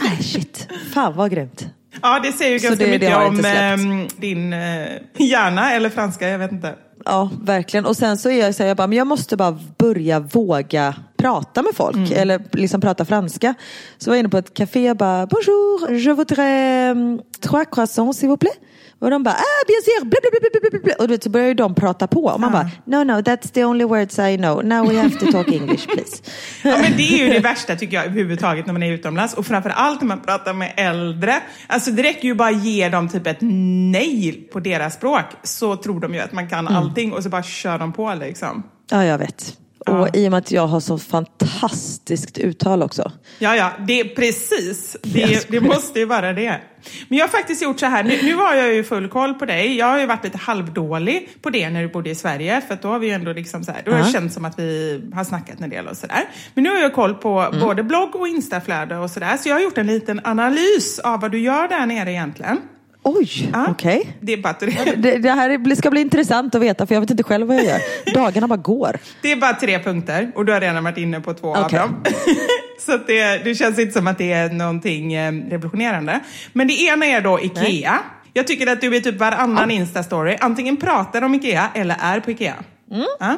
nej 0.01 0.23
shit, 0.23 0.67
fan 0.93 1.15
vad 1.15 1.31
grymt. 1.31 1.65
Ja, 2.01 2.19
det 2.23 2.31
säger 2.31 2.51
ju 2.51 2.59
Så 2.59 2.67
ganska 2.67 2.85
det- 2.85 2.91
det 2.91 2.99
mycket 2.99 3.15
har 3.15 3.25
om 3.27 3.45
ehm, 3.45 4.07
din 4.17 4.53
eh, 4.53 4.87
hjärna 5.17 5.73
eller 5.73 5.89
franska, 5.89 6.29
jag 6.29 6.39
vet 6.39 6.51
inte. 6.51 6.75
Ja, 7.05 7.29
verkligen. 7.41 7.85
Och 7.85 7.95
sen 7.97 8.17
så 8.17 8.29
är 8.29 8.39
jag 8.39 8.55
så 8.55 8.63
här, 8.63 8.67
jag 8.67 8.77
bara, 8.77 8.87
men 8.87 8.97
jag 8.97 9.07
måste 9.07 9.37
bara 9.37 9.59
börja 9.77 10.19
våga 10.19 10.95
prata 11.17 11.61
med 11.61 11.71
folk. 11.75 12.11
Eller 12.11 12.41
liksom 12.51 12.81
prata 12.81 13.05
franska. 13.05 13.53
Så 13.97 14.09
var 14.09 14.15
jag 14.15 14.19
inne 14.19 14.29
på 14.29 14.37
ett 14.37 14.53
café 14.53 14.91
och 14.91 14.97
bara, 14.97 15.25
bonjour, 15.27 15.91
je 15.91 16.13
voudrais 16.13 16.91
um, 16.91 17.21
trois 17.39 17.65
croissants 17.65 18.19
s'il 18.19 18.27
vous 18.29 18.37
plaît. 18.39 18.57
Och 19.03 19.09
de 19.09 19.23
bara, 19.23 19.35
ah 19.35 19.63
sûr, 19.67 20.05
bla, 20.05 20.19
bla, 20.21 20.59
bla, 20.61 20.69
bla, 20.71 20.79
bla. 20.83 20.93
Och 20.99 21.07
du 21.07 21.13
vet, 21.13 21.23
så 21.23 21.29
börjar 21.29 21.47
ju 21.47 21.53
de 21.53 21.75
prata 21.75 22.07
på. 22.07 22.25
Och 22.25 22.39
man 22.39 22.51
bara, 22.51 22.69
no 22.85 23.03
no, 23.03 23.21
that's 23.21 23.53
the 23.53 23.65
only 23.65 23.85
words 23.85 24.19
I 24.19 24.37
know. 24.37 24.65
Now 24.65 24.89
we 24.89 25.01
have 25.01 25.19
to 25.19 25.31
talk 25.31 25.47
English 25.47 25.87
please. 25.87 26.23
Ja, 26.63 26.77
men 26.81 26.97
det 26.97 27.03
är 27.03 27.17
ju 27.17 27.33
det 27.33 27.39
värsta 27.39 27.75
tycker 27.75 27.97
jag 27.97 28.05
överhuvudtaget 28.05 28.65
när 28.65 28.73
man 28.73 28.83
är 28.83 28.91
utomlands. 28.91 29.33
Och 29.33 29.45
framför 29.45 29.69
allt 29.69 30.01
när 30.01 30.07
man 30.07 30.21
pratar 30.21 30.53
med 30.53 30.73
äldre. 30.77 31.35
Alltså 31.67 31.91
det 31.91 32.03
räcker 32.03 32.27
ju 32.27 32.35
bara 32.35 32.49
att 32.49 32.65
ge 32.65 32.89
dem 32.89 33.09
typ 33.09 33.27
ett 33.27 33.37
nej 33.41 34.49
på 34.53 34.59
deras 34.59 34.93
språk. 34.93 35.25
Så 35.43 35.75
tror 35.75 35.99
de 35.99 36.13
ju 36.13 36.19
att 36.19 36.33
man 36.33 36.49
kan 36.49 36.67
allting 36.67 37.13
och 37.13 37.23
så 37.23 37.29
bara 37.29 37.43
kör 37.43 37.79
de 37.79 37.93
på 37.93 38.13
liksom. 38.13 38.63
Ja, 38.91 39.05
jag 39.05 39.17
vet. 39.17 39.57
Och 39.87 40.15
i 40.15 40.27
och 40.27 40.31
med 40.31 40.37
att 40.37 40.51
jag 40.51 40.67
har 40.67 40.79
så 40.79 40.97
fantastiskt 40.97 42.37
uttal 42.37 42.83
också. 42.83 43.11
Ja, 43.39 43.55
ja, 43.55 43.71
det 43.87 43.99
är 43.99 44.15
precis. 44.15 44.97
Det, 45.03 45.51
det 45.51 45.61
måste 45.61 45.99
ju 45.99 46.05
vara 46.05 46.33
det. 46.33 46.61
Men 47.07 47.17
jag 47.17 47.25
har 47.25 47.29
faktiskt 47.29 47.61
gjort 47.63 47.79
så 47.79 47.85
här, 47.85 48.03
nu, 48.03 48.19
nu 48.23 48.35
har 48.35 48.53
jag 48.55 48.73
ju 48.73 48.83
full 48.83 49.09
koll 49.09 49.33
på 49.33 49.45
dig. 49.45 49.77
Jag 49.77 49.85
har 49.85 49.99
ju 49.99 50.05
varit 50.05 50.23
lite 50.23 50.37
halvdålig 50.37 51.29
på 51.41 51.49
det 51.49 51.69
när 51.69 51.81
du 51.81 51.87
bodde 51.89 52.09
i 52.09 52.15
Sverige, 52.15 52.61
för 52.67 52.77
då 52.81 52.87
har 52.87 52.99
vi 52.99 53.07
ju 53.07 53.13
ändå 53.13 53.33
liksom 53.33 53.63
så 53.63 53.71
här, 53.71 53.81
då 53.85 53.91
har 53.91 53.97
det 53.99 54.05
Ja. 54.05 54.11
känts 54.11 54.33
som 54.35 54.45
att 54.45 54.59
vi 54.59 55.01
har 55.13 55.23
snackat 55.23 55.61
en 55.61 55.69
del 55.69 55.87
och 55.87 55.97
sådär. 55.97 56.23
Men 56.53 56.63
nu 56.63 56.69
har 56.69 56.77
jag 56.77 56.93
koll 56.93 57.13
på 57.15 57.39
Mm. 57.39 57.59
både 57.59 57.83
blogg 57.83 58.15
och 58.15 58.27
instaflöde 58.27 58.97
och 58.97 59.09
sådär, 59.09 59.37
så 59.37 59.49
jag 59.49 59.55
har 59.55 59.61
gjort 59.61 59.77
en 59.77 59.87
liten 59.87 60.21
analys 60.23 60.99
av 60.99 61.21
vad 61.21 61.31
du 61.31 61.39
gör 61.39 61.67
där 61.67 61.85
nere 61.85 62.11
egentligen. 62.11 62.57
Oj, 63.03 63.49
Ja. 63.53 63.65
okej. 63.69 64.17
Det 64.19 64.33
är 64.33 64.53
tre, 64.53 64.93
Det, 64.95 65.17
det 65.17 65.31
här 65.31 65.75
ska 65.75 65.91
bli 65.91 66.01
intressant 66.01 66.55
att 66.55 66.61
veta 66.61 66.87
för 66.87 66.95
jag 66.95 67.01
vet 67.01 67.09
inte 67.11 67.23
själv 67.23 67.47
vad 67.47 67.57
jag 67.57 67.65
gör. 67.65 67.79
Dagarna 68.13 68.47
bara 68.47 68.57
går. 68.57 68.97
det 69.21 69.31
är 69.31 69.35
bara 69.35 69.53
tre 69.53 69.79
punkter 69.79 70.31
och 70.35 70.45
du 70.45 70.51
har 70.53 70.61
redan 70.61 70.83
varit 70.83 70.97
inne 70.97 71.21
på 71.21 71.33
två 71.33 71.51
Okej. 71.51 71.79
av 71.79 71.89
dem. 71.89 72.03
Så 72.79 72.97
det, 73.07 73.43
det 73.43 73.55
känns 73.55 73.79
inte 73.79 73.93
som 73.93 74.07
att 74.07 74.17
det 74.17 74.31
är 74.31 74.49
någonting 74.49 75.13
eh, 75.13 75.31
revolutionerande. 75.49 76.19
Men 76.53 76.67
det 76.67 76.81
ena 76.81 77.05
är 77.05 77.21
då 77.21 77.39
IKEA. 77.41 77.99
Jag 78.33 78.47
tycker 78.47 78.67
att 78.67 78.81
du 78.81 78.95
i 78.95 79.01
typ 79.01 79.19
varannan 79.19 79.71
Insta-story 79.71 80.37
antingen 80.39 80.77
pratar 80.77 81.21
om 81.21 81.35
IKEA 81.35 81.69
eller 81.75 81.95
är 81.99 82.19
på 82.19 82.31
IKEA. 82.31 82.55
Mm. 82.91 83.05
Ja. 83.19 83.37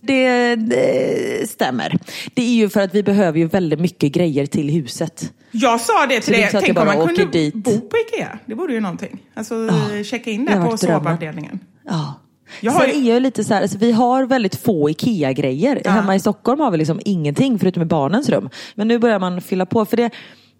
Det, 0.00 0.54
det 0.56 1.50
stämmer. 1.50 1.98
Det 2.34 2.42
är 2.42 2.54
ju 2.54 2.68
för 2.68 2.80
att 2.80 2.94
vi 2.94 3.02
behöver 3.02 3.38
ju 3.38 3.46
väldigt 3.46 3.80
mycket 3.80 4.12
grejer 4.12 4.46
till 4.46 4.70
huset. 4.70 5.32
Jag 5.50 5.80
sa 5.80 6.06
det 6.06 6.20
till 6.20 6.32
dig, 6.32 6.48
tänk 6.52 6.68
jag 6.68 6.78
om 6.78 6.86
man 6.86 7.06
kunde 7.06 7.24
dit. 7.24 7.54
bo 7.54 7.80
på 7.80 7.96
IKEA. 7.96 8.38
Det 8.46 8.54
vore 8.54 8.72
ju 8.72 8.80
någonting. 8.80 9.18
Alltså 9.34 9.54
checka 10.04 10.30
in 10.30 10.44
där 10.44 10.66
på 10.66 10.76
sovavdelningen. 10.76 11.60
Ja. 11.88 12.14
Jag 12.60 12.72
har 12.72 12.80
Sen 12.80 13.00
ju- 13.04 13.10
är 13.10 13.14
jag 13.14 13.22
lite 13.22 13.44
så 13.44 13.54
här, 13.54 13.62
alltså, 13.62 13.78
vi 13.78 13.92
har 13.92 14.24
väldigt 14.26 14.54
få 14.56 14.90
IKEA-grejer. 14.90 15.82
Hemma 15.84 16.14
i 16.14 16.20
Stockholm 16.20 16.60
har 16.60 16.70
vi 16.70 16.78
liksom 16.78 17.00
ingenting 17.04 17.58
förutom 17.58 17.82
i 17.82 17.86
barnens 17.86 18.28
rum. 18.28 18.48
Men 18.74 18.88
nu 18.88 18.98
börjar 18.98 19.18
man 19.18 19.40
fylla 19.40 19.66
på 19.66 19.84
för 19.84 19.96
det, 19.96 20.10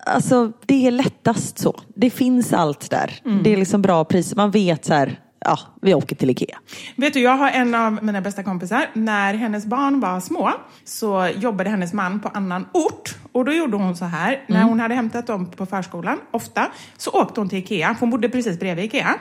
alltså, 0.07 0.53
det 0.66 0.86
är 0.86 0.91
lättast 0.91 1.59
så. 1.59 1.80
Det 1.95 2.11
finns 2.11 2.53
allt 2.53 2.91
där. 2.91 3.20
Mm. 3.24 3.43
Det 3.43 3.53
är 3.53 3.57
liksom 3.57 3.82
bra 3.82 4.05
priser. 4.05 4.36
Man 4.36 4.51
vet 4.51 4.84
så 4.84 4.95
här, 4.95 5.20
ja, 5.45 5.59
vi 5.82 5.95
åker 5.95 6.16
till 6.16 6.30
IKEA. 6.30 6.59
Vet 6.97 7.14
du, 7.14 7.20
jag 7.20 7.36
har 7.36 7.51
en 7.51 7.74
av 7.74 8.05
mina 8.05 8.20
bästa 8.20 8.43
kompisar. 8.43 8.86
När 8.93 9.34
hennes 9.34 9.66
barn 9.66 10.01
var 10.01 10.20
små 10.20 10.53
så 10.84 11.28
jobbade 11.36 11.70
hennes 11.70 11.93
man 11.93 12.20
på 12.20 12.28
annan 12.28 12.66
ort. 12.72 13.16
Och 13.32 13.45
då 13.45 13.53
gjorde 13.53 13.76
hon 13.76 13.97
så 13.97 14.05
här, 14.05 14.45
när 14.49 14.62
hon 14.62 14.80
hade 14.80 14.95
hämtat 14.95 15.26
dem 15.26 15.47
på 15.51 15.66
förskolan, 15.66 16.18
ofta, 16.30 16.66
så 16.97 17.11
åkte 17.11 17.41
hon 17.41 17.49
till 17.49 17.59
Ikea, 17.59 17.95
för 17.95 18.01
hon 18.01 18.11
bodde 18.11 18.28
precis 18.28 18.59
bredvid 18.59 18.84
Ikea. 18.84 19.14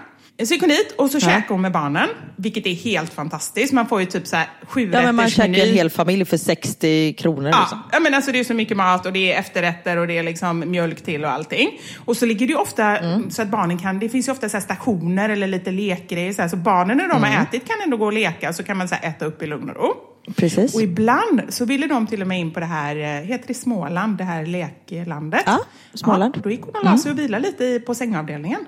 Så 0.43 0.53
gick 0.53 0.61
hon 0.61 0.69
dit 0.69 0.91
och 0.97 1.09
så 1.11 1.19
käkade 1.19 1.45
hon 1.49 1.61
med 1.61 1.71
barnen, 1.71 2.09
vilket 2.35 2.65
är 2.65 2.73
helt 2.73 3.13
fantastiskt. 3.13 3.73
Man 3.73 3.87
får 3.87 3.99
ju 3.99 4.05
typ 4.05 4.27
så 4.27 4.35
här 4.35 4.47
sju 4.67 4.89
Ja, 4.93 5.01
men 5.01 5.15
man 5.15 5.29
käkar 5.29 5.63
en 5.63 5.73
hel 5.73 5.89
familj 5.89 6.25
för 6.25 6.37
60 6.37 7.13
kronor. 7.13 7.49
Ja, 7.49 7.59
Liksom. 7.61 7.83
ja, 7.91 7.99
men 7.99 8.13
alltså 8.13 8.31
det 8.31 8.39
är 8.39 8.43
så 8.43 8.53
mycket 8.53 8.77
mat 8.77 9.05
och 9.05 9.13
det 9.13 9.33
är 9.33 9.39
efterrätter 9.39 9.97
och 9.97 10.07
det 10.07 10.17
är 10.17 10.23
liksom 10.23 10.59
mjölk 10.71 11.01
till 11.03 11.23
och 11.25 11.31
allting. 11.31 11.79
Och 12.05 12.17
så 12.17 12.25
ligger 12.25 12.47
det 12.47 12.53
ju 12.53 12.59
ofta 12.59 12.97
Mm. 12.97 13.31
så 13.31 13.41
att 13.41 13.47
barnen 13.47 13.77
kan, 13.77 13.99
det 13.99 14.09
finns 14.09 14.27
ju 14.27 14.31
ofta 14.31 14.49
så 14.49 14.61
stationer 14.61 15.29
eller 15.29 15.47
lite 15.47 15.71
lekgrejer 15.71 16.33
så, 16.33 16.41
här, 16.41 16.49
så 16.49 16.57
barnen 16.57 16.97
när 16.97 17.07
de 17.07 17.17
Mm. 17.17 17.31
har 17.33 17.43
ätit 17.43 17.67
kan 17.67 17.75
ändå 17.83 17.97
gå 17.97 18.05
och 18.05 18.13
leka 18.13 18.53
så 18.53 18.63
kan 18.63 18.77
man 18.77 18.87
så 18.87 18.95
äta 18.95 19.25
upp 19.25 19.43
i 19.43 19.47
lugn 19.47 19.69
och 19.69 19.75
ro. 19.75 19.93
Precis. 20.35 20.75
Och 20.75 20.81
ibland 20.81 21.41
så 21.49 21.65
ville 21.65 21.87
de 21.87 22.07
till 22.07 22.21
och 22.21 22.27
med 22.27 22.39
in 22.39 22.51
på 22.51 22.59
det 22.59 22.65
här, 22.65 22.95
eh, 22.95 23.03
heter 23.25 23.47
det 23.47 23.53
Småland, 23.53 24.17
det 24.17 24.23
här 24.23 24.45
leklandet. 24.45 25.43
Ja, 25.45 25.59
Småland. 25.93 26.33
Ja, 26.37 26.41
då 26.43 26.51
gick 26.51 26.61
hon 26.61 26.75
och 26.75 26.83
la 26.85 26.97
sig 26.97 27.11
och 27.11 27.19
vilade 27.19 27.43
lite 27.47 27.79
på 27.85 27.95
sängavdelningen. 27.95 28.59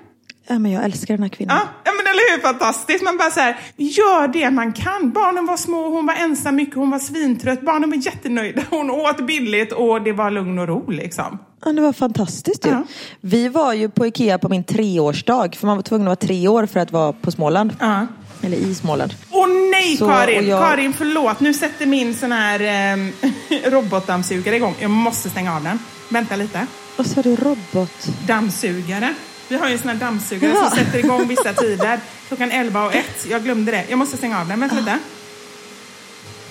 Ja, 0.46 0.58
men 0.58 0.72
jag 0.72 0.84
älskar 0.84 1.14
den 1.14 1.22
här 1.22 1.30
kvinnan. 1.30 1.56
Ja, 1.84 1.90
men 1.96 2.06
eller 2.06 2.36
hur 2.36 2.42
fantastiskt? 2.42 3.04
Man 3.04 3.16
bara 3.18 3.30
så 3.30 3.40
här, 3.40 3.56
gör 3.76 4.28
det 4.28 4.50
man 4.50 4.72
kan. 4.72 5.10
Barnen 5.12 5.46
var 5.46 5.56
små, 5.56 5.88
hon 5.90 6.06
var 6.06 6.14
ensam 6.14 6.54
mycket, 6.56 6.74
hon 6.74 6.90
var 6.90 6.98
svintrött. 6.98 7.60
Barnen 7.62 7.90
var 7.90 7.96
jättenöjda, 7.96 8.62
hon 8.70 8.90
åt 8.90 9.26
billigt 9.26 9.72
och 9.72 10.02
det 10.02 10.12
var 10.12 10.30
lugn 10.30 10.58
och 10.58 10.68
ro 10.68 10.90
liksom. 10.90 11.38
Ja, 11.64 11.72
det 11.72 11.80
var 11.80 11.92
fantastiskt 11.92 12.66
ju. 12.66 12.70
Ja. 12.70 12.82
Vi 13.20 13.48
var 13.48 13.72
ju 13.72 13.88
på 13.88 14.06
Ikea 14.06 14.38
på 14.38 14.48
min 14.48 14.64
treårsdag. 14.64 15.56
För 15.56 15.66
man 15.66 15.76
var 15.76 15.82
tvungen 15.82 16.06
att 16.06 16.22
vara 16.22 16.28
tre 16.28 16.48
år 16.48 16.66
för 16.66 16.80
att 16.80 16.92
vara 16.92 17.12
på 17.12 17.30
Småland. 17.30 17.76
Ja. 17.80 18.06
Eller 18.42 18.56
i 18.56 18.74
Småland. 18.74 19.14
Åh 19.30 19.46
nej 19.70 19.96
Så, 19.96 20.08
Karin! 20.08 20.48
jag- 20.48 20.70
Karin 20.70 20.92
förlåt, 20.92 21.40
nu 21.40 21.54
sätter 21.54 21.86
min 21.86 22.14
sån 22.14 22.32
här 22.32 22.60
eh, 22.60 23.70
robotdammsugare 23.70 24.56
igång. 24.56 24.74
Jag 24.80 24.90
måste 24.90 25.30
stänga 25.30 25.56
av 25.56 25.62
den. 25.64 25.78
Vänta 26.08 26.36
lite. 26.36 26.66
Vad 26.96 27.06
sa 27.06 27.22
du? 27.22 27.36
Robot? 27.36 28.08
Dammsugare. 28.26 29.14
Vi 29.52 29.58
har 29.58 29.68
ju 29.68 29.72
en 29.72 29.78
sån 29.78 29.88
här 29.88 29.96
dammsugare 29.96 30.52
Jaha. 30.52 30.70
som 30.70 30.78
sätter 30.78 30.98
igång 30.98 31.28
vissa 31.28 31.52
tider. 31.52 32.00
Klockan 32.28 32.50
11 32.50 32.86
och 32.86 32.94
1. 32.94 33.04
Jag 33.30 33.42
glömde 33.42 33.72
det. 33.72 33.84
Jag 33.88 33.98
måste 33.98 34.16
stänga 34.16 34.40
av 34.40 34.48
den. 34.48 34.60
Vänta 34.60 34.76
lite. 34.76 34.98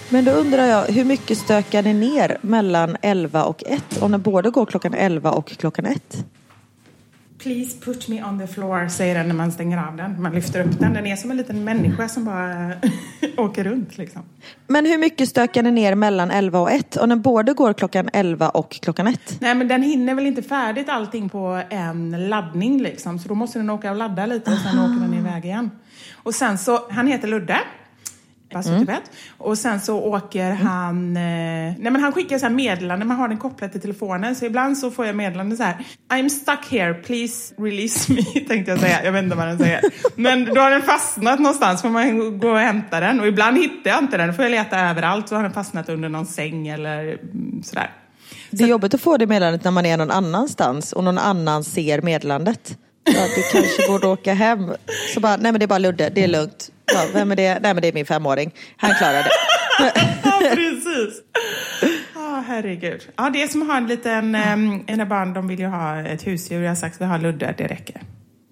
Men 0.09 0.25
då 0.25 0.31
undrar 0.31 0.65
jag, 0.65 0.83
hur 0.83 1.03
mycket 1.05 1.37
stökar 1.37 1.83
ni 1.83 1.93
ner 1.93 2.37
mellan 2.41 2.97
11 3.01 3.43
och 3.43 3.63
1? 3.65 4.01
Om 4.01 4.11
den 4.11 4.21
både 4.21 4.49
går 4.49 4.65
klockan 4.65 4.93
11 4.93 5.31
och 5.31 5.47
klockan 5.49 5.85
1? 5.85 6.25
Please 7.43 7.77
put 7.85 8.07
me 8.07 8.23
on 8.23 8.39
the 8.39 8.47
floor, 8.47 8.87
säger 8.87 9.15
den 9.15 9.27
när 9.27 9.35
man 9.35 9.51
stänger 9.51 9.87
av 9.87 9.95
den. 9.97 10.21
Man 10.21 10.33
lyfter 10.33 10.61
upp 10.65 10.79
den. 10.79 10.93
Den 10.93 11.07
är 11.07 11.15
som 11.15 11.31
en 11.31 11.37
liten 11.37 11.63
människa 11.63 12.09
som 12.09 12.25
bara 12.25 12.71
åker 13.37 13.63
runt 13.63 13.97
liksom. 13.97 14.21
Men 14.67 14.85
hur 14.85 14.97
mycket 14.97 15.29
stökar 15.29 15.63
ni 15.63 15.71
ner 15.71 15.95
mellan 15.95 16.31
11 16.31 16.59
och 16.59 16.71
1? 16.71 16.97
Om 16.97 17.09
den 17.09 17.21
både 17.21 17.53
går 17.53 17.73
klockan 17.73 18.09
11 18.13 18.49
och 18.49 18.71
klockan 18.71 19.07
1? 19.07 19.37
Nej 19.39 19.55
men 19.55 19.67
den 19.67 19.83
hinner 19.83 20.15
väl 20.15 20.27
inte 20.27 20.41
färdigt 20.41 20.89
allting 20.89 21.29
på 21.29 21.61
en 21.69 22.29
laddning 22.29 22.81
liksom. 22.81 23.19
Så 23.19 23.27
då 23.27 23.35
måste 23.35 23.59
den 23.59 23.69
åka 23.69 23.91
och 23.91 23.97
ladda 23.97 24.25
lite 24.25 24.51
och 24.51 24.57
sen 24.57 24.79
åker 24.79 25.01
den 25.01 25.13
iväg 25.13 25.45
igen. 25.45 25.71
Och 26.23 26.35
sen 26.35 26.57
så, 26.57 26.79
han 26.89 27.07
heter 27.07 27.27
Ludde. 27.27 27.57
Bara 28.53 28.63
så 28.63 28.71
Mm. 28.71 28.95
Och 29.37 29.57
sen 29.57 29.81
så 29.81 29.99
åker 29.99 30.51
han, 30.51 31.17
eh, 31.17 31.21
nej 31.21 31.77
men 31.79 31.95
han 31.95 32.11
skickar 32.11 32.37
så 32.37 32.45
här 32.45 32.53
meddelanden, 32.53 33.07
man 33.07 33.17
har 33.17 33.27
den 33.27 33.37
kopplad 33.37 33.71
till 33.71 33.81
telefonen. 33.81 34.35
Så 34.35 34.45
ibland 34.45 34.77
så 34.77 34.91
får 34.91 35.05
jag 35.05 35.15
meddelanden 35.15 35.57
så 35.57 35.63
här, 35.63 35.85
I'm 36.09 36.29
stuck 36.29 36.71
here, 36.71 36.93
please 36.93 37.53
release 37.57 38.13
me, 38.13 38.21
tänkte 38.47 38.71
jag 38.71 38.79
säga. 38.79 39.03
Jag 39.03 39.11
vet 39.11 39.23
inte 39.23 39.35
vad 39.35 39.47
den 39.47 39.57
säger. 39.57 39.81
Men 40.15 40.45
då 40.45 40.61
har 40.61 40.71
den 40.71 40.81
fastnat 40.81 41.39
någonstans, 41.39 41.81
får 41.81 41.89
man 41.89 42.39
gå 42.39 42.49
och 42.49 42.59
hämta 42.59 42.99
den. 42.99 43.19
Och 43.19 43.27
ibland 43.27 43.57
hittar 43.57 43.91
jag 43.91 43.99
inte 43.99 44.17
den, 44.17 44.27
då 44.27 44.33
får 44.33 44.45
jag 44.45 44.51
leta 44.51 44.79
överallt. 44.79 45.29
Så 45.29 45.35
har 45.35 45.43
den 45.43 45.53
fastnat 45.53 45.89
under 45.89 46.09
någon 46.09 46.25
säng 46.25 46.67
eller 46.67 47.03
mm, 47.03 47.63
sådär. 47.63 47.91
Det 48.49 48.63
är 48.63 48.67
jobbigt 48.67 48.93
att 48.93 49.01
få 49.01 49.17
det 49.17 49.27
meddelandet 49.27 49.63
när 49.63 49.71
man 49.71 49.85
är 49.85 49.97
någon 49.97 50.11
annanstans 50.11 50.93
och 50.93 51.03
någon 51.03 51.17
annan 51.17 51.63
ser 51.63 52.01
meddelandet. 52.01 52.77
Ja, 53.03 53.27
du 53.35 53.43
kanske 53.51 53.87
borde 53.87 54.07
åka 54.07 54.33
hem. 54.33 54.73
Så 55.13 55.19
bara, 55.19 55.37
nej 55.37 55.51
men 55.51 55.59
det 55.59 55.65
är 55.65 55.67
bara 55.67 55.79
Ludde, 55.79 56.09
det 56.09 56.23
är 56.23 56.27
lugnt. 56.27 56.71
Ja, 56.93 57.05
vem 57.13 57.31
är 57.31 57.35
det? 57.35 57.59
Nej 57.59 57.73
men 57.73 57.81
det 57.81 57.87
är 57.87 57.93
min 57.93 58.05
femåring. 58.05 58.51
Han 58.77 58.95
klarar 58.95 59.23
det. 59.23 59.29
Ja, 60.23 60.39
precis. 60.55 61.21
Ja, 62.15 62.43
herregud. 62.47 63.07
Ja, 63.17 63.29
det 63.29 63.43
är 63.43 63.47
som 63.47 63.61
att 63.61 63.67
ha 63.67 63.77
en 63.77 63.87
liten... 63.87 64.35
Um, 64.35 64.83
mina 64.87 65.05
barn 65.05 65.33
de 65.33 65.47
vill 65.47 65.59
ju 65.59 65.67
ha 65.67 65.99
ett 65.99 66.27
husdjur. 66.27 66.61
Jag 66.61 66.69
har 66.71 66.75
sagt 66.75 66.95
att 66.95 67.01
vi 67.01 67.05
har 67.05 67.17
Ludde, 67.19 67.55
det 67.57 67.67
räcker. 67.67 68.01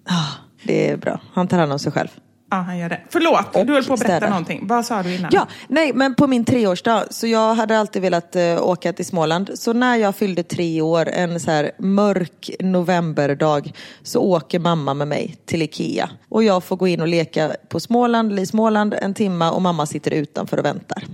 Ja, 0.08 0.26
det 0.62 0.90
är 0.90 0.96
bra. 0.96 1.20
Han 1.32 1.48
tar 1.48 1.58
hand 1.58 1.72
om 1.72 1.78
sig 1.78 1.92
själv. 1.92 2.08
Ja, 2.50 2.56
han 2.56 2.78
gör 2.78 2.88
det. 2.88 3.00
Förlåt, 3.08 3.56
Och 3.56 3.66
du 3.66 3.72
höll 3.72 3.84
på 3.84 3.92
att 3.92 4.00
berätta 4.00 4.16
städa. 4.16 4.28
någonting. 4.28 4.66
Vad 4.66 4.86
sa 4.86 5.02
du 5.02 5.14
innan? 5.14 5.30
Ja, 5.34 5.46
nej 5.68 5.92
men 5.94 6.14
på 6.14 6.26
min 6.26 6.44
treårsdag, 6.44 7.04
så 7.10 7.26
jag 7.26 7.54
hade 7.54 7.78
alltid 7.78 8.02
velat 8.02 8.36
eh, 8.36 8.62
åka 8.62 8.92
till 8.92 9.04
Småland. 9.04 9.50
Så 9.54 9.72
när 9.72 9.96
jag 9.96 10.16
fyllde 10.16 10.42
tre 10.42 10.80
år, 10.82 11.08
en 11.08 11.40
så 11.40 11.50
här 11.50 11.70
mörk 11.78 12.50
novemberdag, 12.60 13.72
så 14.02 14.20
åker 14.20 14.58
mamma 14.58 14.94
med 14.94 15.08
mig 15.08 15.36
till 15.46 15.62
Ikea. 15.62 16.10
Och 16.28 16.44
jag 16.44 16.64
får 16.64 16.76
gå 16.76 16.88
in 16.88 17.00
och 17.00 17.08
leka 17.08 17.52
på 17.68 17.80
Småland, 17.80 18.38
i 18.40 18.46
Småland 18.46 18.94
en 18.94 19.14
timma 19.14 19.52
och 19.52 19.62
mamma 19.62 19.86
sitter 19.86 20.10
utanför 20.10 20.58
och 20.58 20.64
väntar. 20.64 21.04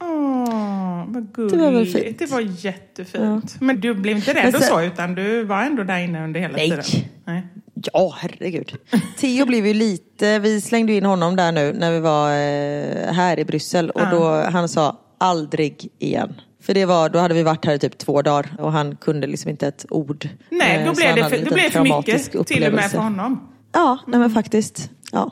Åh, 0.00 1.04
vad 1.06 1.32
gulligt. 1.32 1.54
Det 1.54 1.60
var 1.64 1.70
väl 1.70 1.86
fint. 1.86 2.18
Det 2.18 2.26
var 2.26 2.40
jättefint. 2.40 3.60
Men 3.60 3.80
du 3.80 3.94
blev 3.94 4.16
inte 4.16 4.34
rädd 4.34 4.54
och 4.54 4.62
så, 4.62 4.82
utan 4.82 5.14
du 5.14 5.44
var 5.44 5.62
ändå 5.62 5.82
där 5.82 5.98
inne 5.98 6.24
under 6.24 6.40
hela 6.40 6.56
Nej. 6.56 6.70
tiden? 6.70 6.84
Nej. 7.24 7.42
Ja, 7.92 8.14
herregud. 8.18 8.72
Theo 9.18 9.46
blev 9.46 9.66
ju 9.66 9.74
lite, 9.74 10.38
vi 10.38 10.60
slängde 10.60 10.92
in 10.92 11.04
honom 11.04 11.36
där 11.36 11.52
nu 11.52 11.72
när 11.72 11.92
vi 11.92 12.00
var 12.00 12.30
eh, 12.30 13.12
här 13.14 13.38
i 13.38 13.44
Bryssel 13.44 13.90
och 13.90 14.08
då 14.10 14.28
han 14.50 14.68
sa 14.68 15.00
aldrig 15.18 15.88
igen. 15.98 16.40
För 16.62 16.74
det 16.74 16.84
var, 16.84 17.08
då 17.08 17.18
hade 17.18 17.34
vi 17.34 17.42
varit 17.42 17.64
här 17.64 17.74
i 17.74 17.78
typ 17.78 17.98
två 17.98 18.22
dagar 18.22 18.56
och 18.58 18.72
han 18.72 18.96
kunde 18.96 19.26
liksom 19.26 19.50
inte 19.50 19.66
ett 19.68 19.86
ord. 19.90 20.28
Nej, 20.50 20.78
Eh, 20.78 20.86
då 20.88 20.94
så 20.94 21.00
blev 21.00 21.14
det 21.16 21.24
för, 21.30 21.38
då 21.38 21.44
blev 21.44 21.56
det 21.56 21.70
för 21.70 21.82
mycket, 21.82 21.96
traumatisk 21.96 22.30
till 22.30 22.38
och 22.40 22.50
med 22.50 22.56
upplevelse. 22.58 22.88
för 22.90 22.98
honom. 22.98 23.48
Ja, 23.72 23.98
nej 24.06 24.20
men 24.20 24.30
faktiskt. 24.30 24.90
Ja. 25.14 25.30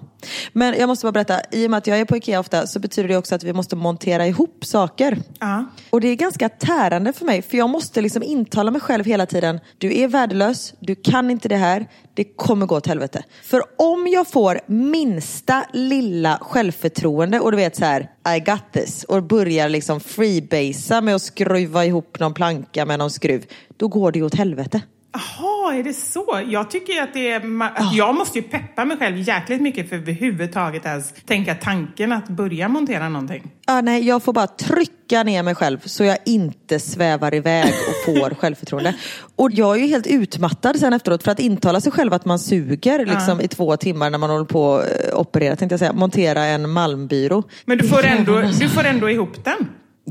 Men 0.52 0.74
jag 0.78 0.86
måste 0.86 1.06
bara 1.06 1.12
berätta, 1.12 1.40
i 1.50 1.66
och 1.66 1.70
med 1.70 1.78
att 1.78 1.86
jag 1.86 2.00
är 2.00 2.04
på 2.04 2.16
Ikea 2.16 2.40
ofta 2.40 2.66
så 2.66 2.78
betyder 2.78 3.08
det 3.08 3.16
också 3.16 3.34
att 3.34 3.44
vi 3.44 3.52
måste 3.52 3.76
montera 3.76 4.26
ihop 4.26 4.64
saker. 4.64 5.18
Ja. 5.40 5.64
Och 5.90 6.00
det 6.00 6.08
är 6.08 6.14
ganska 6.14 6.48
tärande 6.48 7.12
för 7.12 7.24
mig 7.24 7.42
för 7.42 7.56
jag 7.56 7.70
måste 7.70 8.00
liksom 8.00 8.22
intala 8.22 8.70
mig 8.70 8.80
själv 8.80 9.04
hela 9.04 9.26
tiden. 9.26 9.60
Du 9.78 9.98
är 9.98 10.08
värdelös, 10.08 10.74
du 10.80 10.94
kan 10.94 11.30
inte 11.30 11.48
det 11.48 11.56
här, 11.56 11.86
det 12.14 12.24
kommer 12.24 12.66
gå 12.66 12.76
åt 12.76 12.86
helvete. 12.86 13.24
För 13.42 13.62
om 13.78 14.06
jag 14.06 14.28
får 14.28 14.60
minsta 14.66 15.64
lilla 15.72 16.38
självförtroende 16.40 17.40
och 17.40 17.50
du 17.50 17.56
vet 17.56 17.76
så 17.76 17.84
här, 17.84 18.10
I 18.36 18.40
got 18.40 18.72
this 18.72 19.04
och 19.04 19.22
börjar 19.22 19.68
liksom 19.68 20.00
freebasea 20.00 21.00
med 21.00 21.14
att 21.14 21.22
skruva 21.22 21.84
ihop 21.84 22.20
någon 22.20 22.34
planka 22.34 22.86
med 22.86 22.98
någon 22.98 23.10
skruv, 23.10 23.44
då 23.76 23.88
går 23.88 24.12
det 24.12 24.22
åt 24.22 24.34
helvete. 24.34 24.82
Jaha, 25.12 25.74
är 25.74 25.82
det 25.82 25.92
så? 25.92 26.40
Jag 26.46 26.70
tycker 26.70 27.02
att 27.02 27.14
det 27.14 27.30
är... 27.30 27.62
Att 27.62 27.94
jag 27.94 28.14
måste 28.14 28.38
ju 28.38 28.42
peppa 28.42 28.84
mig 28.84 28.96
själv 28.96 29.16
jäkligt 29.18 29.60
mycket 29.62 29.88
för 29.88 29.96
att 29.96 30.02
överhuvudtaget 30.02 30.86
ens 30.86 31.14
tänka 31.26 31.54
tanken 31.54 32.12
att 32.12 32.28
börja 32.28 32.68
montera 32.68 33.08
någonting. 33.08 33.50
Ja, 33.66 33.80
nej, 33.80 34.06
jag 34.06 34.22
får 34.22 34.32
bara 34.32 34.46
trycka 34.46 35.22
ner 35.22 35.42
mig 35.42 35.54
själv 35.54 35.78
så 35.84 36.04
jag 36.04 36.18
inte 36.24 36.80
svävar 36.80 37.34
iväg 37.34 37.66
och 37.66 38.14
får 38.14 38.34
självförtroende. 38.40 38.94
Och 39.36 39.50
jag 39.52 39.76
är 39.76 39.80
ju 39.80 39.86
helt 39.86 40.06
utmattad 40.06 40.78
sen 40.78 40.92
efteråt 40.92 41.22
för 41.22 41.30
att 41.30 41.40
intala 41.40 41.80
sig 41.80 41.92
själv 41.92 42.12
att 42.12 42.24
man 42.24 42.38
suger 42.38 43.06
liksom, 43.06 43.40
i 43.40 43.48
två 43.48 43.76
timmar 43.76 44.10
när 44.10 44.18
man 44.18 44.30
håller 44.30 44.44
på 44.44 44.76
att 44.76 45.12
eh, 45.12 45.20
operera, 45.20 45.56
tänkte 45.56 45.72
jag 45.72 45.80
säga, 45.80 45.92
montera 45.92 46.44
en 46.44 46.70
malmbyrå. 46.70 47.42
Men 47.64 47.78
du 47.78 47.88
får 47.88 48.04
ändå, 48.06 48.40
du 48.40 48.68
får 48.68 48.84
ändå 48.84 49.10
ihop 49.10 49.44
den. 49.44 49.68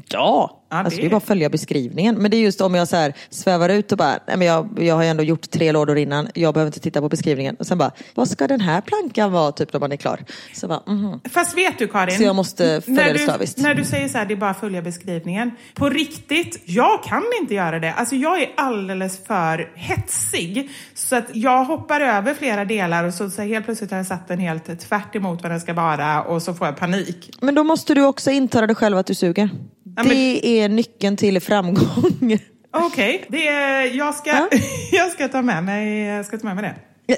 Ja, 0.09 0.60
Ja, 0.71 0.77
alltså 0.77 0.95
det 0.95 1.01
det 1.01 1.07
är 1.07 1.09
bara 1.09 1.17
att 1.17 1.23
följa 1.23 1.49
beskrivningen. 1.49 2.15
Men 2.15 2.31
det 2.31 2.37
är 2.37 2.41
just 2.41 2.61
om 2.61 2.75
jag 2.75 2.87
så 2.87 2.95
här 2.95 3.13
svävar 3.29 3.69
ut 3.69 3.91
och 3.91 3.97
bara, 3.97 4.19
nej 4.27 4.37
men 4.37 4.47
jag, 4.47 4.79
jag 4.79 4.95
har 4.95 5.03
ju 5.03 5.09
ändå 5.09 5.23
gjort 5.23 5.49
tre 5.49 5.71
lådor 5.71 5.97
innan, 5.97 6.27
jag 6.33 6.53
behöver 6.53 6.67
inte 6.67 6.79
titta 6.79 7.01
på 7.01 7.09
beskrivningen. 7.09 7.55
Och 7.55 7.67
sen 7.67 7.77
bara, 7.77 7.91
vad 8.15 8.29
ska 8.29 8.47
den 8.47 8.61
här 8.61 8.81
plankan 8.81 9.31
vara 9.31 9.51
typ 9.51 9.73
när 9.73 9.79
man 9.79 9.91
är 9.91 9.95
klar? 9.95 10.19
Så 10.53 10.67
bara, 10.67 10.83
mhm. 10.87 11.19
Fast 11.29 11.57
vet 11.57 11.79
du 11.79 11.87
Karin? 11.87 12.17
Så 12.17 12.23
jag 12.23 12.35
måste 12.35 12.81
följa 12.81 13.01
när 13.01 13.13
det 13.13 13.19
du, 13.19 13.19
slaviskt. 13.19 13.57
När 13.57 13.75
du 13.75 13.83
säger 13.83 14.07
så 14.07 14.17
här, 14.17 14.25
det 14.25 14.33
är 14.33 14.35
bara 14.35 14.49
att 14.49 14.59
följa 14.59 14.81
beskrivningen. 14.81 15.51
På 15.73 15.89
riktigt, 15.89 16.63
jag 16.65 17.03
kan 17.03 17.23
inte 17.41 17.53
göra 17.53 17.79
det. 17.79 17.93
Alltså 17.93 18.15
jag 18.15 18.41
är 18.41 18.49
alldeles 18.57 19.25
för 19.25 19.71
hetsig. 19.75 20.69
Så 20.93 21.15
att 21.15 21.25
jag 21.33 21.65
hoppar 21.65 22.01
över 22.01 22.33
flera 22.33 22.65
delar 22.65 23.03
och 23.03 23.13
så, 23.13 23.29
så 23.29 23.41
helt 23.41 23.65
plötsligt 23.65 23.91
har 23.91 23.97
jag 23.97 24.07
satt 24.07 24.27
den 24.27 24.39
helt 24.39 24.79
tvärt 24.79 25.15
emot 25.15 25.41
vad 25.41 25.51
den 25.51 25.61
ska 25.61 25.73
vara 25.73 26.23
och 26.23 26.41
så 26.41 26.53
får 26.53 26.67
jag 26.67 26.77
panik. 26.77 27.37
Men 27.41 27.55
då 27.55 27.63
måste 27.63 27.93
du 27.93 28.05
också 28.05 28.31
intala 28.31 28.67
dig 28.67 28.75
själv 28.75 28.97
att 28.97 29.05
du 29.05 29.15
suger. 29.15 29.49
Ja, 29.95 30.03
men- 30.03 30.07
Det 30.09 30.45
är 30.59 30.69
nyckeln 30.69 31.17
till 31.17 31.39
framgång. 31.41 32.37
Okej, 32.73 33.25
är, 33.31 33.97
jag, 33.97 34.15
ska, 34.15 34.29
Ja. 34.29 34.49
jag 34.91 35.11
ska 35.11 35.27
ta 35.27 35.41
med 35.41 35.63
mig, 35.63 36.03
jag 36.05 36.25
ska 36.25 36.37
ta 36.37 36.45
med 36.47 36.55
mig 36.55 36.63
det. 36.63 37.15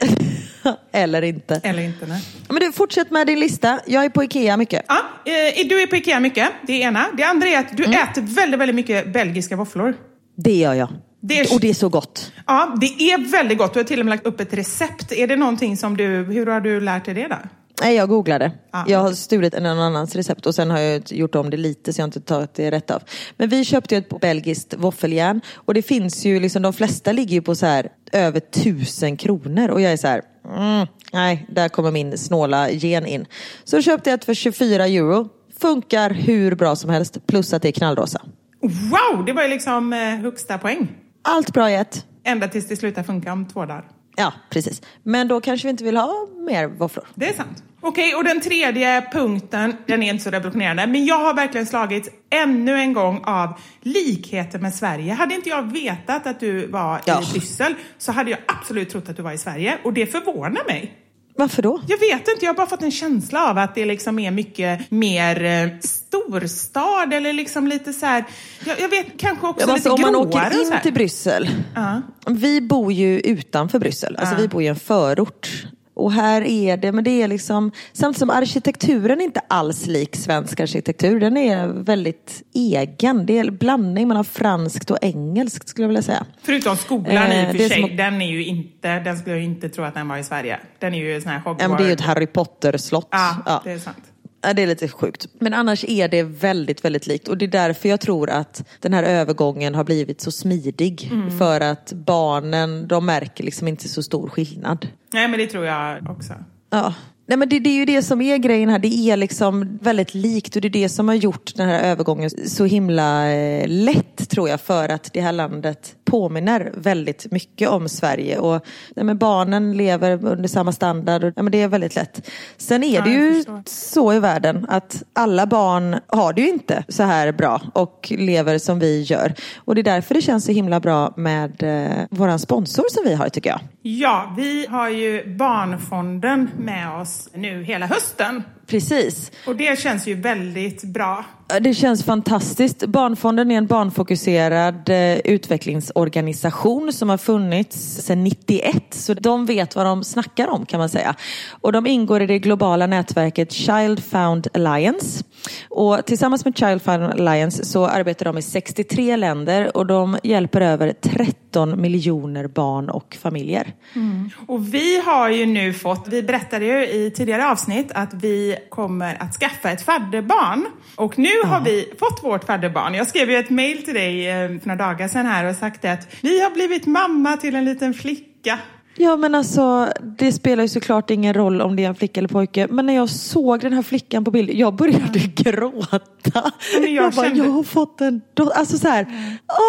Eller 0.91 1.21
inte. 1.21 1.61
Eller 1.63 1.81
inte, 1.83 2.05
nej. 2.05 2.21
Men 2.49 2.59
du, 2.59 2.71
fortsätt 2.71 3.11
med 3.11 3.27
din 3.27 3.39
lista. 3.39 3.79
Jag 3.87 4.05
är 4.05 4.09
på 4.09 4.23
Ikea 4.23 4.57
mycket. 4.57 4.85
Ja, 4.87 4.95
eh, 5.25 5.67
du 5.67 5.81
är 5.81 5.87
på 5.87 5.95
Ikea 5.95 6.19
mycket, 6.19 6.49
det 6.67 6.73
är 6.83 6.87
ena. 6.87 7.05
Det 7.17 7.23
andra 7.23 7.47
är 7.47 7.59
att 7.59 7.77
du 7.77 7.85
Mm. 7.85 7.99
äter 8.03 8.21
väldigt, 8.21 8.59
väldigt 8.59 8.75
mycket 8.75 9.13
belgiska 9.13 9.55
våfflor. 9.55 9.93
Det 10.37 10.55
gör 10.55 10.73
jag. 10.73 10.89
Det 11.21 11.39
är- 11.39 11.53
Och 11.53 11.59
det 11.59 11.69
är 11.69 11.73
så 11.73 11.89
gott. 11.89 12.31
Ja, 12.47 12.75
det 12.81 12.85
är 13.11 13.31
väldigt 13.31 13.57
gott. 13.57 13.73
Du 13.73 13.79
har 13.79 13.83
till 13.83 13.99
och 13.99 14.05
med 14.05 14.09
lagt 14.13 14.25
upp 14.25 14.39
ett 14.39 14.53
recept. 14.53 15.11
Är 15.11 15.27
det 15.27 15.35
någonting 15.35 15.77
som 15.77 15.97
du, 15.97 16.05
hur 16.07 16.45
har 16.45 16.61
du 16.61 16.81
lärt 16.81 17.05
dig 17.05 17.13
det 17.13 17.27
då? 17.27 17.35
Nej, 17.83 17.95
jag 17.95 18.09
googlade. 18.09 18.51
Ah, 18.71 18.83
jag 18.87 18.99
har 18.99 19.11
stulit 19.11 19.53
en 19.53 19.65
annans 19.65 20.15
recept 20.15 20.45
och 20.45 20.55
sen 20.55 20.71
har 20.71 20.79
jag 20.79 21.11
gjort 21.11 21.35
om 21.35 21.49
det 21.49 21.57
lite 21.57 21.93
så 21.93 21.99
jag 21.99 22.03
har 22.03 22.07
inte 22.07 22.21
tagit 22.21 22.53
det 22.53 22.71
rätt 22.71 22.91
av. 22.91 23.03
Men 23.37 23.49
vi 23.49 23.65
köpte 23.65 23.95
ju 23.95 23.99
ett 23.99 24.19
belgiskt 24.21 24.73
våffeljärn 24.77 25.41
och 25.55 25.73
det 25.73 25.81
finns 25.81 26.25
ju 26.25 26.39
liksom, 26.39 26.61
de 26.61 26.73
flesta 26.73 27.11
ligger 27.11 27.33
ju 27.33 27.41
på 27.41 27.55
så 27.55 27.65
här 27.65 27.89
över 28.11 28.39
tusen 28.39 29.17
kronor 29.17 29.69
och 29.69 29.81
jag 29.81 29.91
är 29.91 29.97
så 29.97 30.07
här, 30.07 30.21
mm, 30.57 30.87
nej, 31.13 31.47
där 31.49 31.69
kommer 31.69 31.91
min 31.91 32.17
snåla 32.17 32.69
gen 32.71 33.05
in. 33.05 33.25
Så 33.63 33.81
köpte 33.81 34.09
jag 34.09 34.17
ett 34.17 34.25
för 34.25 34.33
24 34.33 34.87
euro. 34.87 35.29
Funkar 35.59 36.09
hur 36.09 36.55
bra 36.55 36.75
som 36.75 36.89
helst, 36.89 37.27
plus 37.27 37.53
att 37.53 37.61
det 37.61 37.67
är 37.67 37.71
knallrosa. 37.71 38.21
Wow, 38.61 39.25
det 39.25 39.33
var 39.33 39.43
ju 39.43 39.49
liksom 39.49 39.93
eh, 39.93 39.99
högsta 39.99 40.57
poäng. 40.57 40.87
Allt 41.21 41.53
bra 41.53 41.71
i 41.71 41.75
ett. 41.75 42.05
Ända 42.23 42.47
tills 42.47 42.67
det 42.67 42.75
slutar 42.75 43.03
funka 43.03 43.33
om 43.33 43.47
två 43.47 43.65
dagar. 43.65 43.85
Ja, 44.15 44.33
precis. 44.49 44.81
Men 45.03 45.27
då 45.27 45.41
kanske 45.41 45.67
vi 45.67 45.69
inte 45.69 45.83
vill 45.83 45.97
ha 45.97 46.27
mer 46.47 46.67
våfflor. 46.67 47.07
Det 47.15 47.29
är 47.29 47.33
sant. 47.33 47.63
Okej, 47.85 48.15
och 48.15 48.23
den 48.23 48.41
tredje 48.41 49.07
punkten, 49.11 49.75
den 49.87 50.03
är 50.03 50.09
inte 50.13 50.23
så 50.23 50.29
revolutionerande, 50.29 50.87
men 50.87 51.05
jag 51.05 51.19
har 51.19 51.33
verkligen 51.33 51.67
slagits 51.67 52.09
ännu 52.29 52.73
en 52.75 52.93
gång 52.93 53.23
av 53.25 53.59
likheter 53.81 54.59
med 54.59 54.75
Sverige. 54.75 55.13
Hade 55.13 55.35
inte 55.35 55.49
jag 55.49 55.71
vetat 55.73 56.27
att 56.27 56.39
du 56.39 56.67
var 56.67 57.01
Ja. 57.05 57.21
i 57.21 57.31
Bryssel 57.31 57.75
så 57.97 58.11
hade 58.11 58.31
jag 58.31 58.39
absolut 58.47 58.89
trott 58.89 59.09
att 59.09 59.17
du 59.17 59.21
var 59.23 59.31
i 59.31 59.37
Sverige 59.37 59.77
och 59.83 59.93
det 59.93 60.05
förvånar 60.05 60.65
mig. 60.67 60.97
Varför 61.35 61.61
då? 61.61 61.81
Jag 61.87 61.97
vet 61.97 62.27
inte, 62.27 62.45
jag 62.45 62.49
har 62.49 62.57
bara 62.57 62.67
fått 62.67 62.81
en 62.81 62.91
känsla 62.91 63.49
av 63.49 63.57
att 63.57 63.75
det 63.75 63.85
liksom 63.85 64.19
är 64.19 64.31
mycket 64.31 64.91
mer 64.91 65.43
eh, 65.43 65.69
storstad 65.79 67.13
eller 67.13 67.33
liksom 67.33 67.67
lite 67.67 67.93
så 67.93 68.05
här, 68.05 68.23
jag, 68.65 68.79
jag 68.79 68.89
vet 68.89 69.05
kanske 69.17 69.47
också 69.47 69.67
Ja, 69.67 69.75
lite 69.75 69.89
alltså, 69.89 70.05
om 70.07 70.13
man 70.13 70.29
gråare 70.29 70.47
åker 70.47 70.61
in 70.61 70.81
till 70.83 70.93
Bryssel. 70.93 71.49
Ja. 71.75 72.01
Vi 72.27 72.61
bor 72.61 72.93
ju 72.93 73.19
utanför 73.19 73.79
Bryssel, 73.79 74.15
alltså 74.15 74.35
vi 74.35 74.47
bor 74.47 74.61
i 74.61 74.67
en 74.67 74.75
förort. 74.75 75.65
Och 75.95 76.11
här 76.11 76.41
är 76.41 76.77
det, 76.77 76.91
men 76.91 77.03
det 77.03 77.21
är 77.21 77.27
liksom, 77.27 77.71
samtidigt 77.93 78.19
som 78.19 78.29
arkitekturen 78.29 79.21
är 79.21 79.25
inte 79.25 79.41
alls 79.47 79.85
lik 79.87 80.15
svensk 80.15 80.59
arkitektur. 80.59 81.19
Den 81.19 81.37
är 81.37 81.67
väldigt 81.67 82.43
egen. 82.53 83.25
Det 83.25 83.37
är 83.39 83.45
en 83.47 83.57
blandning 83.57 84.07
mellan 84.07 84.25
franskt 84.25 84.91
och 84.91 84.97
engelskt 85.01 85.67
skulle 85.69 85.83
jag 85.83 85.89
vilja 85.89 86.01
säga. 86.01 86.25
Förutom 86.41 86.77
skolan 86.77 87.17
Eh, 87.17 87.41
i 87.41 87.45
och 87.45 87.51
för 87.51 87.57
det 87.57 87.65
är 87.65 87.69
sig, 87.69 87.81
som- 87.81 87.95
den 87.97 88.21
är 88.21 88.31
ju 88.31 88.45
inte, 88.45 88.99
den 88.99 89.17
skulle 89.17 89.35
jag 89.35 89.43
inte 89.45 89.69
tro 89.69 89.83
att 89.83 89.93
den 89.93 90.07
var 90.07 90.17
i 90.17 90.23
Sverige. 90.23 90.59
Den 90.79 90.93
är 90.93 90.97
ju 90.99 91.21
sån 91.21 91.31
här 91.31 91.39
Hogwarts. 91.39 91.67
Men 91.67 91.77
det 91.77 91.83
är 91.83 91.87
ju 91.87 91.93
ett 91.93 92.01
Harry 92.01 92.27
Potter-slott. 92.27 93.07
Ja, 93.11 93.35
Ja. 93.45 93.61
det 93.63 93.71
är 93.71 93.79
sant. 93.79 93.97
Ja, 94.43 94.53
det 94.53 94.61
är 94.61 94.67
lite 94.67 94.87
sjukt. 94.87 95.27
Men 95.39 95.53
annars 95.53 95.85
är 95.87 96.07
det 96.07 96.23
väldigt, 96.23 96.85
väldigt 96.85 97.07
likt. 97.07 97.27
Och 97.27 97.37
det 97.37 97.45
är 97.45 97.49
därför 97.49 97.89
jag 97.89 97.99
tror 97.99 98.29
att 98.29 98.63
den 98.79 98.93
här 98.93 99.03
övergången 99.03 99.75
har 99.75 99.83
blivit 99.83 100.21
så 100.21 100.31
smidig. 100.31 101.09
Mm. 101.11 101.37
För 101.37 101.61
att 101.61 101.93
barnen, 101.93 102.87
de 102.87 103.05
märker 103.05 103.43
liksom 103.43 103.67
inte 103.67 103.89
så 103.89 104.03
stor 104.03 104.29
skillnad. 104.29 104.87
Nej, 105.13 105.27
men 105.27 105.39
det 105.39 105.47
tror 105.47 105.65
jag 105.65 106.09
också. 106.09 106.33
Ja. 106.69 106.93
Nej, 107.33 107.37
men 107.37 107.49
det, 107.49 107.59
det 107.59 107.69
är 107.69 107.73
ju 107.73 107.85
det 107.85 108.01
som 108.01 108.21
är 108.21 108.37
grejen 108.37 108.69
här. 108.69 108.79
Det 108.79 109.09
är 109.09 109.17
liksom 109.17 109.79
väldigt 109.81 110.13
likt 110.13 110.55
och 110.55 110.61
det 110.61 110.67
är 110.67 110.69
det 110.69 110.89
som 110.89 111.07
har 111.07 111.15
gjort 111.15 111.55
den 111.55 111.69
här 111.69 111.83
övergången 111.83 112.29
så 112.29 112.65
himla 112.65 113.31
eh, 113.31 113.67
lätt 113.67 114.29
tror 114.29 114.49
jag 114.49 114.61
för 114.61 114.89
att 114.89 115.13
det 115.13 115.21
här 115.21 115.31
landet 115.31 115.95
påminner 116.05 116.71
väldigt 116.75 117.31
mycket 117.31 117.69
om 117.69 117.89
Sverige 117.89 118.37
och 118.37 118.65
nej, 118.95 119.05
men 119.05 119.17
barnen 119.17 119.77
lever 119.77 120.25
under 120.25 120.49
samma 120.49 120.71
standard 120.71 121.23
och 121.23 121.33
ja, 121.35 121.43
men 121.43 121.51
det 121.51 121.61
är 121.61 121.67
väldigt 121.67 121.95
lätt. 121.95 122.29
Sen 122.57 122.83
är 122.83 123.01
det 123.01 123.09
Ja, 123.09 123.17
jag 123.17 123.33
ju 123.33 123.43
så 123.65 124.13
i 124.13 124.19
världen 124.19 124.65
att 124.69 125.03
alla 125.13 125.45
barn 125.45 125.99
har 126.07 126.33
det 126.33 126.41
ju 126.41 126.49
inte 126.49 126.83
så 126.87 127.03
här 127.03 127.31
bra 127.31 127.61
och 127.73 128.13
lever 128.17 128.57
som 128.57 128.79
vi 128.79 129.01
gör. 129.01 129.33
Och 129.55 129.75
det 129.75 129.81
är 129.81 129.83
därför 129.83 130.15
det 130.15 130.21
känns 130.21 130.45
så 130.45 130.51
himla 130.51 130.79
bra 130.79 131.13
med 131.17 131.63
eh, 131.63 132.05
våran 132.09 132.39
sponsor 132.39 132.85
som 132.89 133.03
vi 133.05 133.13
har 133.13 133.29
tycker 133.29 133.49
jag. 133.49 133.59
Ja, 133.85 134.33
vi 134.37 134.67
har 134.69 134.89
ju 134.89 135.35
Barnfonden 135.35 136.49
med 136.57 136.89
oss 136.89 137.29
nu 137.33 137.63
hela 137.63 137.85
hösten. 137.85 138.43
Precis. 138.67 139.31
Och 139.47 139.55
det 139.55 139.79
känns 139.79 140.07
ju 140.07 140.13
väldigt 140.13 140.83
bra. 140.83 141.25
Det 141.61 141.73
känns 141.73 142.03
fantastiskt. 142.03 142.85
Barnfonden 142.85 143.51
är 143.51 143.57
en 143.57 143.67
barnfokuserad 143.67 144.89
eh, 144.89 145.17
utvecklingsorganisation 145.17 146.93
som 146.93 147.09
har 147.09 147.17
funnits 147.17 147.77
sedan 147.77 148.23
91. 148.23 148.83
Så 148.89 149.13
de 149.13 149.45
vet 149.45 149.75
vad 149.75 149.85
de 149.85 150.03
snackar 150.03 150.47
om 150.47 150.65
kan 150.65 150.79
man 150.79 150.89
säga. 150.89 151.15
Och 151.61 151.71
de 151.71 151.87
ingår 151.87 152.21
i 152.21 152.25
det 152.25 152.39
globala 152.39 152.87
nätverket 152.87 153.51
Child 153.51 154.03
Found 154.03 154.47
Alliance. 154.53 155.23
Och 155.69 156.05
tillsammans 156.05 156.45
med 156.45 156.57
Child 156.57 156.81
Found 156.81 157.03
Alliance 157.03 157.65
så 157.65 157.85
arbetar 157.85 158.25
de 158.25 158.37
i 158.37 158.41
63 158.41 159.15
länder 159.15 159.77
och 159.77 159.85
de 159.85 160.17
hjälper 160.23 160.61
över 160.61 160.93
13 161.01 161.81
miljoner 161.81 162.47
barn 162.47 162.89
och 162.89 163.17
familjer. 163.21 163.73
Mm. 163.95 164.29
Och 164.47 164.73
vi 164.73 165.01
har 165.01 165.29
ju 165.29 165.45
nu 165.45 165.73
fått, 165.73 166.07
vi 166.07 166.23
berättade 166.23 166.65
ju 166.65 166.87
i 166.87 167.11
tidigare 167.15 167.51
avsnitt 167.51 167.91
att 167.95 168.13
vi 168.13 168.55
kommer 168.69 169.21
att 169.21 169.33
skaffa 169.33 169.71
ett 169.71 169.81
fadderbarn. 169.81 170.65
Och 170.95 171.19
nu 171.19 171.42
har 171.47 171.61
vi 171.61 171.93
fått 171.99 172.23
vårt 172.23 172.43
fadderbarn. 172.43 172.93
Jag 172.93 173.07
skrev 173.07 173.29
ju 173.31 173.37
ett 173.37 173.49
mail 173.49 173.83
till 173.83 173.93
dig 173.93 174.29
eh, 174.29 174.47
för 174.59 174.67
några 174.67 174.87
dagar 174.87 175.07
sedan 175.07 175.25
här 175.25 175.45
och 175.49 175.55
sagt 175.55 175.85
att 175.85 176.07
vi 176.21 176.41
har 176.43 176.49
blivit 176.51 176.85
mamma 176.85 177.37
till 177.37 177.55
en 177.55 177.65
liten 177.65 177.93
flicka. 177.93 178.59
Ja 178.97 179.17
men 179.17 179.35
alltså 179.35 179.89
det 180.17 180.31
spelar 180.31 180.63
ju 180.63 180.69
såklart 180.69 181.09
ingen 181.09 181.33
roll 181.33 181.61
om 181.61 181.75
det 181.75 181.83
är 181.83 181.87
en 181.87 181.95
flicka 181.95 182.19
eller 182.19 182.27
pojke. 182.27 182.67
Men 182.69 182.85
när 182.85 182.95
jag 182.95 183.09
såg 183.09 183.59
den 183.59 183.73
här 183.73 183.81
flickan 183.81 184.23
på 184.25 184.31
bild, 184.31 184.49
jag 184.49 184.75
började 184.75 185.19
gråta. 185.35 186.51
men 186.79 186.93
jag 186.93 187.03
jag 187.05 187.13
bara, 187.13 187.25
kände- 187.25 187.43
jag 187.45 187.51
har 187.51 187.63
fått 187.63 188.01
en 188.01 188.21
dotter. 188.33 188.57
Alltså 188.59 188.77
så 188.77 188.87
här, 188.87 189.05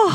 åh! 0.07 0.15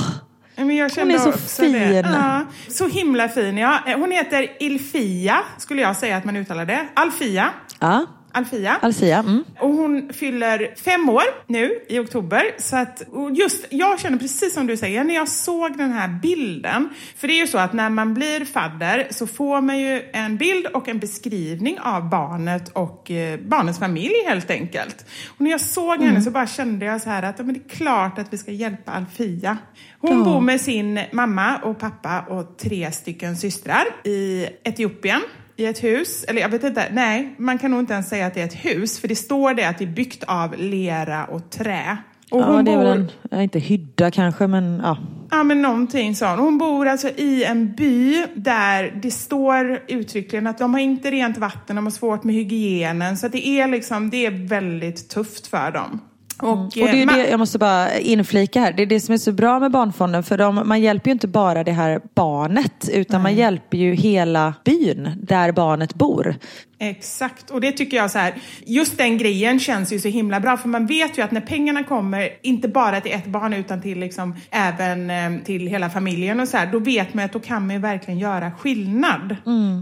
Men 0.56 0.76
jag 0.76 0.92
kände 0.94 1.14
är 1.14 1.18
så 1.18 1.30
också 1.30 1.62
det. 1.62 1.68
fin. 1.68 2.14
Ja, 2.14 2.46
så 2.68 2.88
himla 2.88 3.30
fin. 3.30 3.58
Ja. 3.58 3.80
Hon 3.98 4.12
heter 4.12 4.48
Ilfia, 4.60 5.38
skulle 5.58 5.82
jag 5.82 5.96
säga 5.96 6.18
att 6.18 6.26
man 6.26 6.36
uttalar 6.36 6.66
det. 6.66 6.88
Alfia. 6.94 7.50
Ja, 7.80 8.06
Alfia. 8.32 8.78
Alcia. 8.82 9.18
Mm. 9.20 9.44
Och 9.60 9.70
hon 9.70 10.10
fyller 10.14 10.74
fem 10.76 11.10
år 11.10 11.24
nu 11.48 11.80
i 11.90 12.00
oktober. 12.00 12.44
Så 12.58 12.76
att, 12.76 13.02
just, 13.38 13.66
jag 13.70 14.00
känner 14.00 14.18
precis 14.18 14.54
som 14.54 14.68
du 14.68 14.78
säger, 14.78 15.04
när 15.04 15.16
jag 15.16 15.28
såg 15.28 15.78
den 15.78 15.92
här 15.92 16.08
bilden. 16.22 16.90
För 17.18 17.28
det 17.28 17.34
är 17.34 17.40
ju 17.42 17.48
så 17.48 17.58
att 17.58 17.74
när 17.74 17.90
man 17.90 18.14
blir 18.14 18.46
fadder 18.46 19.08
så 19.10 19.28
får 19.28 19.62
man 19.62 19.80
ju 19.80 20.02
en 20.14 20.38
bild 20.38 20.66
och 20.66 20.88
en 20.88 21.00
beskrivning 21.00 21.80
av 21.80 22.10
barnet 22.10 22.70
och 22.70 23.12
eh, 23.12 23.40
barnets 23.40 23.80
familj 23.80 24.14
helt 24.28 24.52
enkelt. 24.52 25.06
Och 25.28 25.42
när 25.42 25.52
jag 25.52 25.62
såg 25.62 25.96
Mm. 26.00 26.08
henne 26.08 26.22
så 26.22 26.32
bara 26.32 26.48
kände 26.48 26.86
jag 26.86 27.02
så 27.02 27.10
här 27.10 27.24
att 27.24 27.36
ja, 27.40 27.46
men 27.46 27.54
det 27.54 27.60
är 27.74 27.78
klart 27.78 28.20
att 28.20 28.34
vi 28.34 28.38
ska 28.38 28.52
hjälpa 28.52 28.92
Alfia. 28.92 29.58
Hon 30.00 30.24
bor 30.24 30.42
med 30.42 30.62
sin 30.62 31.00
mamma 31.12 31.58
och 31.58 31.80
pappa 31.80 32.20
och 32.22 32.58
tre 32.58 32.92
stycken 32.92 33.38
systrar 33.38 33.84
i 34.04 34.48
Etiopien 34.64 35.22
i 35.60 35.66
ett 35.66 35.84
hus, 35.84 36.24
eller 36.24 36.42
jag 36.42 36.50
vet 36.50 36.64
inte, 36.64 36.88
nej, 36.92 37.36
man 37.38 37.58
kan 37.58 37.72
nog 37.72 37.80
inte 37.80 37.94
ens 37.94 38.10
säga 38.10 38.26
att 38.26 38.34
det 38.34 38.42
är 38.42 38.46
ett 38.46 38.66
hus, 38.66 39.00
för 39.00 39.08
det 39.08 39.16
står 39.16 39.54
det 39.54 39.64
att 39.64 39.78
det 39.78 39.84
är 39.84 39.88
byggt 39.88 40.24
av 40.24 40.56
lera 40.58 41.26
och 41.26 41.50
trä. 41.50 41.98
Och 42.32 42.42
ja, 42.42 42.46
hon 42.46 42.66
det 42.66 42.72
är 42.72 42.78
bor... 42.78 42.84
väl 42.84 43.00
en, 43.00 43.12
ja, 43.32 43.42
inte 43.42 43.60
hydda 43.60 44.12
kanske, 44.12 44.48
men 44.48 44.82
ja. 44.84 44.98
Ja, 45.32 45.44
men 45.44 45.62
någonting 45.62 46.16
sånt. 46.16 46.40
Hon 46.40 46.58
bor 46.58 46.88
alltså 46.88 47.10
i 47.10 47.44
en 47.44 47.76
by 47.76 48.26
där 48.36 49.00
det 49.02 49.12
står 49.12 49.84
uttryckligen 49.88 50.48
att 50.48 50.58
de 50.58 50.74
har 50.74 50.82
inte 50.82 51.12
rent 51.12 51.38
vatten, 51.38 51.76
de 51.76 51.86
har 51.86 51.92
svårt 51.92 52.24
med 52.24 52.36
hygienen. 52.36 53.18
Så 53.18 53.28
det 53.28 53.48
är 53.48 53.68
liksom, 53.68 54.10
det 54.10 54.26
är 54.26 54.48
väldigt 54.48 55.10
tufft 55.10 55.48
för 55.48 55.72
dem. 55.72 56.00
Och, 56.42 56.60
Och 56.60 56.70
det 56.74 57.02
är 57.02 57.10
eh, 57.10 57.16
det, 57.16 57.30
jag 57.30 57.40
måste 57.40 57.58
bara 57.58 58.00
inflika 58.00 58.60
här, 58.60 58.74
det 58.74 58.82
är 58.82 58.88
det 58.88 59.00
som 59.00 59.14
är 59.14 59.18
så 59.18 59.32
bra 59.32 59.60
med 59.60 59.72
Barnfonden 59.72 60.24
för 60.24 60.38
de, 60.38 60.62
man 60.66 60.82
hjälper 60.82 61.10
ju 61.10 61.12
inte 61.12 61.28
bara 61.28 61.64
det 61.64 61.72
här 61.72 62.02
barnet 62.16 62.90
utan 62.94 63.22
man 63.22 63.36
hjälper 63.36 63.78
ju 63.78 63.96
hela 63.96 64.54
byn 64.66 65.12
där 65.22 65.52
barnet 65.52 65.94
bor. 65.94 66.36
Exakt, 66.82 67.50
och 67.50 67.62
det 67.62 67.72
tycker 67.72 67.98
jag 67.98 68.12
så 68.12 68.20
här, 68.20 68.34
just 68.66 68.98
den 68.98 69.18
grejen 69.18 69.60
känns 69.60 69.94
ju 69.94 70.00
så 70.00 70.08
himla 70.08 70.40
bra 70.40 70.58
för 70.58 70.70
man 70.70 70.86
vet 70.86 71.18
ju 71.18 71.22
att 71.22 71.32
när 71.32 71.42
pengarna 71.42 71.84
kommer, 71.84 72.30
inte 72.42 72.68
bara 72.68 73.02
till 73.02 73.12
ett 73.12 73.26
barn 73.26 73.54
utan 73.54 73.82
till 73.82 74.00
liksom 74.00 74.36
även 74.52 75.10
eh, 75.10 75.44
till 75.44 75.68
hela 75.68 75.90
familjen 75.90 76.40
och 76.40 76.48
så 76.48 76.58
här, 76.58 76.72
då 76.72 76.80
vet 76.80 77.14
man 77.14 77.26
att 77.26 77.34
då 77.34 77.40
kan 77.40 77.68
man 77.68 77.76
ju 77.76 77.82
verkligen 77.82 78.20
göra 78.20 78.52
skillnad. 78.52 79.36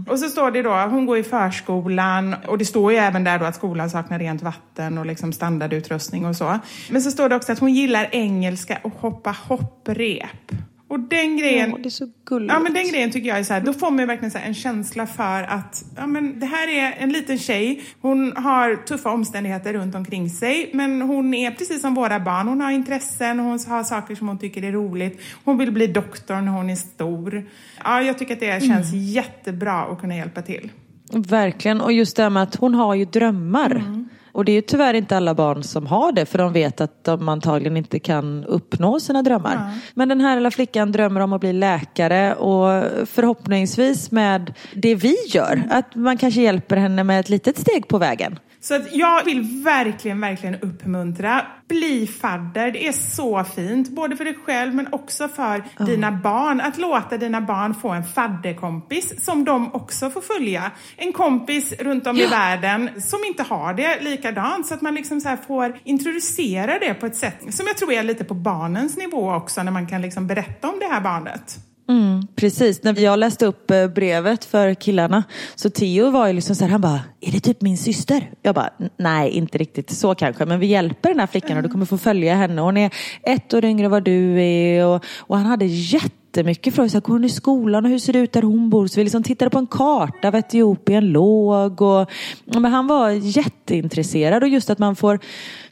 Och 0.08 0.18
så 0.18 0.28
står 0.28 0.50
det 0.50 0.62
då, 0.62 0.70
hon 0.70 1.06
går 1.06 1.18
i 1.18 1.22
förskolan 1.22 2.36
och 2.46 2.58
det 2.58 2.64
står 2.64 2.92
ju 2.92 2.98
även 2.98 3.24
där 3.24 3.38
då 3.38 3.44
att 3.44 3.54
skolan 3.54 3.90
saknar 3.90 4.18
rent 4.18 4.42
vatten 4.42 4.98
och 4.98 5.06
liksom 5.06 5.32
standardutrustning 5.32 6.26
och 6.26 6.36
så. 6.36 6.58
Men 6.90 7.02
så 7.02 7.10
står 7.10 7.28
det 7.28 7.36
också 7.36 7.52
att 7.52 7.58
hon 7.58 7.74
gillar 7.74 8.08
engelska 8.12 8.78
och 8.82 8.92
hoppa 8.92 9.36
hopprep. 9.48 10.52
Och 10.88 11.00
den 11.00 11.36
grejen... 11.36 11.70
Ja, 11.70 11.76
det 11.76 11.88
är 11.88 11.90
så 11.90 12.08
gulligt. 12.24 12.52
Ja, 12.52 12.60
men 12.60 12.72
den 12.72 12.88
grejen 12.88 13.10
tycker 13.10 13.28
jag 13.28 13.38
är 13.38 13.42
så 13.42 13.52
här, 13.52 13.60
då 13.60 13.72
får 13.72 13.90
man 13.90 14.06
verkligen 14.06 14.30
så 14.30 14.38
en 14.38 14.54
känsla 14.54 15.06
för 15.06 15.42
att 15.42 15.84
ja, 15.96 16.06
men 16.06 16.40
det 16.40 16.46
här 16.46 16.68
är 16.68 16.94
en 16.98 17.12
liten 17.12 17.38
tjej. 17.38 17.82
Hon 18.00 18.32
har 18.36 18.76
tuffa 18.76 19.10
omständigheter 19.10 19.72
runt 19.72 19.94
omkring 19.94 20.30
sig, 20.30 20.70
men 20.74 21.02
hon 21.02 21.34
är 21.34 21.50
precis 21.50 21.80
som 21.80 21.94
våra 21.94 22.20
barn. 22.20 22.48
Hon 22.48 22.60
har 22.60 22.70
intressen, 22.70 23.38
hon 23.38 23.58
har 23.68 23.84
saker 23.84 24.14
som 24.14 24.28
hon 24.28 24.38
tycker 24.38 24.64
är 24.64 24.72
roligt. 24.72 25.20
Hon 25.44 25.58
vill 25.58 25.72
bli 25.72 25.86
doktor 25.86 26.40
när 26.40 26.52
hon 26.52 26.70
är 26.70 26.76
stor. 26.76 27.46
Ja, 27.84 28.02
jag 28.02 28.18
tycker 28.18 28.34
att 28.34 28.40
det 28.40 28.62
känns 28.62 28.92
jättebra 28.92 29.72
att 29.72 30.00
kunna 30.00 30.16
hjälpa 30.16 30.42
till. 30.42 30.70
Verkligen, 31.12 31.80
och 31.80 31.92
just 31.92 32.16
det 32.16 32.22
här 32.22 32.30
med 32.30 32.42
att 32.42 32.56
hon 32.56 32.74
har 32.74 32.94
ju 32.94 33.04
drömmar. 33.04 34.07
Och 34.38 34.44
det 34.44 34.52
är 34.52 34.56
ju 34.56 34.62
tyvärr 34.62 34.94
inte 34.94 35.16
alla 35.16 35.34
barn 35.34 35.62
som 35.62 35.86
har 35.86 36.12
det 36.12 36.26
för 36.26 36.38
de 36.38 36.52
vet 36.52 36.80
att 36.80 37.04
de 37.04 37.28
antagligen 37.28 37.76
inte 37.76 37.98
kan 37.98 38.44
uppnå 38.44 39.00
sina 39.00 39.22
drömmar. 39.22 39.72
Men 39.94 40.08
den 40.08 40.20
här 40.20 40.36
lilla 40.36 40.50
flickan 40.50 40.92
drömmer 40.92 41.20
om 41.20 41.32
att 41.32 41.40
bli 41.40 41.52
läkare 41.52 42.34
och 42.34 42.84
förhoppningsvis 43.06 44.10
med 44.10 44.54
det 44.74 44.94
vi 44.94 45.16
gör, 45.28 45.62
att 45.70 45.94
man 45.94 46.16
kanske 46.16 46.42
hjälper 46.42 46.76
henne 46.76 47.04
med 47.04 47.20
ett 47.20 47.28
litet 47.28 47.58
steg 47.58 47.88
på 47.88 47.98
vägen. 47.98 48.38
Så 48.60 48.74
att 48.74 48.94
jag 48.94 49.24
vill 49.24 49.62
verkligen, 49.64 50.20
verkligen 50.20 50.54
uppmuntra. 50.54 51.46
Bli 51.68 52.06
fadder. 52.06 52.70
Det 52.70 52.86
är 52.86 52.92
så 52.92 53.44
fint. 53.44 53.88
Både 53.88 54.16
för 54.16 54.24
dig 54.24 54.38
själv 54.44 54.74
men 54.74 54.88
också 54.92 55.28
för 55.28 55.84
dina 55.86 56.12
barn. 56.12 56.60
Att 56.60 56.78
låta 56.78 57.16
dina 57.16 57.40
barn 57.40 57.74
få 57.74 57.88
en 57.88 58.04
fadderkompis 58.04 59.24
som 59.24 59.44
de 59.44 59.74
också 59.74 60.10
får 60.10 60.20
följa. 60.20 60.70
En 60.96 61.12
kompis 61.12 61.72
runt 61.78 62.06
om 62.06 62.16
i 62.16 62.26
världen 62.26 63.02
som 63.02 63.18
inte 63.26 63.42
har 63.42 63.74
det 63.74 64.00
likadant. 64.00 64.66
Så 64.66 64.74
att 64.74 64.82
man 64.82 64.94
liksom 64.94 65.20
så 65.20 65.36
får 65.46 65.78
introducera 65.84 66.78
det 66.78 66.94
på 66.94 67.06
ett 67.06 67.16
sätt 67.16 67.54
som 67.54 67.66
jag 67.66 67.76
tror 67.76 67.92
är 67.92 68.02
lite 68.02 68.24
på 68.24 68.34
barnens 68.34 68.96
nivå 68.96 69.34
också. 69.34 69.62
När 69.62 69.72
man 69.72 69.86
kan 69.86 70.02
liksom 70.02 70.26
berätta 70.26 70.68
om 70.68 70.78
det 70.78 70.86
här 70.86 71.00
barnet. 71.00 71.67
Mm, 71.88 72.26
precis, 72.36 72.82
när 72.82 73.00
jag 73.00 73.18
läste 73.18 73.46
upp 73.46 73.70
eh, 73.70 73.86
brevet 73.86 74.44
för 74.44 74.74
killarna 74.74 75.24
så 75.54 75.70
Theo 75.70 76.10
var 76.10 76.26
ju 76.26 76.32
liksom 76.32 76.56
så 76.56 76.64
här, 76.64 76.70
han 76.70 76.80
bara, 76.80 77.00
är 77.20 77.32
det 77.32 77.40
typ 77.40 77.62
min 77.62 77.78
syster? 77.78 78.30
Jag 78.42 78.54
bara, 78.54 78.70
nej 78.96 79.30
inte 79.30 79.58
riktigt 79.58 79.90
så 79.90 80.14
kanske, 80.14 80.44
men 80.44 80.60
vi 80.60 80.66
hjälper 80.66 81.08
den 81.08 81.20
här 81.20 81.26
flickan 81.26 81.56
och 81.56 81.62
du 81.62 81.68
kommer 81.68 81.86
få 81.86 81.98
följa 81.98 82.34
henne. 82.34 82.60
Hon 82.60 82.76
är 82.76 82.90
ett 83.22 83.54
år 83.54 83.64
yngre 83.64 83.84
än 83.84 83.90
vad 83.90 84.04
du 84.04 84.42
är 84.42 84.86
och, 84.86 85.04
och 85.18 85.36
han 85.36 85.46
hade 85.46 85.64
jättemycket 85.66 86.74
frågor. 86.74 86.88
Så 86.88 87.00
går 87.00 87.14
hon 87.14 87.24
i 87.24 87.28
skolan 87.28 87.84
och 87.84 87.90
hur 87.90 87.98
ser 87.98 88.12
det 88.12 88.18
ut 88.18 88.32
där 88.32 88.42
hon 88.42 88.70
bor? 88.70 88.86
Så 88.86 89.00
vi 89.00 89.04
liksom 89.04 89.22
tittade 89.22 89.50
på 89.50 89.58
en 89.58 89.66
karta 89.66 90.28
av 90.28 90.34
Etiopien 90.34 91.12
låg 91.12 91.82
och 91.82 92.10
men 92.44 92.64
han 92.64 92.86
var 92.86 93.10
jätteintresserad 93.10 94.42
och 94.42 94.48
just 94.48 94.70
att 94.70 94.78
man 94.78 94.96
får 94.96 95.18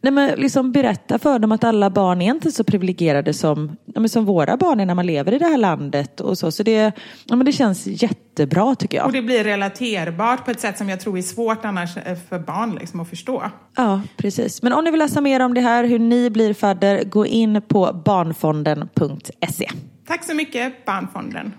nej, 0.07 0.12
men 0.12 0.40
liksom 0.40 0.72
berätta 0.72 1.18
för 1.18 1.38
dem 1.38 1.52
att 1.52 1.64
alla 1.64 1.90
barn 1.90 2.22
är 2.22 2.30
inte 2.30 2.52
så 2.52 2.64
privilegierade 2.64 3.34
som, 3.34 3.76
ja, 3.94 4.09
som 4.09 4.24
våra 4.24 4.57
barn 4.57 4.80
är 4.80 4.86
när 4.86 4.94
man 4.94 5.07
lever 5.07 5.32
i 5.32 5.38
det 5.38 5.44
här 5.44 5.57
landet 5.57 6.20
och 6.20 6.38
så. 6.38 6.50
Så 6.52 6.62
det, 6.62 6.92
ja, 7.24 7.36
men 7.36 7.46
det 7.46 7.52
känns 7.52 7.86
jättebra 7.86 8.74
tycker 8.74 8.96
jag. 8.96 9.07
Och 9.07 9.12
det 9.12 9.22
blir 9.22 9.44
relaterbart 9.44 10.44
på 10.44 10.50
ett 10.50 10.61
sätt 10.61 10.78
som 10.78 10.88
jag 10.88 11.00
tror 11.00 11.18
är 11.18 11.22
svårt 11.22 11.64
annars 11.64 11.96
eh, 11.96 12.16
för 12.28 12.38
barn 12.38 12.74
liksom 12.80 13.00
att 13.00 13.11
förstå. 13.11 13.42
Ja, 13.76 14.00
precis. 14.16 14.62
Men 14.62 14.72
om 14.72 14.84
ni 14.84 14.90
vill 14.90 15.00
läsa 15.00 15.20
mer 15.20 15.40
om 15.40 15.54
det 15.54 15.61
här, 15.61 15.84
hur 15.84 15.98
ni 15.98 16.30
blir 16.30 16.54
fadder, 16.54 17.04
gå 17.04 17.26
in 17.26 17.62
på 17.62 18.02
barnfonden.se. 18.04 19.70
Tack 20.07 20.24
så 20.24 20.34
mycket, 20.34 20.84
Barnfonden. 20.84 21.52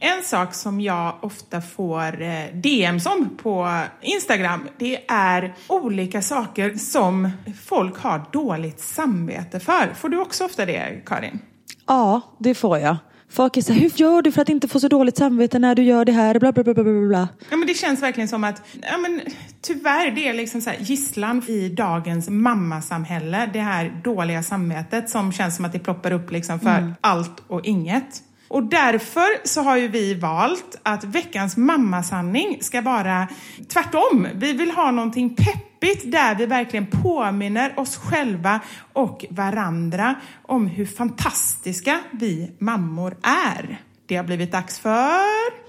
En 0.00 0.22
sak 0.22 0.54
som 0.54 0.80
jag 0.80 1.18
ofta 1.20 1.60
får 1.60 2.22
eh, 2.22 2.44
DMs 2.54 3.06
om 3.06 3.36
på 3.42 3.82
Instagram, 4.00 4.68
det 4.78 5.10
är 5.10 5.54
olika 5.68 6.22
saker 6.22 6.74
som 6.74 7.30
folk 7.66 7.98
har 7.98 8.22
dåligt 8.32 8.80
samvete 8.80 9.60
för. 9.60 9.94
Får 9.94 10.08
du 10.08 10.18
också 10.18 10.44
ofta 10.44 10.66
det, 10.66 11.02
Karin? 11.06 11.38
Ja, 11.86 12.20
det 12.38 12.54
får 12.54 12.78
jag. 12.78 12.96
Folk 13.30 13.56
är 13.56 13.60
så 13.60 13.72
här, 13.72 13.80
hur 13.80 13.92
gör 13.94 14.22
du 14.22 14.32
för 14.32 14.42
att 14.42 14.48
inte 14.48 14.68
få 14.68 14.80
så 14.80 14.88
dåligt 14.88 15.16
samvete 15.16 15.58
när 15.58 15.74
du 15.74 15.82
gör 15.82 16.04
det 16.04 16.12
här? 16.12 16.38
Bla, 16.38 16.52
bla, 16.52 16.64
bla, 16.64 16.74
bla, 16.74 16.84
bla. 16.84 17.28
Ja, 17.50 17.56
men 17.56 17.68
det 17.68 17.74
känns 17.74 18.02
verkligen 18.02 18.28
som 18.28 18.44
att, 18.44 18.62
ja, 18.82 18.98
men, 18.98 19.20
tyvärr, 19.62 20.10
det 20.10 20.28
är 20.28 20.34
liksom 20.34 20.60
så 20.60 20.70
här, 20.70 20.78
gisslan 20.80 21.42
i 21.48 21.68
dagens 21.68 22.28
mammasamhälle. 22.28 23.50
Det 23.52 23.60
här 23.60 24.00
dåliga 24.04 24.42
samvetet 24.42 25.10
som 25.10 25.32
känns 25.32 25.56
som 25.56 25.64
att 25.64 25.72
det 25.72 25.78
ploppar 25.78 26.12
upp 26.12 26.30
liksom 26.30 26.60
för 26.60 26.94
allt 27.00 27.42
och 27.46 27.64
inget. 27.64 28.22
Och 28.48 28.62
därför 28.62 29.46
så 29.46 29.62
har 29.62 29.76
ju 29.76 29.88
vi 29.88 30.14
valt 30.14 30.78
att 30.82 31.04
veckans 31.04 31.56
mammasanning 31.56 32.58
ska 32.60 32.80
vara 32.80 33.28
tvärtom. 33.68 34.28
Vi 34.34 34.52
vill 34.52 34.70
ha 34.70 34.90
någonting 34.90 35.36
peppigt 35.36 36.12
där 36.12 36.34
vi 36.34 36.46
verkligen 36.46 36.86
påminner 36.86 37.78
oss 37.78 37.96
själva 37.96 38.60
och 38.92 39.24
varandra 39.30 40.14
om 40.46 40.66
hur 40.66 40.86
fantastiska 40.86 42.00
vi 42.10 42.52
mammor 42.58 43.16
är. 43.22 43.80
Det 44.06 44.16
har 44.16 44.24
blivit 44.24 44.52
dags 44.52 44.78
för... 44.78 45.68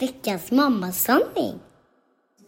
Veckans 0.00 0.50
mammasanning. 0.50 1.67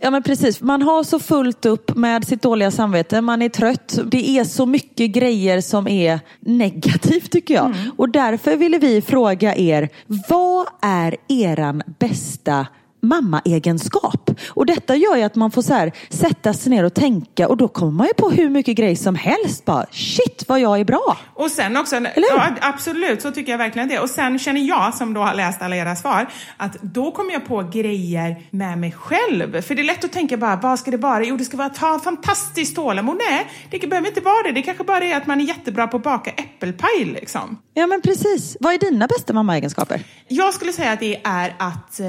Ja 0.03 0.11
men 0.11 0.23
precis, 0.23 0.61
man 0.61 0.83
har 0.83 1.03
så 1.03 1.19
fullt 1.19 1.67
upp 1.67 1.97
med 1.97 2.27
sitt 2.27 2.43
dåliga 2.43 2.71
samvete, 2.71 3.21
man 3.21 3.43
är 3.43 3.49
trött. 3.49 3.99
Det 4.05 4.39
är 4.39 4.45
så 4.45 4.67
mycket 4.67 5.11
grejer 5.11 5.61
som 5.61 5.89
är 5.89 6.21
negativt 6.41 7.31
tycker 7.31 7.55
jag. 7.55 7.75
Och 7.97 8.09
därför 8.09 8.57
ville 8.57 8.79
vi 8.79 9.03
fråga 9.03 9.57
er, 9.57 9.89
vad 10.29 10.67
är 10.83 11.17
eran 11.29 11.83
bästa 11.99 12.67
mammaegenskap? 13.03 14.31
Och 14.49 14.67
detta 14.67 14.97
gör 14.97 15.17
ju 15.17 15.23
att 15.23 15.35
man 15.35 15.51
får 15.51 15.63
så 15.63 15.75
här, 15.75 15.93
sätta 16.09 16.55
sig 16.55 16.71
ner 16.71 16.85
och 16.85 16.95
tänka 16.95 17.49
och 17.49 17.57
då 17.57 17.69
kommer 17.69 17.93
man 17.93 18.07
ju 18.07 18.15
på 18.15 18.31
hur 18.31 18.51
mycket 18.51 18.77
grejer 18.77 18.97
som 18.97 19.15
helst. 19.15 19.65
Bara, 19.65 19.87
shit 19.91 20.45
vad 20.49 20.61
jag 20.61 20.81
är 20.81 20.85
bra. 20.85 21.17
Och 21.35 21.51
sen 21.51 21.77
också, 21.77 21.97
ja, 22.17 22.49
absolut, 22.61 23.23
så 23.23 23.31
tycker 23.31 23.53
jag 23.53 23.59
verkligen 23.59 23.89
det. 23.89 23.99
Och 23.99 24.11
sen 24.11 24.39
känner 24.39 24.61
jag, 24.61 24.95
som 24.95 25.15
då 25.15 25.21
har 25.21 25.35
läst 25.35 25.63
alla 25.63 25.77
era 25.77 25.97
svar, 25.97 26.27
att 26.57 26.83
då 26.83 27.11
kommer 27.11 27.33
jag 27.33 27.47
på 27.47 27.71
grejer 27.73 28.37
med 28.51 28.79
mig 28.79 28.93
själv. 28.93 29.63
För 29.63 29.75
det 29.75 29.83
är 29.83 29.85
lätt 29.85 30.05
att 30.05 30.13
tänka 30.13 30.37
bara, 30.37 30.57
vad 30.57 30.79
ska 30.79 30.91
det 30.91 30.97
vara? 30.97 31.25
Jo, 31.25 31.37
det 31.37 31.45
ska 31.45 31.57
vara 31.57 31.67
att 31.67 31.79
ha 31.79 31.99
fantastiskt 31.99 32.77
tålamod. 32.77 33.17
Nej, 33.31 33.47
det 33.71 33.87
behöver 33.87 34.09
inte 34.09 34.21
vara 34.21 34.43
det. 34.43 34.53
Det 34.53 34.63
kanske 34.63 34.85
bara 34.85 35.05
är 35.05 35.17
att 35.17 35.27
man 35.27 35.41
är 35.41 35.45
jättebra 35.45 35.87
på 35.87 35.97
att 35.97 36.03
baka 36.03 36.31
äppelpaj 36.31 37.05
liksom. 37.05 37.59
Ja 37.75 37.87
men 37.87 38.01
precis. 38.03 38.57
Vad 38.61 38.75
är 38.75 38.79
dina 38.79 39.07
bästa 39.07 39.33
mammaegenskaper? 39.33 40.01
Jag 40.29 40.55
skulle 40.55 40.73
säga 40.73 40.93
att 40.93 41.01
det 41.01 41.21
är 41.25 41.55
att 41.59 42.01
eh, 42.01 42.07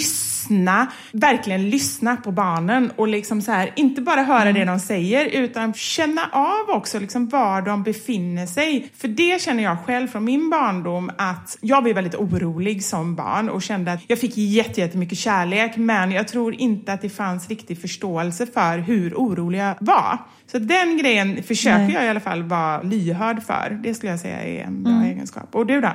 lyssna, 0.00 0.86
verkligen 1.12 1.70
lyssna 1.70 2.16
på 2.16 2.32
barnen 2.32 2.92
och 2.96 3.08
liksom 3.08 3.42
så 3.42 3.52
här, 3.52 3.72
inte 3.76 4.00
bara 4.00 4.22
höra 4.22 4.52
det 4.52 4.64
de 4.64 4.80
säger 4.80 5.26
utan 5.26 5.74
känna 5.74 6.28
av 6.32 6.76
också 6.76 6.98
liksom 6.98 7.28
var 7.28 7.62
de 7.62 7.82
befinner 7.82 8.46
sig. 8.46 8.90
För 8.96 9.08
det 9.08 9.42
känner 9.42 9.62
jag 9.62 9.84
själv 9.86 10.08
från 10.08 10.24
min 10.24 10.50
barndom 10.50 11.10
att 11.18 11.58
jag 11.60 11.82
var 11.84 11.92
väldigt 11.94 12.14
orolig 12.14 12.84
som 12.84 13.14
barn 13.14 13.48
och 13.50 13.62
kände 13.62 13.92
att 13.92 14.00
jag 14.06 14.18
fick 14.18 14.36
jätte- 14.36 14.80
jättemycket 14.80 15.18
kärlek 15.18 15.76
men 15.76 16.12
jag 16.12 16.28
tror 16.28 16.54
inte 16.54 16.92
att 16.92 17.02
det 17.02 17.08
fanns 17.08 17.48
riktig 17.48 17.80
förståelse 17.80 18.46
för 18.46 18.78
hur 18.78 19.14
orolig 19.14 19.58
jag 19.58 19.74
var. 19.80 20.18
Så 20.52 20.58
den 20.58 20.98
grejen 20.98 21.42
försöker 21.42 21.78
Nej. 21.78 21.94
jag 21.94 22.04
i 22.04 22.08
alla 22.08 22.20
fall 22.20 22.42
vara 22.42 22.82
lyhörd 22.82 23.42
för. 23.42 23.80
Det 23.82 23.94
skulle 23.94 24.12
jag 24.12 24.20
säga 24.20 24.42
är 24.42 24.64
en 24.64 24.82
bra 24.82 25.02
egenskap. 25.04 25.54
Och 25.54 25.66
du 25.66 25.80
då? 25.80 25.90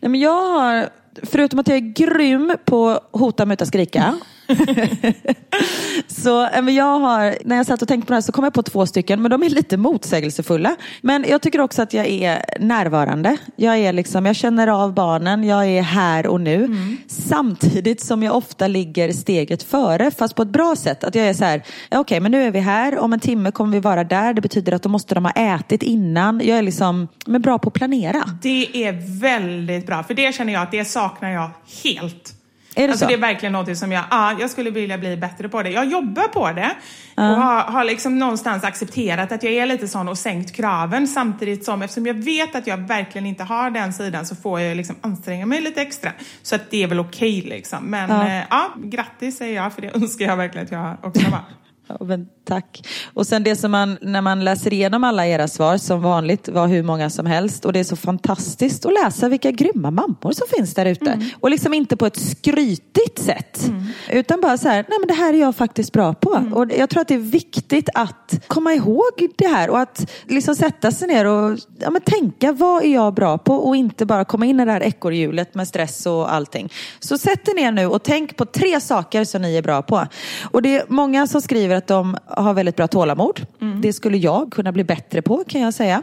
Nej, 0.00 0.10
men 0.10 0.20
jag 0.20 0.42
har, 0.42 0.88
förutom 1.22 1.58
att 1.58 1.68
jag 1.68 1.76
är 1.76 1.80
grym 1.80 2.52
på 2.64 3.00
hota, 3.10 3.46
muta, 3.46 3.66
skrika 3.66 4.14
så 6.06 6.46
eh, 6.46 6.62
men 6.62 6.74
jag 6.74 6.98
har, 6.98 7.38
när 7.44 7.56
jag 7.56 7.66
satt 7.66 7.82
och 7.82 7.88
tänkte 7.88 8.06
på 8.06 8.12
det 8.12 8.16
här 8.16 8.20
så 8.20 8.32
kom 8.32 8.44
jag 8.44 8.54
på 8.54 8.62
två 8.62 8.86
stycken, 8.86 9.22
men 9.22 9.30
de 9.30 9.42
är 9.42 9.50
lite 9.50 9.76
motsägelsefulla. 9.76 10.76
Men 11.00 11.24
jag 11.28 11.42
tycker 11.42 11.60
också 11.60 11.82
att 11.82 11.92
jag 11.92 12.06
är 12.06 12.44
närvarande. 12.58 13.36
Jag, 13.56 13.78
är 13.78 13.92
liksom, 13.92 14.26
jag 14.26 14.36
känner 14.36 14.66
av 14.68 14.94
barnen, 14.94 15.44
jag 15.44 15.66
är 15.66 15.82
här 15.82 16.26
och 16.26 16.40
nu. 16.40 16.64
Mm. 16.64 16.96
Samtidigt 17.06 18.00
som 18.00 18.22
jag 18.22 18.36
ofta 18.36 18.66
ligger 18.66 19.12
steget 19.12 19.62
före, 19.62 20.10
fast 20.10 20.34
på 20.34 20.42
ett 20.42 20.48
bra 20.48 20.76
sätt. 20.76 21.04
Att 21.04 21.14
jag 21.14 21.26
är 21.26 21.34
så 21.34 21.44
här, 21.44 21.62
okej 21.90 22.20
men 22.20 22.32
nu 22.32 22.42
är 22.42 22.50
vi 22.50 22.60
här, 22.60 22.98
om 22.98 23.12
en 23.12 23.20
timme 23.20 23.50
kommer 23.50 23.72
vi 23.72 23.80
vara 23.80 24.04
där. 24.04 24.34
Det 24.34 24.40
betyder 24.40 24.72
att 24.72 24.82
då 24.82 24.88
måste 24.88 25.14
de 25.14 25.24
ha 25.24 25.32
ätit 25.32 25.82
innan. 25.82 26.40
Jag 26.44 26.58
är 26.58 26.62
liksom 26.62 27.08
men 27.26 27.42
bra 27.42 27.58
på 27.58 27.68
att 27.68 27.74
planera. 27.74 28.24
Det 28.42 28.84
är 28.84 29.20
väldigt 29.20 29.86
bra, 29.86 30.02
för 30.02 30.14
det 30.14 30.34
känner 30.34 30.52
jag 30.52 30.62
att 30.62 30.70
det 30.70 30.84
saknar 30.84 31.30
jag 31.30 31.50
helt. 31.82 32.39
Är 32.74 32.82
det 32.82 32.92
alltså 32.92 33.04
så? 33.04 33.08
det 33.08 33.14
är 33.14 33.18
verkligen 33.18 33.52
något 33.52 33.76
som 33.78 33.92
jag, 33.92 34.04
ja, 34.10 34.36
jag 34.40 34.50
skulle 34.50 34.70
vilja 34.70 34.98
bli 34.98 35.16
bättre 35.16 35.48
på 35.48 35.62
det. 35.62 35.70
Jag 35.70 35.86
jobbar 35.86 36.28
på 36.28 36.52
det 36.52 36.70
och 37.14 37.24
har, 37.24 37.62
har 37.62 37.84
liksom 37.84 38.18
någonstans 38.18 38.64
accepterat 38.64 39.32
att 39.32 39.42
jag 39.42 39.52
är 39.52 39.66
lite 39.66 39.88
sån 39.88 40.08
och 40.08 40.18
sänkt 40.18 40.56
kraven 40.56 41.08
samtidigt 41.08 41.64
som 41.64 41.82
eftersom 41.82 42.06
jag 42.06 42.14
vet 42.14 42.54
att 42.54 42.66
jag 42.66 42.76
verkligen 42.76 43.26
inte 43.26 43.44
har 43.44 43.70
den 43.70 43.92
sidan 43.92 44.26
så 44.26 44.36
får 44.36 44.60
jag 44.60 44.76
liksom 44.76 44.96
anstränga 45.00 45.46
mig 45.46 45.60
lite 45.60 45.82
extra. 45.82 46.12
Så 46.42 46.54
att 46.54 46.70
det 46.70 46.82
är 46.82 46.86
väl 46.86 47.00
okej 47.00 47.42
liksom. 47.42 47.84
Men 47.84 48.10
Ja. 48.10 48.28
ja. 48.28 48.42
ja, 48.50 48.70
grattis 48.84 49.38
säger 49.38 49.62
jag 49.62 49.72
för 49.72 49.82
det 49.82 49.88
önskar 49.94 50.24
jag 50.26 50.36
verkligen 50.36 50.64
att 50.66 50.72
jag 50.72 50.96
också 51.02 51.30
var. 51.30 51.59
Ja, 51.98 52.06
men 52.06 52.28
tack. 52.44 52.88
Och 53.14 53.26
sen 53.26 53.42
det 53.42 53.56
som 53.56 53.70
man, 53.70 53.98
när 54.00 54.20
man 54.20 54.44
läser 54.44 54.72
igenom 54.72 55.04
alla 55.04 55.26
era 55.26 55.48
svar, 55.48 55.76
som 55.76 56.02
vanligt 56.02 56.48
var 56.48 56.66
hur 56.66 56.82
många 56.82 57.10
som 57.10 57.26
helst. 57.26 57.64
Och 57.64 57.72
det 57.72 57.78
är 57.80 57.84
så 57.84 57.96
fantastiskt 57.96 58.86
att 58.86 58.92
läsa 58.92 59.28
vilka 59.28 59.50
grymma 59.50 59.90
mammor 59.90 60.32
som 60.32 60.46
finns 60.56 60.74
där 60.74 60.86
ute. 60.86 61.10
Mm. 61.10 61.26
Och 61.40 61.50
liksom 61.50 61.74
inte 61.74 61.96
på 61.96 62.06
ett 62.06 62.16
skrytigt 62.16 63.18
sätt. 63.18 63.70
Utan 64.10 64.40
bara 64.40 64.58
så 64.58 64.68
här, 64.68 64.84
nej 64.88 64.98
men 64.98 65.08
det 65.08 65.14
här 65.14 65.34
är 65.34 65.38
jag 65.38 65.56
faktiskt 65.56 65.92
bra 65.92 66.14
på. 66.14 66.34
Mm. 66.34 66.52
Och 66.52 66.72
jag 66.78 66.90
tror 66.90 67.00
att 67.00 67.08
det 67.08 67.14
är 67.14 67.18
viktigt 67.18 67.88
att 67.94 68.44
komma 68.46 68.74
ihåg 68.74 69.28
det 69.36 69.46
här. 69.46 69.70
Och 69.70 69.80
att 69.80 70.10
liksom 70.28 70.54
sätta 70.54 70.90
sig 70.90 71.08
ner 71.08 71.24
och 71.24 71.58
ja, 71.78 71.90
men 71.90 72.02
tänka, 72.02 72.52
vad 72.52 72.84
är 72.84 72.94
jag 72.94 73.14
bra 73.14 73.38
på? 73.38 73.54
Och 73.54 73.76
inte 73.76 74.06
bara 74.06 74.24
komma 74.24 74.46
in 74.46 74.60
i 74.60 74.64
det 74.64 74.72
här 74.72 74.82
ekorrhjulet 74.82 75.54
med 75.54 75.68
stress 75.68 76.06
och 76.06 76.32
allting. 76.32 76.72
Så 77.00 77.18
sätt 77.18 77.48
er 77.48 77.54
ner 77.54 77.72
nu 77.72 77.86
och 77.86 78.02
tänk 78.02 78.36
på 78.36 78.44
tre 78.44 78.80
saker 78.80 79.24
som 79.24 79.42
ni 79.42 79.56
är 79.56 79.62
bra 79.62 79.82
på. 79.82 80.06
Och 80.42 80.62
det 80.62 80.76
är 80.76 80.84
många 80.88 81.26
som 81.26 81.40
skriver 81.40 81.79
att 81.80 81.86
de 81.86 82.16
har 82.26 82.54
väldigt 82.54 82.76
bra 82.76 82.88
tålamod. 82.88 83.46
Det 83.82 83.92
skulle 83.92 84.16
jag 84.16 84.52
kunna 84.52 84.72
bli 84.72 84.84
bättre 84.84 85.22
på 85.22 85.44
kan 85.48 85.60
jag 85.60 85.74
säga. 85.74 86.02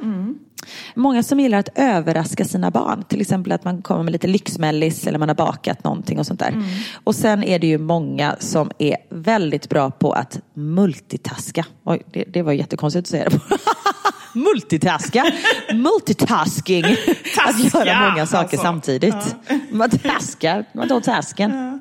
Många 0.96 1.24
som 1.24 1.40
gillar 1.40 1.58
att 1.60 1.70
överraska 1.76 2.46
sina 2.46 2.72
barn. 2.72 3.04
Till 3.04 3.22
exempel 3.22 3.52
att 3.52 3.64
man 3.64 3.82
kommer 3.82 4.04
med 4.04 4.12
lite 4.12 4.28
lyxmellis 4.28 5.08
eller 5.08 5.20
man 5.20 5.28
har 5.30 5.36
bakat 5.36 5.84
någonting 5.84 6.20
och 6.20 6.26
sånt 6.26 6.40
där. 6.40 6.64
Och 7.04 7.16
sen 7.16 7.44
är 7.44 7.60
det 7.60 7.68
ju 7.68 7.78
många 7.78 8.36
som 8.40 8.72
är 8.78 8.98
väldigt 9.10 9.70
bra 9.70 9.92
på 9.92 10.12
att 10.12 10.40
multitaska. 10.54 11.66
Oj, 11.84 12.02
det, 12.12 12.24
det 12.24 12.42
var 12.42 12.52
jättekonstigt 12.52 13.04
att 13.06 13.08
säga 13.08 13.30
det. 13.30 13.40
Multitaska. 14.40 15.32
Multitasking. 15.74 16.86
att 17.48 17.86
göra 17.86 18.10
många 18.10 18.26
saker 18.26 18.44
alltså. 18.44 18.58
samtidigt. 18.58 19.36
Man 19.72 19.90
taskar. 19.90 20.66
Man 20.74 20.88
tar 20.88 21.00
tasken. 21.00 21.80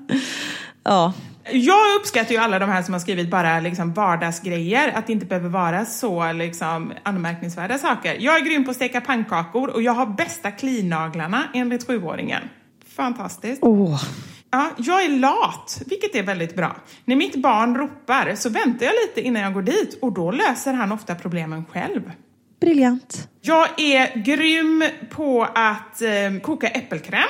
Ja. 0.84 1.12
Jag 1.52 1.96
uppskattar 2.00 2.32
ju 2.32 2.36
alla 2.36 2.58
de 2.58 2.68
här 2.68 2.82
som 2.82 2.94
har 2.94 3.00
skrivit 3.00 3.30
bara 3.30 3.60
liksom 3.60 3.92
vardagsgrejer, 3.92 4.92
att 4.94 5.06
det 5.06 5.12
inte 5.12 5.26
behöver 5.26 5.48
vara 5.48 5.84
så 5.84 6.32
liksom 6.32 6.92
anmärkningsvärda 7.02 7.78
saker. 7.78 8.16
Jag 8.20 8.36
är 8.36 8.44
grym 8.44 8.64
på 8.64 8.70
att 8.70 8.76
steka 8.76 9.00
pannkakor 9.00 9.68
och 9.68 9.82
jag 9.82 9.92
har 9.92 10.06
bästa 10.06 10.50
klinaglarna 10.50 11.42
enligt 11.54 11.86
sjuåringen. 11.86 12.42
Fantastiskt. 12.96 13.58
Åh. 13.62 14.02
Ja, 14.50 14.70
jag 14.76 15.04
är 15.04 15.08
lat, 15.08 15.82
vilket 15.86 16.14
är 16.14 16.22
väldigt 16.22 16.56
bra. 16.56 16.76
När 17.04 17.16
mitt 17.16 17.36
barn 17.36 17.76
ropar 17.76 18.34
så 18.34 18.48
väntar 18.48 18.86
jag 18.86 18.94
lite 19.08 19.20
innan 19.20 19.42
jag 19.42 19.54
går 19.54 19.62
dit 19.62 19.98
och 20.02 20.12
då 20.12 20.30
löser 20.30 20.72
han 20.72 20.92
ofta 20.92 21.14
problemen 21.14 21.64
själv. 21.64 22.12
Briljant. 22.60 23.28
Jag 23.40 23.80
är 23.80 24.16
grym 24.16 24.84
på 25.10 25.48
att 25.54 26.02
eh, 26.02 26.40
koka 26.42 26.68
äppelkräm. 26.68 27.28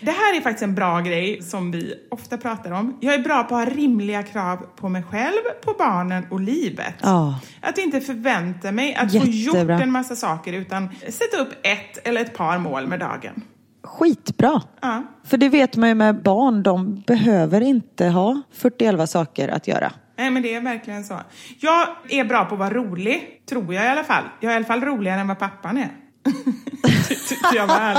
Det 0.00 0.10
här 0.10 0.36
är 0.36 0.40
faktiskt 0.40 0.62
en 0.62 0.74
bra 0.74 1.00
grej 1.00 1.42
som 1.42 1.70
vi 1.70 1.94
ofta 2.10 2.38
pratar 2.38 2.70
om. 2.70 2.98
Jag 3.00 3.14
är 3.14 3.18
bra 3.18 3.44
på 3.44 3.56
att 3.56 3.68
ha 3.68 3.74
rimliga 3.74 4.22
krav 4.22 4.56
på 4.76 4.88
mig 4.88 5.02
själv, 5.02 5.42
på 5.64 5.74
barnen 5.78 6.26
och 6.30 6.40
livet. 6.40 6.94
Ja. 7.02 7.40
Att 7.60 7.78
inte 7.78 8.00
förvänta 8.00 8.72
mig 8.72 8.94
att 8.94 9.12
få 9.12 9.18
gjort 9.18 9.54
Jättebra. 9.54 9.80
en 9.80 9.90
massa 9.90 10.16
saker 10.16 10.52
utan 10.52 10.88
sätta 11.08 11.36
upp 11.36 11.52
ett 11.62 12.06
eller 12.08 12.20
ett 12.20 12.36
par 12.36 12.58
mål 12.58 12.86
med 12.86 13.00
dagen. 13.00 13.42
Skitbra. 13.84 14.62
Ja. 14.80 15.02
För 15.24 15.36
det 15.36 15.48
vet 15.48 15.76
man 15.76 15.88
ju 15.88 15.94
med 15.94 16.22
barn, 16.22 16.62
de 16.62 17.00
behöver 17.06 17.60
inte 17.60 18.06
ha 18.06 18.42
41 18.52 19.10
saker 19.10 19.48
att 19.48 19.68
göra. 19.68 19.92
Nej 20.18 20.30
men 20.30 20.42
det 20.42 20.54
är 20.54 20.60
verkligen 20.60 21.04
så. 21.04 21.20
Jag 21.60 21.88
är 22.08 22.24
bra 22.24 22.44
på 22.44 22.54
att 22.54 22.58
vara 22.58 22.70
rolig, 22.74 23.42
tror 23.48 23.74
jag 23.74 23.84
i 23.84 23.88
alla 23.88 24.04
fall. 24.04 24.24
Jag 24.40 24.50
är 24.50 24.54
i 24.54 24.56
alla 24.56 24.66
fall 24.66 24.80
roligare 24.80 25.20
än 25.20 25.28
vad 25.28 25.38
pappan 25.38 25.76
är. 25.76 25.90
Tyckte 27.28 27.56
jag 27.56 27.66
var. 27.66 27.98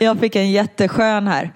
Jag 0.00 0.20
fick 0.20 0.36
en 0.36 0.50
jätteskön 0.50 1.26
här. 1.26 1.52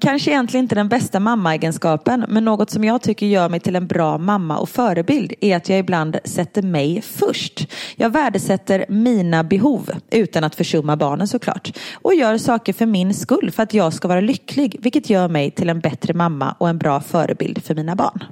Kanske 0.00 0.30
egentligen 0.30 0.64
inte 0.64 0.74
den 0.74 0.88
bästa 0.88 1.20
mammaegenskapen, 1.20 2.24
men 2.28 2.44
något 2.44 2.70
som 2.70 2.84
jag 2.84 3.02
tycker 3.02 3.26
gör 3.26 3.48
mig 3.48 3.60
till 3.60 3.76
en 3.76 3.86
bra 3.86 4.18
mamma 4.18 4.58
och 4.58 4.68
förebild 4.68 5.32
är 5.40 5.56
att 5.56 5.68
jag 5.68 5.78
ibland 5.78 6.18
sätter 6.24 6.62
mig 6.62 7.02
först. 7.02 7.72
Jag 7.96 8.10
värdesätter 8.10 8.86
mina 8.88 9.44
behov, 9.44 9.90
utan 10.10 10.44
att 10.44 10.54
försumma 10.54 10.96
barnen 10.96 11.28
såklart. 11.28 11.78
Och 11.94 12.14
gör 12.14 12.38
saker 12.38 12.72
för 12.72 12.86
min 12.86 13.14
skull, 13.14 13.50
för 13.50 13.62
att 13.62 13.74
jag 13.74 13.92
ska 13.92 14.08
vara 14.08 14.20
lycklig, 14.20 14.76
vilket 14.80 15.10
gör 15.10 15.28
mig 15.28 15.50
till 15.50 15.68
en 15.68 15.80
bättre 15.80 16.14
mamma 16.14 16.54
och 16.58 16.68
en 16.68 16.78
bra 16.78 17.00
förebild 17.00 17.64
för 17.64 17.74
mina 17.74 17.96
barn. 17.96 18.24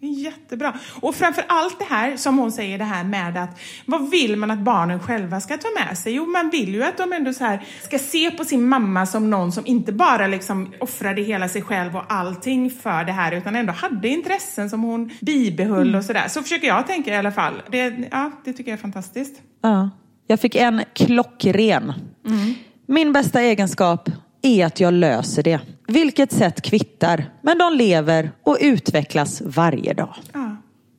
Jättebra. 0.00 0.74
Och 1.00 1.14
framför 1.14 1.44
allt 1.48 1.78
det 1.78 1.84
här 1.84 2.16
som 2.16 2.38
hon 2.38 2.52
säger 2.52 2.78
det 2.78 2.84
här 2.84 3.04
med 3.04 3.36
att 3.36 3.60
vad 3.86 4.10
vill 4.10 4.36
man 4.36 4.50
att 4.50 4.58
barnen 4.58 5.00
själva 5.00 5.40
ska 5.40 5.56
ta 5.56 5.68
med 5.86 5.98
sig? 5.98 6.12
Jo, 6.12 6.26
man 6.26 6.50
vill 6.50 6.74
ju 6.74 6.84
att 6.84 6.96
de 6.96 7.12
ändå 7.12 7.32
så 7.32 7.44
här 7.44 7.66
ska 7.82 7.98
se 7.98 8.30
på 8.30 8.44
sin 8.44 8.68
mamma 8.68 9.06
som 9.06 9.30
någon 9.30 9.52
som 9.52 9.66
inte 9.66 9.92
bara 9.92 10.26
liksom 10.26 10.72
offrade 10.80 11.22
hela 11.22 11.48
sig 11.48 11.62
själv 11.62 11.96
och 11.96 12.04
allting 12.08 12.70
för 12.70 13.04
det 13.04 13.12
här 13.12 13.32
utan 13.32 13.56
ändå 13.56 13.72
hade 13.72 14.08
intressen 14.08 14.70
som 14.70 14.82
hon 14.82 15.10
bibehöll 15.20 15.94
och 15.94 16.04
sådär. 16.04 16.28
Så 16.28 16.42
försöker 16.42 16.66
jag 16.66 16.86
tänka 16.86 17.14
i 17.14 17.16
alla 17.16 17.32
fall. 17.32 17.62
Det, 17.70 18.08
ja, 18.10 18.30
det 18.44 18.52
tycker 18.52 18.70
jag 18.70 18.78
är 18.78 18.82
fantastiskt. 18.82 19.40
Ja. 19.62 19.90
Jag 20.26 20.40
fick 20.40 20.54
en 20.54 20.82
klockren. 20.92 21.92
Min 22.86 23.12
bästa 23.12 23.40
egenskap 23.40 24.10
är 24.48 24.66
att 24.66 24.80
jag 24.80 24.94
löser 24.94 25.42
det. 25.42 25.60
Vilket 25.86 26.32
sätt 26.32 26.62
kvittar. 26.62 27.24
Men 27.42 27.58
de 27.58 27.74
lever 27.74 28.30
och 28.42 28.56
utvecklas 28.60 29.42
varje 29.44 29.94
dag. 29.94 30.14
Ja, 30.32 30.56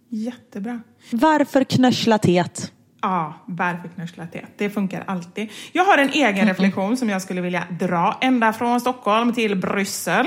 jättebra. 0.09 0.81
Varför 1.11 1.63
knöschlathet? 1.63 2.71
Ja, 3.01 3.33
varför 3.45 3.87
knöschlathet? 3.95 4.49
Det 4.57 4.69
funkar 4.69 5.03
alltid. 5.07 5.49
Jag 5.71 5.85
har 5.85 5.97
en 5.97 6.09
egen 6.09 6.47
reflektion 6.47 6.97
som 6.97 7.09
jag 7.09 7.21
skulle 7.21 7.41
vilja 7.41 7.63
dra 7.79 8.17
ända 8.21 8.53
från 8.53 8.79
Stockholm 8.79 9.33
till 9.33 9.55
Bryssel. 9.55 10.25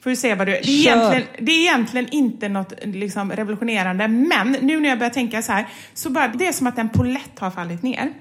Får 0.00 0.10
vi 0.10 0.16
se 0.16 0.34
vad 0.34 0.46
du... 0.46 0.52
Det 0.52 0.58
är, 0.58 0.68
egentligen, 0.68 1.26
det 1.38 1.52
är 1.52 1.60
egentligen 1.60 2.08
inte 2.10 2.48
något 2.48 2.72
liksom, 2.82 3.32
revolutionerande, 3.32 4.08
men 4.08 4.56
nu 4.60 4.80
när 4.80 4.88
jag 4.88 4.98
börjar 4.98 5.10
tänka 5.10 5.42
så 5.42 5.52
här, 5.52 5.68
så 5.94 6.10
bara, 6.10 6.28
det 6.28 6.46
är 6.46 6.52
som 6.52 6.66
att 6.66 6.78
en 6.78 6.88
polett 6.88 7.38
har 7.38 7.50
fallit 7.50 7.82
ner. 7.82 8.12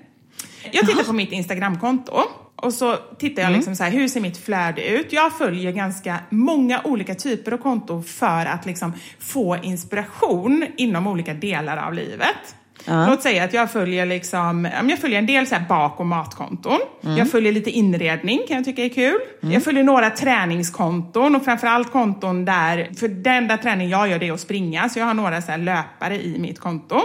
Jag 0.71 0.87
tittar 0.87 1.03
på 1.03 1.13
mitt 1.13 1.31
Instagramkonto 1.31 2.21
och 2.63 2.73
så 2.73 2.95
tittar 3.17 3.41
jag 3.43 3.51
liksom 3.51 3.75
så 3.75 3.83
här, 3.83 3.91
hur 3.91 4.07
ser 4.07 4.21
mitt 4.21 4.37
flöde 4.37 4.87
ut? 4.87 5.13
Jag 5.13 5.37
följer 5.37 5.71
ganska 5.71 6.19
många 6.29 6.81
olika 6.83 7.15
typer 7.15 7.51
av 7.51 7.57
konton 7.57 8.03
för 8.03 8.45
att 8.45 8.65
liksom 8.65 8.93
få 9.19 9.57
inspiration 9.63 10.65
inom 10.77 11.07
olika 11.07 11.33
delar 11.33 11.77
av 11.77 11.93
livet. 11.93 12.55
Låt 12.85 13.21
säga 13.21 13.43
att 13.43 13.53
jag 13.53 13.71
följer, 13.71 14.05
liksom, 14.05 14.65
ja, 14.73 14.89
jag 14.89 14.99
följer 14.99 15.19
en 15.19 15.25
del 15.25 15.47
så 15.47 15.55
bak 15.69 15.99
och 15.99 16.05
matkonton. 16.05 16.79
Jag 17.17 17.31
följer 17.31 17.51
lite 17.51 17.69
inredning, 17.71 18.39
kan 18.47 18.55
jag 18.57 18.65
tycka 18.65 18.83
är 18.85 18.89
kul. 18.89 19.19
Jag 19.39 19.63
följer 19.63 19.83
några 19.83 20.09
träningskonton 20.09 21.35
och 21.35 21.43
framförallt 21.45 21.91
konton 21.91 22.45
där, 22.45 22.89
för 22.97 23.07
den 23.07 23.33
enda 23.33 23.57
träning 23.57 23.89
jag 23.89 24.09
gör 24.09 24.19
det 24.19 24.27
är 24.27 24.33
att 24.33 24.39
springa, 24.39 24.89
så 24.89 24.99
jag 24.99 25.05
har 25.05 25.13
några 25.13 25.41
så 25.41 25.57
löpare 25.57 26.21
i 26.21 26.39
mitt 26.39 26.59
konto. 26.59 27.01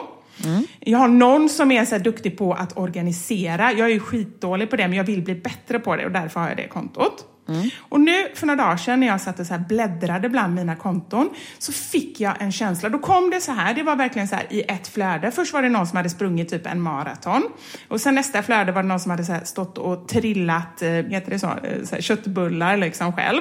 Jag 0.81 0.99
har 0.99 1.09
någon 1.09 1.49
som 1.49 1.71
är 1.71 1.85
så 1.85 1.95
här 1.95 2.03
duktig 2.05 2.39
på 2.39 2.53
att 2.53 2.79
organisera. 2.79 3.73
Jag 3.73 3.89
är 3.89 3.93
ju 3.93 4.01
skitdålig 4.01 4.71
på 4.71 4.77
det, 4.77 4.89
men 4.89 4.97
jag 4.97 5.05
vill 5.05 5.23
bli 5.23 5.35
bättre 5.35 5.79
på 5.79 5.97
det 5.97 6.07
och 6.07 6.13
därför 6.13 6.41
har 6.41 6.49
jag 6.49 6.57
det 6.57 6.69
kontot. 6.69 7.25
Och 7.79 8.01
nu 8.01 8.29
för 8.35 8.47
några 8.47 8.63
dagar 8.65 8.77
sedan 8.77 9.01
när 9.01 9.07
jag 9.07 9.21
satt 9.21 9.41
och 9.41 9.47
så 9.47 9.59
bläddrade 9.69 10.29
bland 10.29 10.55
mina 10.55 10.77
konton 10.77 11.31
så 11.59 11.73
fick 11.73 12.21
jag 12.21 12.35
en 12.43 12.53
känsla. 12.53 12.89
Då 12.89 12.99
kom 12.99 13.31
det 13.31 13.41
så 13.41 13.53
här, 13.53 13.75
det 13.75 13.83
var 13.83 13.97
verkligen 13.97 14.29
så 14.29 14.35
här 14.35 14.47
i 14.51 14.63
ett 14.69 14.89
flöde. 14.89 15.31
Först 15.31 15.53
var 15.53 15.63
det 15.63 15.69
någon 15.69 15.87
som 15.87 15.97
hade 15.97 16.11
sprungit 16.11 16.49
typ 16.49 16.67
en 16.67 16.81
maraton. 16.81 17.43
Och 17.89 18.01
sen 18.01 18.15
nästa 18.15 18.43
flöde 18.43 18.73
var 18.73 18.83
det 18.83 18.89
någon 18.89 19.01
som 19.01 19.11
hade 19.11 19.25
så 19.25 19.37
stått 19.45 19.79
och 19.79 20.09
trillat, 20.09 20.83
eh, 20.83 20.89
heter 20.89 21.31
det 21.31 21.39
så, 21.39 21.47
eh, 21.47 21.85
så 21.85 21.95
här 21.95 22.03
köttbullar 22.03 22.77
liksom 22.77 23.13
själv. 23.13 23.41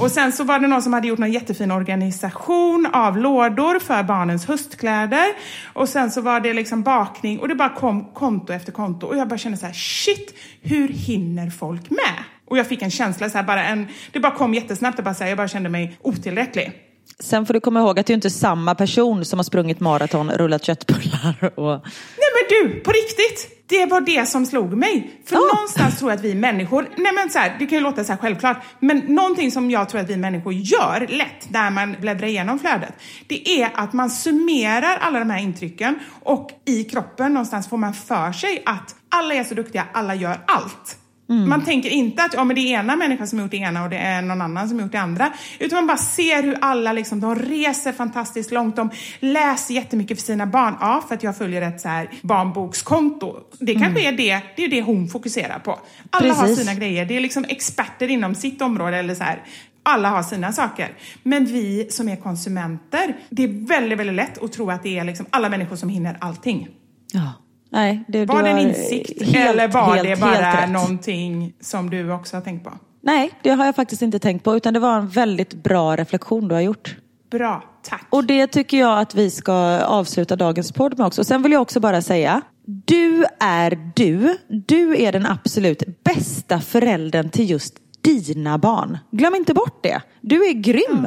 Och 0.00 0.10
sen 0.10 0.32
så 0.32 0.44
var 0.44 0.58
det 0.58 0.66
någon 0.66 0.82
som 0.82 0.92
hade 0.92 1.08
gjort 1.08 1.18
en 1.18 1.32
jättefin 1.32 1.70
organisation 1.70 2.86
av 2.92 3.18
lådor 3.18 3.78
för 3.78 4.02
barnens 4.02 4.46
höstkläder. 4.46 5.26
Och 5.72 5.88
sen 5.88 6.10
så 6.10 6.20
var 6.20 6.40
det 6.40 6.52
liksom 6.52 6.82
bakning 6.82 7.38
och 7.38 7.48
det 7.48 7.54
bara 7.54 7.74
kom 7.74 8.04
konto 8.04 8.52
efter 8.52 8.72
konto. 8.72 9.06
Och 9.06 9.16
jag 9.16 9.28
bara 9.28 9.38
kände 9.38 9.58
så 9.58 9.66
här, 9.66 9.72
shit, 9.72 10.34
hur 10.62 10.88
hinner 10.88 11.50
folk 11.50 11.90
med? 11.90 12.24
Och 12.50 12.58
jag 12.58 12.66
fick 12.66 12.82
en 12.82 12.90
känsla, 12.90 13.30
så 13.30 13.38
här, 13.38 13.44
bara 13.44 13.64
en, 13.64 13.86
det 14.12 14.20
bara 14.20 14.32
kom 14.34 14.54
jättesnabbt, 14.54 14.98
och 14.98 15.04
bara, 15.04 15.14
så 15.14 15.22
här, 15.24 15.30
jag 15.30 15.36
bara 15.36 15.48
kände 15.48 15.68
mig 15.68 15.98
otillräcklig. 16.02 16.72
Sen 17.20 17.46
får 17.46 17.54
du 17.54 17.60
komma 17.60 17.80
ihåg 17.80 17.98
att 17.98 18.06
det 18.06 18.12
är 18.12 18.14
inte 18.14 18.30
samma 18.30 18.74
person 18.74 19.24
som 19.24 19.38
har 19.38 19.44
sprungit 19.44 19.80
maraton, 19.80 20.30
rullat 20.30 20.64
köttbullar 20.64 21.52
och... 21.58 21.80
Nej 22.18 22.30
men 22.34 22.70
du, 22.70 22.80
på 22.80 22.90
riktigt! 22.90 23.54
Det 23.68 23.86
var 23.86 24.00
det 24.00 24.26
som 24.28 24.46
slog 24.46 24.72
mig. 24.76 25.20
För 25.26 25.36
Ja. 25.36 25.40
någonstans 25.54 25.98
tror 25.98 26.10
jag 26.10 26.18
att 26.18 26.24
vi 26.24 26.34
människor, 26.34 26.88
nej 26.96 27.12
men 27.14 27.30
så 27.30 27.38
här, 27.38 27.56
det 27.58 27.66
kan 27.66 27.78
ju 27.78 27.84
låta 27.84 28.04
så 28.04 28.12
här 28.12 28.18
självklart, 28.18 28.56
men 28.80 28.98
någonting 28.98 29.50
som 29.50 29.70
jag 29.70 29.88
tror 29.88 30.00
att 30.00 30.10
vi 30.10 30.16
människor 30.16 30.52
gör 30.52 31.06
lätt 31.08 31.50
när 31.50 31.70
man 31.70 31.96
bläddrar 32.00 32.26
igenom 32.26 32.58
flödet, 32.58 32.94
det 33.26 33.48
är 33.62 33.70
att 33.74 33.92
man 33.92 34.10
summerar 34.10 34.96
alla 35.00 35.18
de 35.18 35.30
här 35.30 35.38
intrycken 35.40 35.98
och 36.22 36.50
i 36.64 36.84
kroppen 36.84 37.32
någonstans 37.34 37.68
får 37.68 37.76
man 37.76 37.94
för 37.94 38.32
sig 38.32 38.62
att 38.66 38.94
alla 39.08 39.34
är 39.34 39.44
så 39.44 39.54
duktiga, 39.54 39.84
alla 39.92 40.14
gör 40.14 40.40
allt. 40.46 40.96
Man 41.30 41.64
tänker 41.64 41.90
inte 41.90 42.22
att 42.24 42.34
ja, 42.34 42.44
men 42.44 42.56
det 42.56 42.60
är 42.60 42.78
ena 42.78 42.96
människan 42.96 43.26
som 43.28 43.38
har 43.38 43.44
gjort 43.44 43.50
det 43.50 43.56
ena 43.56 43.84
och 43.84 43.90
det 43.90 43.96
är 43.96 44.22
någon 44.22 44.40
annan 44.40 44.68
som 44.68 44.78
har 44.78 44.82
gjort 44.82 44.92
det 44.92 45.00
andra. 45.00 45.32
Utan 45.58 45.76
man 45.76 45.86
bara 45.86 45.96
ser 45.96 46.42
hur 46.42 46.58
alla 46.60 46.92
liksom, 46.92 47.20
de 47.20 47.34
reser 47.34 47.92
fantastiskt 47.92 48.50
långt. 48.50 48.76
De 48.76 48.90
läser 49.20 49.74
jättemycket 49.74 50.18
för 50.18 50.26
sina 50.26 50.46
barn. 50.46 50.74
Ja, 50.80 51.04
för 51.08 51.14
att 51.14 51.22
jag 51.22 51.36
följer 51.38 51.62
ett 51.62 51.80
så 51.80 51.88
här 51.88 52.10
barnbokskonto. 52.22 53.36
Det 53.58 53.74
kanske 53.74 54.08
är 54.08 54.12
det, 54.12 54.40
det 54.56 54.64
är 54.64 54.68
det 54.68 54.82
hon 54.82 55.08
fokuserar 55.08 55.58
på. 55.58 55.78
Alla 56.10 56.34
har 56.34 56.42
Precis. 56.42 56.58
sina 56.58 56.74
grejer. 56.74 57.04
Det 57.04 57.16
är 57.16 57.20
liksom 57.20 57.44
experter 57.48 58.08
inom 58.08 58.34
sitt 58.34 58.62
område 58.62 58.96
eller 58.96 59.14
så 59.14 59.24
här. 59.24 59.42
Alla 59.82 60.08
har 60.08 60.22
sina 60.22 60.52
saker. 60.52 60.88
Men 61.22 61.44
vi 61.44 61.86
som 61.90 62.08
är 62.08 62.16
konsumenter, 62.16 63.16
det 63.30 63.44
är 63.44 63.68
väldigt, 63.68 63.98
väldigt 63.98 64.16
lätt 64.16 64.42
att 64.42 64.52
tro 64.52 64.70
att 64.70 64.82
det 64.82 64.98
är 64.98 65.04
liksom 65.04 65.26
alla 65.30 65.48
människor 65.48 65.76
som 65.76 65.88
hinner 65.88 66.16
allting. 66.20 66.68
Ja. 67.12 67.32
Nej, 67.70 68.04
det, 68.08 68.24
Var 68.24 68.42
det 68.42 68.48
en 68.50 68.58
insikt 68.58 69.22
helt, 69.22 69.50
eller 69.50 69.68
var 69.68 69.94
helt, 69.94 70.08
det 70.08 70.20
bara 70.20 70.66
någonting 70.66 71.52
som 71.60 71.90
du 71.90 72.12
också 72.12 72.36
har 72.36 72.40
tänkt 72.40 72.64
på? 72.64 72.72
Nej, 73.02 73.30
det 73.42 73.50
har 73.50 73.66
jag 73.66 73.76
faktiskt 73.76 74.02
inte 74.02 74.18
tänkt 74.18 74.44
på, 74.44 74.56
utan 74.56 74.74
det 74.74 74.80
var 74.80 74.96
en 74.96 75.08
väldigt 75.08 75.54
bra 75.54 75.96
reflektion 75.96 76.48
du 76.48 76.54
har 76.54 76.62
gjort. 76.62 76.96
Bra, 77.30 77.64
tack. 77.82 78.06
Och 78.10 78.24
det 78.24 78.46
tycker 78.46 78.78
jag 78.78 78.98
att 78.98 79.14
vi 79.14 79.30
ska 79.30 79.52
avsluta 79.80 80.36
dagens 80.36 80.72
podd 80.72 80.98
med 80.98 81.06
också. 81.06 81.24
Sen 81.24 81.42
vill 81.42 81.52
jag 81.52 81.62
också 81.62 81.80
bara 81.80 82.02
säga, 82.02 82.40
du 82.66 83.24
är 83.40 83.92
du. 83.96 84.38
Du 84.48 85.02
är 85.02 85.12
den 85.12 85.26
absolut 85.26 85.82
bästa 86.04 86.60
föräldern 86.60 87.30
till 87.30 87.50
just 87.50 87.74
dina 88.00 88.58
barn. 88.58 88.98
Glöm 89.10 89.34
inte 89.34 89.54
bort 89.54 89.82
det. 89.82 90.02
Du 90.20 90.44
är 90.44 90.52
grym. 90.52 91.06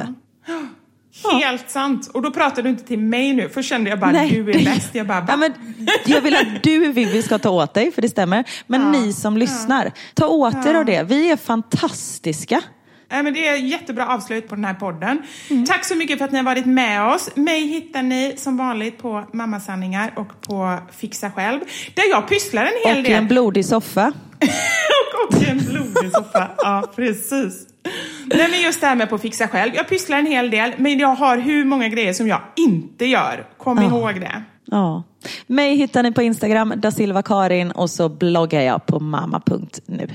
Helt 1.42 1.70
sant. 1.70 2.10
Och 2.14 2.22
då 2.22 2.30
pratar 2.30 2.62
du 2.62 2.68
inte 2.68 2.84
till 2.84 2.98
mig 2.98 3.32
nu. 3.32 3.48
Först 3.48 3.68
kände 3.68 3.90
jag 3.90 3.98
bara, 4.00 4.12
Nej, 4.12 4.30
du 4.30 4.50
är 4.50 4.64
bäst. 4.64 4.88
Jag 4.92 5.06
bara? 5.06 5.26
Ja, 5.28 5.36
men 5.36 5.52
jag 6.06 6.20
vill 6.20 6.36
att 6.36 6.62
du 6.62 6.92
Vivi 6.92 7.22
ska 7.22 7.38
ta 7.38 7.50
åt 7.50 7.74
dig, 7.74 7.92
för 7.92 8.02
det 8.02 8.08
stämmer. 8.08 8.44
Men 8.66 8.92
ni 8.92 9.12
som 9.12 9.36
lyssnar, 9.36 9.92
ta 10.14 10.26
åt 10.26 10.66
er 10.66 10.74
av 10.74 10.84
det. 10.84 11.02
Vi 11.02 11.30
är 11.30 11.36
fantastiska. 11.36 12.62
Nej, 13.12 13.22
men 13.22 13.34
det 13.34 13.48
är 13.48 13.56
jättebra 13.56 14.08
avslut 14.08 14.48
på 14.48 14.54
den 14.54 14.64
här 14.64 14.74
podden. 14.74 15.22
Mm. 15.50 15.64
Tack 15.66 15.84
så 15.84 15.94
mycket 15.96 16.18
för 16.18 16.24
att 16.24 16.30
ni 16.32 16.38
har 16.38 16.44
varit 16.44 16.66
med 16.66 17.02
oss. 17.14 17.30
Mig 17.36 17.66
hittar 17.66 18.02
ni 18.02 18.34
som 18.36 18.56
vanligt 18.56 18.98
på 18.98 19.24
Mammasanningar 19.32 20.12
och 20.16 20.40
på 20.40 20.78
Fixa 20.96 21.30
Själv. 21.30 21.60
Där 21.94 22.04
jag 22.10 22.28
pysslar 22.28 22.62
en 22.64 22.72
hel 22.84 22.98
Och 22.98 23.04
del. 23.04 23.12
en 23.12 23.28
blodig 23.28 23.64
soffa. 23.66 24.12
och 25.28 25.42
en 25.48 25.58
blodig 25.58 26.12
soffa. 26.12 26.50
Ja, 26.58 26.92
precis. 26.96 27.66
Nej, 28.26 28.48
men 28.50 28.60
just 28.60 28.80
det 28.80 28.86
här 28.86 28.94
med 28.94 29.10
på 29.10 29.18
Fixa 29.18 29.48
Själv. 29.48 29.72
Jag 29.74 29.88
pysslar 29.88 30.18
en 30.18 30.26
hel 30.26 30.50
del, 30.50 30.72
men 30.76 30.98
jag 30.98 31.08
har 31.14 31.36
hur 31.38 31.64
många 31.64 31.88
grejer 31.88 32.12
som 32.12 32.28
jag 32.28 32.40
inte 32.56 33.06
gör. 33.06 33.46
Kom 33.58 33.78
Ja. 33.78 33.84
ihåg 33.88 34.20
det. 34.20 34.42
Ja. 34.64 35.02
Mig 35.46 35.76
hittar 35.76 36.02
ni 36.02 36.12
på 36.12 36.22
Instagram, 36.22 36.74
da 36.76 36.90
Silva 36.90 37.22
Karin 37.22 37.70
och 37.70 37.90
så 37.90 38.08
bloggar 38.08 38.60
jag 38.60 38.86
på 38.86 39.00
mamma.nu. 39.00 40.08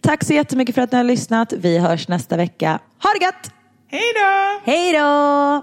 Tack 0.00 0.24
så 0.24 0.32
jättemycket 0.32 0.74
för 0.74 0.82
att 0.82 0.92
ni 0.92 0.98
har 0.98 1.04
lyssnat. 1.04 1.52
Vi 1.52 1.78
hörs 1.78 2.08
nästa 2.08 2.36
vecka. 2.36 2.78
Ha 3.02 3.10
det 3.18 3.24
gött! 3.24 3.50
Hej 3.88 4.12
då! 4.14 4.60
Hej 4.64 4.92
då! 4.92 5.62